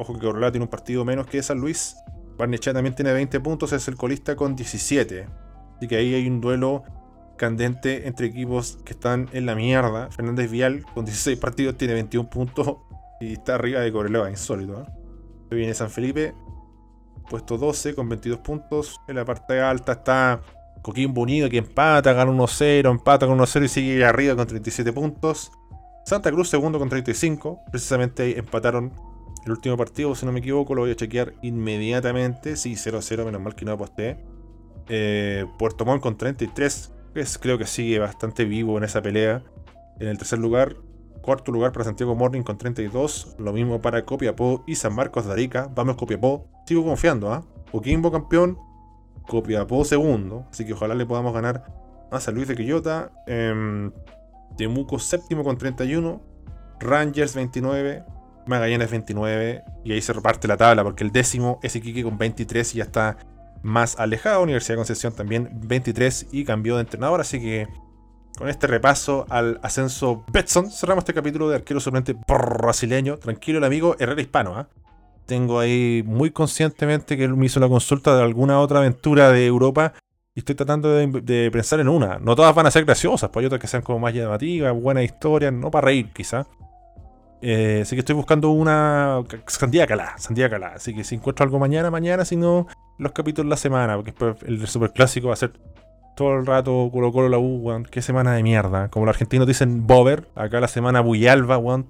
Ojo 0.03 0.15
que 0.15 0.27
Corralá 0.27 0.51
tiene 0.51 0.65
un 0.65 0.71
partido 0.71 1.05
menos 1.05 1.29
que 1.29 1.41
San 1.45 1.59
Luis. 1.59 1.97
Barnechea 2.37 2.73
también 2.73 2.97
tiene 2.97 3.13
20 3.13 3.39
puntos, 3.39 3.73
es 3.73 3.87
el 3.87 3.97
colista 3.97 4.35
con 4.35 4.57
17. 4.57 5.27
Así 5.77 5.87
que 5.87 5.97
ahí 5.97 6.13
hay 6.15 6.27
un 6.27 6.41
duelo 6.41 6.83
candente 7.37 8.09
entre 8.09 8.27
equipos 8.27 8.79
que 8.85 8.95
están 8.95 9.29
en 9.33 9.47
la 9.47 9.55
mierda. 9.55 10.11
Fernández 10.11 10.51
Vial 10.51 10.85
con 10.95 11.05
16 11.05 11.39
partidos 11.39 11.77
tiene 11.77 11.95
21 11.95 12.29
puntos 12.29 12.79
y 13.21 13.35
está 13.35 13.55
arriba 13.55 13.81
de 13.81 13.93
Correloa, 13.93 14.29
insólito. 14.29 14.83
¿eh? 14.83 14.87
Viene 15.55 15.73
San 15.73 15.91
Felipe, 15.91 16.35
puesto 17.31 17.57
12 17.57 17.95
con 17.95 18.09
22 18.09 18.41
puntos. 18.41 19.01
En 19.07 19.15
la 19.15 19.25
parte 19.25 19.61
alta 19.61 19.93
está 19.93 20.41
Coquimbo 20.83 21.23
Unido 21.23 21.49
que 21.49 21.59
empata, 21.59 22.13
gana 22.13 22.33
1-0, 22.33 22.91
empata 22.91 23.29
con 23.29 23.39
1-0 23.39 23.65
y 23.65 23.69
sigue 23.69 24.05
arriba 24.05 24.35
con 24.35 24.49
37 24.49 24.93
puntos. 24.93 25.53
Santa 26.05 26.33
Cruz 26.33 26.49
segundo 26.49 26.81
con 26.81 26.89
35. 26.89 27.61
Precisamente 27.71 28.25
ahí 28.25 28.35
empataron 28.37 29.12
el 29.45 29.51
último 29.51 29.76
partido, 29.76 30.14
si 30.14 30.24
no 30.24 30.32
me 30.32 30.38
equivoco, 30.38 30.74
lo 30.74 30.82
voy 30.82 30.93
a 30.93 30.97
chequear 30.97 31.34
inmediatamente. 31.43 32.57
Sí, 32.57 32.74
0-0, 32.74 33.24
menos 33.24 33.40
mal 33.40 33.55
que 33.55 33.64
no 33.64 33.72
aposté. 33.72 34.18
Eh, 34.88 35.47
Puerto 35.59 35.84
Montt 35.84 36.03
con 36.03 36.16
33, 36.16 36.93
que 37.14 37.24
creo 37.40 37.59
que 37.59 37.66
sigue 37.66 37.99
bastante 37.99 38.45
vivo 38.45 38.78
en 38.78 38.84
esa 38.84 39.03
pelea. 39.03 39.43
En 39.99 40.09
el 40.09 40.18
tercer 40.18 40.38
lugar, 40.38 40.76
cuarto 41.22 41.51
lugar 41.51 41.72
para 41.72 41.84
Santiago 41.84 42.14
Morning 42.14 42.43
con 42.43 42.57
32. 42.57 43.36
Lo 43.38 43.53
mismo 43.53 43.80
para 43.80 44.05
Copiapó 44.05 44.62
y 44.66 44.76
San 44.76 44.95
Marcos 44.95 45.26
de 45.26 45.32
Arica. 45.32 45.68
Vamos 45.74 45.97
Copiapó. 45.97 46.47
Sigo 46.66 46.84
confiando, 46.84 47.32
¿ah? 47.32 47.45
Coquimbo 47.72 48.12
campeón, 48.12 48.59
Copiapó 49.26 49.84
segundo. 49.84 50.47
Así 50.51 50.64
que 50.64 50.74
ojalá 50.74 50.95
le 50.95 51.05
podamos 51.05 51.34
ganar 51.34 51.64
a 52.12 52.20
San 52.20 52.36
Luis 52.36 52.47
de 52.47 52.55
Quillota. 52.55 53.11
Eh, 53.26 53.90
Temuco 54.57 55.01
séptimo 55.01 55.43
con 55.43 55.59
31. 55.59 56.22
Rangers 56.78 57.34
29. 57.34 58.05
Magallanes 58.47 58.90
29. 58.90 59.62
Y 59.84 59.93
ahí 59.93 60.01
se 60.01 60.12
reparte 60.12 60.49
la 60.49 60.57
tabla 60.57 60.84
porque 60.84 61.05
el 61.05 61.12
décimo 61.12 61.61
es 61.62 61.76
Iquique 61.76 62.03
con 62.03 62.18
23 62.18 62.74
y 62.74 62.78
ya 62.78 62.84
está 62.84 63.16
más 63.62 63.99
alejado. 63.99 64.43
Universidad 64.43 64.74
de 64.74 64.78
Concepción 64.78 65.14
también 65.14 65.51
23 65.53 66.28
y 66.32 66.45
cambió 66.45 66.76
de 66.76 66.82
entrenador. 66.82 67.20
Así 67.20 67.40
que 67.40 67.68
con 68.36 68.49
este 68.49 68.66
repaso 68.66 69.26
al 69.28 69.61
ascenso 69.62 70.24
Betson 70.32 70.70
cerramos 70.70 71.03
este 71.03 71.14
capítulo 71.14 71.49
de 71.49 71.57
arquero 71.57 71.80
suplente 71.80 72.16
brasileño. 72.26 73.18
Tranquilo 73.18 73.59
el 73.59 73.64
amigo 73.64 73.97
Herrera 73.99 74.20
Hispano. 74.20 74.57
¿ah? 74.57 74.68
Tengo 75.26 75.61
ahí 75.61 76.03
muy 76.07 76.30
conscientemente 76.30 77.16
que 77.16 77.24
él 77.24 77.36
me 77.36 77.47
hizo 77.47 77.61
la 77.61 77.68
consulta 77.68 78.16
de 78.16 78.22
alguna 78.22 78.59
otra 78.59 78.78
aventura 78.78 79.30
de 79.30 79.47
Europa 79.47 79.93
y 80.34 80.40
estoy 80.40 80.55
tratando 80.55 80.90
de, 80.95 81.51
pensar 81.53 81.80
en 81.80 81.88
una. 81.88 82.18
No 82.18 82.34
todas 82.34 82.55
van 82.55 82.66
a 82.66 82.70
ser 82.70 82.84
graciosas, 82.84 83.30
pues 83.30 83.43
hay 83.43 83.47
otras 83.47 83.61
que 83.61 83.66
sean 83.66 83.82
como 83.82 83.99
más 83.99 84.14
llamativas, 84.14 84.74
buenas 84.74 85.05
historias, 85.05 85.53
no 85.53 85.70
para 85.70 85.86
reír 85.86 86.11
quizá. 86.12 86.47
Eh, 87.45 87.80
así 87.82 87.97
que 87.97 88.01
estoy 88.01 88.14
buscando 88.14 88.51
una 88.51 89.20
sandía 89.49 89.86
calá, 89.86 90.14
sandía 90.16 90.49
calá. 90.49 90.74
Así 90.76 90.95
que 90.95 91.03
si 91.03 91.16
encuentro 91.16 91.45
algo 91.45 91.59
mañana, 91.59 91.90
mañana, 91.90 92.24
si 92.24 92.36
no, 92.36 92.68
los 92.99 93.12
capítulos 93.12 93.51
la 93.51 93.57
semana, 93.57 93.97
porque 93.97 94.12
después 94.12 94.36
el 94.45 94.66
superclásico 94.68 95.26
va 95.28 95.34
a 95.34 95.36
ser 95.36 95.53
todo 96.14 96.34
el 96.34 96.47
rato 96.47 96.88
Colo 96.93 97.12
Colo 97.12 97.28
la 97.28 97.38
U, 97.38 97.59
weón. 97.62 97.84
Qué 97.84 98.01
semana 98.01 98.32
de 98.34 98.45
mierda. 98.45 98.88
Como 98.88 99.07
los 99.07 99.14
argentinos 99.14 99.47
dicen 99.47 99.86
Bober, 99.86 100.28
acá 100.36 100.61
la 100.61 100.68
semana 100.68 101.01
Buyalba, 101.01 101.59
weón. 101.59 101.86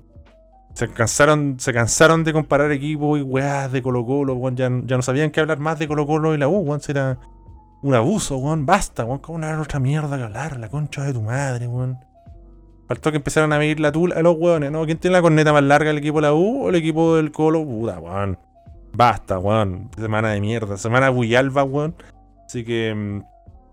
Se 0.74 0.88
cansaron, 0.88 1.56
se 1.58 1.74
cansaron 1.74 2.24
de 2.24 2.32
comparar 2.32 2.72
equipos 2.72 3.18
y 3.18 3.22
weás 3.22 3.70
de 3.70 3.82
Colo 3.82 4.06
Colo, 4.06 4.34
weón. 4.34 4.56
Ya, 4.56 4.70
no 4.70 5.02
sabían 5.02 5.30
qué 5.30 5.40
hablar 5.40 5.58
más 5.58 5.78
de 5.78 5.86
Colo 5.86 6.06
Colo 6.06 6.34
y 6.34 6.38
la 6.38 6.48
U, 6.48 6.60
weón. 6.60 6.80
Será 6.80 7.18
un 7.82 7.94
abuso, 7.94 8.38
weón. 8.38 8.64
Basta, 8.64 9.04
weón. 9.04 9.18
¿Cómo 9.18 9.36
una 9.36 9.60
otra 9.60 9.80
mierda 9.80 10.16
que 10.16 10.22
hablar? 10.22 10.58
La 10.58 10.70
concha 10.70 11.02
de 11.04 11.12
tu 11.12 11.20
madre, 11.20 11.66
weón. 11.66 11.98
Faltó 12.92 13.10
que 13.10 13.16
empezaran 13.16 13.50
a 13.54 13.58
medir 13.58 13.80
la 13.80 13.90
tula 13.90 14.16
a 14.16 14.20
los 14.20 14.36
weones, 14.38 14.70
¿no? 14.70 14.84
¿Quién 14.84 14.98
tiene 14.98 15.16
la 15.16 15.22
corneta 15.22 15.50
más 15.50 15.62
larga, 15.62 15.88
el 15.88 15.96
equipo 15.96 16.18
de 16.18 16.22
la 16.26 16.34
U 16.34 16.64
o 16.64 16.68
el 16.68 16.74
equipo 16.74 17.16
del 17.16 17.32
Colo? 17.32 17.64
Puta, 17.64 17.98
weón. 17.98 18.38
Basta, 18.92 19.38
weón. 19.38 19.88
Semana 19.96 20.32
de 20.32 20.42
mierda. 20.42 20.76
Semana 20.76 21.08
Buyalba, 21.08 21.64
weón. 21.64 21.94
Así 22.44 22.64
que 22.64 22.94
mm, 22.94 23.22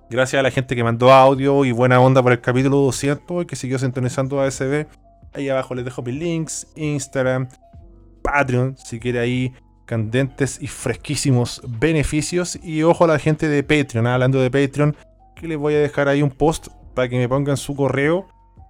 gracias 0.09 0.39
a 0.39 0.43
la 0.43 0.51
gente 0.51 0.73
que 0.73 0.85
mandó 0.85 1.11
audio 1.11 1.65
y 1.65 1.73
buena 1.73 1.99
onda 1.99 2.23
por 2.23 2.31
el 2.31 2.39
capítulo 2.39 2.77
200 2.77 3.43
y 3.43 3.45
que 3.45 3.57
siguió 3.57 3.77
sintonizando 3.77 4.39
ASB. 4.39 4.85
Ahí 5.33 5.49
abajo 5.49 5.75
les 5.75 5.83
dejo 5.83 6.01
mis 6.01 6.15
links, 6.15 6.67
Instagram, 6.77 7.49
Patreon, 8.23 8.77
si 8.77 9.01
quiere 9.01 9.19
ahí 9.19 9.51
candentes 9.83 10.61
y 10.61 10.67
fresquísimos 10.67 11.61
beneficios. 11.67 12.57
Y 12.63 12.83
ojo 12.83 13.03
a 13.03 13.07
la 13.07 13.19
gente 13.19 13.49
de 13.49 13.63
Patreon, 13.63 14.07
¿ah? 14.07 14.13
hablando 14.13 14.39
de 14.39 14.49
Patreon, 14.49 14.95
que 15.35 15.49
les 15.49 15.57
voy 15.57 15.73
a 15.73 15.79
dejar 15.79 16.07
ahí 16.07 16.21
un 16.21 16.31
post 16.31 16.69
para 16.95 17.09
que 17.09 17.17
me 17.17 17.27
pongan 17.27 17.57
su 17.57 17.75
correo 17.75 18.25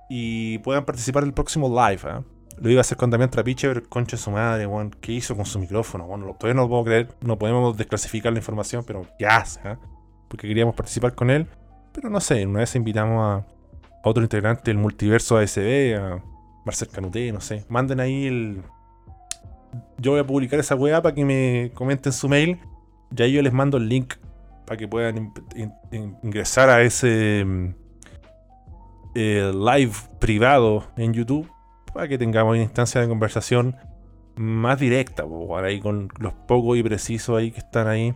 y 0.09 0.57
puedan 0.59 0.85
participar 0.85 1.23
del 1.23 1.33
próximo 1.33 1.69
live. 1.69 2.01
¿ah? 2.05 2.23
Lo 2.59 2.69
iba 2.69 2.79
a 2.79 2.81
hacer 2.81 2.97
con 2.97 3.09
Damián 3.09 3.29
Trapiche, 3.29 3.67
pero 3.69 3.87
concha 3.87 4.17
de 4.17 4.23
su 4.23 4.31
madre, 4.31 4.65
bueno, 4.65 4.91
¿qué 4.99 5.13
hizo 5.13 5.35
con 5.35 5.45
su 5.45 5.59
micrófono? 5.59 6.07
Bueno, 6.07 6.35
todavía 6.37 6.55
no 6.55 6.63
lo 6.63 6.69
puedo 6.69 6.83
creer, 6.83 7.09
no 7.21 7.37
podemos 7.37 7.77
desclasificar 7.77 8.33
la 8.33 8.39
información, 8.39 8.83
pero 8.85 9.05
¿qué 9.17 9.27
hace? 9.27 9.59
¿ah? 9.63 9.79
Porque 10.27 10.47
queríamos 10.47 10.75
participar 10.75 11.15
con 11.15 11.29
él. 11.29 11.47
Pero 11.93 12.09
no 12.09 12.19
sé, 12.19 12.45
una 12.45 12.59
vez 12.59 12.75
invitamos 12.75 13.23
a, 13.23 13.47
otro 14.03 14.23
integrante 14.23 14.71
del 14.71 14.77
multiverso 14.77 15.37
ASB, 15.37 15.95
a 15.97 16.23
Marcel 16.65 16.87
Canuté, 16.87 17.31
no 17.31 17.41
sé. 17.41 17.65
Manden 17.67 17.99
ahí 17.99 18.27
el, 18.27 18.63
yo 19.97 20.11
voy 20.11 20.21
a 20.21 20.27
publicar 20.27 20.59
esa 20.59 20.75
weá 20.75 21.01
para 21.01 21.13
que 21.13 21.25
me 21.25 21.71
comenten 21.73 22.13
su 22.13 22.29
mail. 22.29 22.59
Y 23.15 23.21
ahí 23.21 23.33
yo 23.33 23.41
les 23.41 23.53
mando 23.53 23.77
el 23.77 23.89
link 23.89 24.15
para 24.65 24.77
que 24.77 24.87
puedan 24.87 25.33
ingresar 25.91 26.69
a 26.69 26.81
ese 26.81 27.43
mm, 27.45 27.73
eh, 29.19 29.51
live 29.53 29.93
privado 30.19 30.85
en 30.95 31.13
YouTube. 31.13 31.49
Para 31.93 32.07
que 32.07 32.17
tengamos 32.17 32.53
una 32.53 32.63
instancia 32.63 33.01
de 33.01 33.07
conversación 33.07 33.75
más 34.37 34.79
directa, 34.79 35.25
ahí 35.61 35.81
con 35.81 36.07
los 36.19 36.33
pocos 36.33 36.77
y 36.77 36.83
precisos 36.83 37.37
ahí 37.37 37.51
que 37.51 37.59
están 37.59 37.87
ahí. 37.87 38.15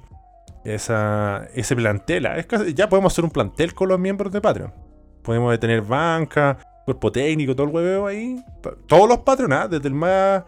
Esa, 0.64 1.46
ese 1.54 1.76
plantel. 1.76 2.26
Ah, 2.26 2.38
ya 2.74 2.88
podemos 2.88 3.12
hacer 3.12 3.26
un 3.26 3.32
plantel 3.32 3.74
con 3.74 3.90
los 3.90 4.00
miembros 4.00 4.32
de 4.32 4.40
Patreon. 4.40 4.74
Podemos 5.22 5.60
tener 5.60 5.82
banca, 5.82 6.58
cuerpo 6.86 7.12
técnico, 7.12 7.54
todo 7.54 7.68
el 7.68 7.74
hueveo 7.74 8.08
ahí. 8.08 8.42
Todos 8.88 9.10
los 9.10 9.20
Patreon, 9.20 9.52
¿ah? 9.52 9.68
desde 9.68 9.90
el 9.90 9.94
más 9.94 10.44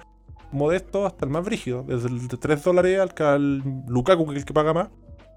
modesto 0.53 1.05
hasta 1.05 1.25
el 1.25 1.31
más 1.31 1.43
brígido, 1.43 1.83
desde 1.83 2.07
el 2.07 2.29
de 2.29 2.37
3 2.37 2.63
dólares 2.63 2.99
al 3.19 3.61
Lukaku, 3.87 4.25
que 4.27 4.31
es 4.31 4.37
el 4.37 4.45
que 4.45 4.53
paga 4.53 4.73
más, 4.73 4.87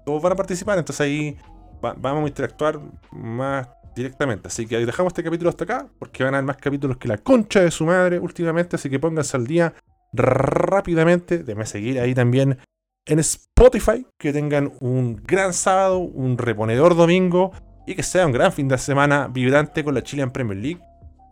todos 0.05 0.21
van 0.21 0.31
a 0.31 0.35
participar, 0.35 0.77
entonces 0.79 1.01
ahí 1.01 1.37
vamos 1.81 2.23
a 2.23 2.27
interactuar 2.27 2.79
más 3.11 3.67
directamente. 3.99 4.47
Así 4.47 4.65
que 4.65 4.83
dejamos 4.85 5.11
este 5.11 5.23
capítulo 5.23 5.49
hasta 5.49 5.65
acá, 5.65 5.87
porque 5.99 6.23
van 6.23 6.33
a 6.33 6.37
haber 6.37 6.47
más 6.47 6.57
capítulos 6.57 6.97
que 6.97 7.07
la 7.07 7.17
concha 7.17 7.59
de 7.59 7.71
su 7.71 7.85
madre 7.85 8.17
últimamente, 8.17 8.77
así 8.77 8.89
que 8.89 8.99
pónganse 8.99 9.37
al 9.37 9.45
día 9.45 9.73
rápidamente, 10.13 11.39
déjenme 11.39 11.65
seguir 11.65 11.99
ahí 11.99 12.13
también 12.13 12.57
en 13.05 13.19
Spotify, 13.19 14.05
que 14.17 14.31
tengan 14.31 14.71
un 14.79 15.21
gran 15.23 15.53
sábado, 15.53 15.99
un 15.99 16.37
reponedor 16.37 16.95
domingo 16.95 17.51
y 17.85 17.95
que 17.95 18.03
sea 18.03 18.25
un 18.25 18.31
gran 18.31 18.51
fin 18.53 18.67
de 18.67 18.77
semana 18.77 19.27
vibrante 19.27 19.83
con 19.83 19.95
la 19.95 20.03
Chilean 20.03 20.31
Premier 20.31 20.57
League. 20.57 20.81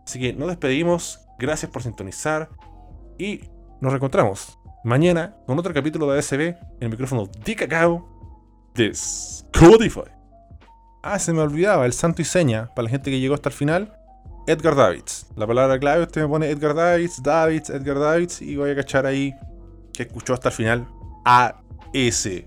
Así 0.04 0.18
que 0.18 0.32
nos 0.32 0.48
despedimos, 0.48 1.20
gracias 1.38 1.70
por 1.70 1.82
sintonizar 1.82 2.50
y 3.18 3.42
nos 3.80 3.92
reencontramos 3.92 4.58
mañana 4.84 5.36
con 5.46 5.58
otro 5.58 5.72
capítulo 5.72 6.10
de 6.10 6.18
ASB 6.18 6.40
en 6.40 6.56
el 6.80 6.90
micrófono 6.90 7.28
de 7.44 7.56
cacao 7.56 8.70
de 8.74 8.88
Spotify. 8.88 10.17
Ah, 11.02 11.18
se 11.18 11.32
me 11.32 11.40
olvidaba, 11.40 11.86
el 11.86 11.92
santo 11.92 12.22
y 12.22 12.24
seña, 12.24 12.74
para 12.74 12.84
la 12.84 12.90
gente 12.90 13.10
que 13.10 13.20
llegó 13.20 13.34
hasta 13.34 13.48
el 13.50 13.54
final, 13.54 13.96
Edgar 14.46 14.74
Davids. 14.74 15.26
La 15.36 15.46
palabra 15.46 15.78
clave, 15.78 16.02
usted 16.02 16.22
me 16.22 16.28
pone 16.28 16.50
Edgar 16.50 16.74
Davids, 16.74 17.22
Davids, 17.22 17.70
Edgar 17.70 17.98
Davids, 17.98 18.42
y 18.42 18.56
voy 18.56 18.70
a 18.70 18.76
cachar 18.76 19.06
ahí 19.06 19.34
que 19.92 20.04
escuchó 20.04 20.34
hasta 20.34 20.48
el 20.48 20.54
final 20.54 20.88
ASB. 21.24 22.44